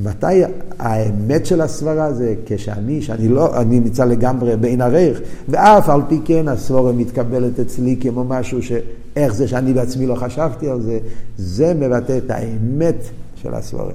מתי 0.00 0.42
האמת 0.78 1.46
של 1.46 1.60
הסברה 1.60 2.12
זה 2.12 2.34
כשאני, 2.46 3.02
שאני 3.02 3.28
לא, 3.28 3.60
אני 3.60 3.80
נמצא 3.80 4.04
לגמרי 4.04 4.56
בין 4.56 4.80
הרייך, 4.80 5.20
ואף 5.48 5.88
על 5.88 6.00
פי 6.08 6.20
כן 6.24 6.48
הסבורה 6.48 6.92
מתקבלת 6.92 7.60
אצלי 7.60 7.96
כמו 8.00 8.24
משהו 8.24 8.62
שאיך 8.62 9.34
זה 9.34 9.48
שאני 9.48 9.72
בעצמי 9.72 10.06
לא 10.06 10.14
חשבתי 10.14 10.68
על 10.68 10.80
זה, 10.80 10.98
זה 11.36 11.74
מבטא 11.74 12.18
את 12.18 12.30
האמת 12.30 12.96
של 13.34 13.54
הסבורה, 13.54 13.92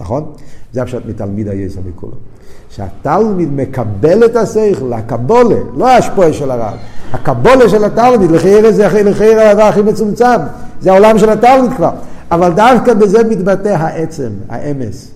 נכון? 0.00 0.32
זה 0.72 0.82
הפשט 0.82 1.02
מתלמיד 1.06 1.48
היסר 1.48 1.80
מכולו. 1.88 2.16
שהתלמיד 2.70 3.52
מקבל 3.52 4.24
את 4.24 4.36
השכל, 4.36 4.92
הקבולה, 4.92 5.56
לא 5.76 5.88
ההשפועה 5.88 6.32
של 6.32 6.50
הרב, 6.50 6.74
הקבולה 7.12 7.68
של 7.68 7.84
התלמיד, 7.84 8.30
לחייר 8.30 8.72
זה 8.72 9.02
לחייר 9.04 9.40
הדבר 9.40 9.62
הכי 9.62 9.82
מצומצם, 9.82 10.40
זה 10.80 10.92
העולם 10.92 11.18
של 11.18 11.30
התלמיד 11.30 11.72
כבר, 11.76 11.90
אבל 12.30 12.52
דווקא 12.52 12.94
בזה 12.94 13.24
מתבטא 13.24 13.68
העצם, 13.68 14.30
האמס. 14.48 15.10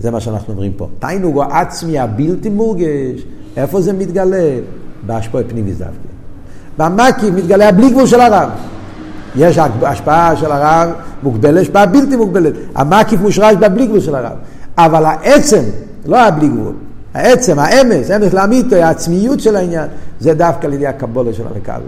זה 0.00 0.10
מה 0.10 0.20
שאנחנו 0.20 0.52
אומרים 0.52 0.72
פה. 0.76 0.88
תיינוג 0.98 1.38
העצמי 1.50 1.98
הבלתי 1.98 2.48
מורגש, 2.48 3.22
איפה 3.56 3.80
זה 3.80 3.92
מתגלה? 3.92 4.58
בהשפועה 5.06 5.44
פנימית 5.44 5.78
דווקא. 5.78 6.14
במקי 6.78 7.30
מתגלה 7.30 7.68
הבלי 7.68 7.90
גבול 7.90 8.06
של 8.06 8.20
הרב. 8.20 8.48
יש 9.36 9.58
השפעה 9.82 10.36
של 10.36 10.52
הרב 10.52 10.90
מוגבלת, 11.22 11.62
השפעה 11.62 11.86
בלתי 11.86 12.16
מוגבלת. 12.16 12.52
המקיף 12.74 13.20
מושרש 13.20 13.54
בבלי 13.54 13.86
גבול 13.86 14.00
של 14.00 14.14
הרב. 14.14 14.36
אבל 14.78 15.04
העצם, 15.04 15.62
לא 16.06 16.20
הבלי 16.20 16.48
גבול, 16.48 16.74
העצם, 17.14 17.58
האמס, 17.58 18.10
האמס 18.10 18.34
לאמיתו, 18.34 18.76
העצמיות 18.76 19.40
של 19.40 19.56
העניין, 19.56 19.88
זה 20.20 20.34
דווקא 20.34 20.66
על 20.66 20.72
ידי 20.72 20.86
הקבולה 20.86 21.32
של 21.32 21.42
המקבל. 21.54 21.80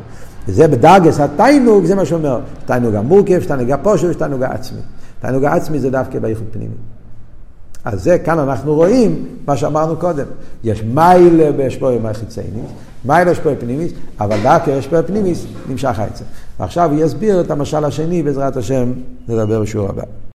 וזה 0.49 0.69
בדרגס 0.69 1.21
התיינוג, 1.21 1.85
זה 1.85 1.95
מה 1.95 2.05
שאומר, 2.05 2.41
תיינוג 2.67 2.95
המורכב, 2.95 3.43
תיינוג 3.47 3.71
הפושר, 3.71 4.13
תיינוג 4.13 4.43
העצמי. 4.43 4.81
תיינוג 5.21 5.45
העצמי 5.45 5.79
זה 5.79 5.91
דווקא 5.91 6.19
בייחוד 6.19 6.47
פנימי. 6.51 6.75
אז 7.85 8.03
זה, 8.03 8.19
כאן 8.19 8.39
אנחנו 8.39 8.75
רואים 8.75 9.25
מה 9.47 9.57
שאמרנו 9.57 9.97
קודם. 9.97 10.25
יש 10.65 10.83
מיילה 10.83 11.53
באשפוי 11.53 11.99
חיצייניס, 12.13 12.71
מיילה 13.05 13.31
באשפוי 13.31 13.57
פנימיס, 13.57 13.93
אבל 14.21 14.37
דווקא 14.43 14.79
אשפוי 14.79 15.03
פנימיס 15.07 15.47
נמשך 15.69 15.99
העצם. 15.99 16.25
ועכשיו 16.61 16.91
הוא 16.91 17.05
יסביר 17.05 17.41
את 17.41 17.51
המשל 17.51 17.85
השני, 17.85 18.23
בעזרת 18.23 18.57
השם, 18.57 18.93
נדבר 19.29 19.61
בשיעור 19.61 19.89
הבא. 19.89 20.03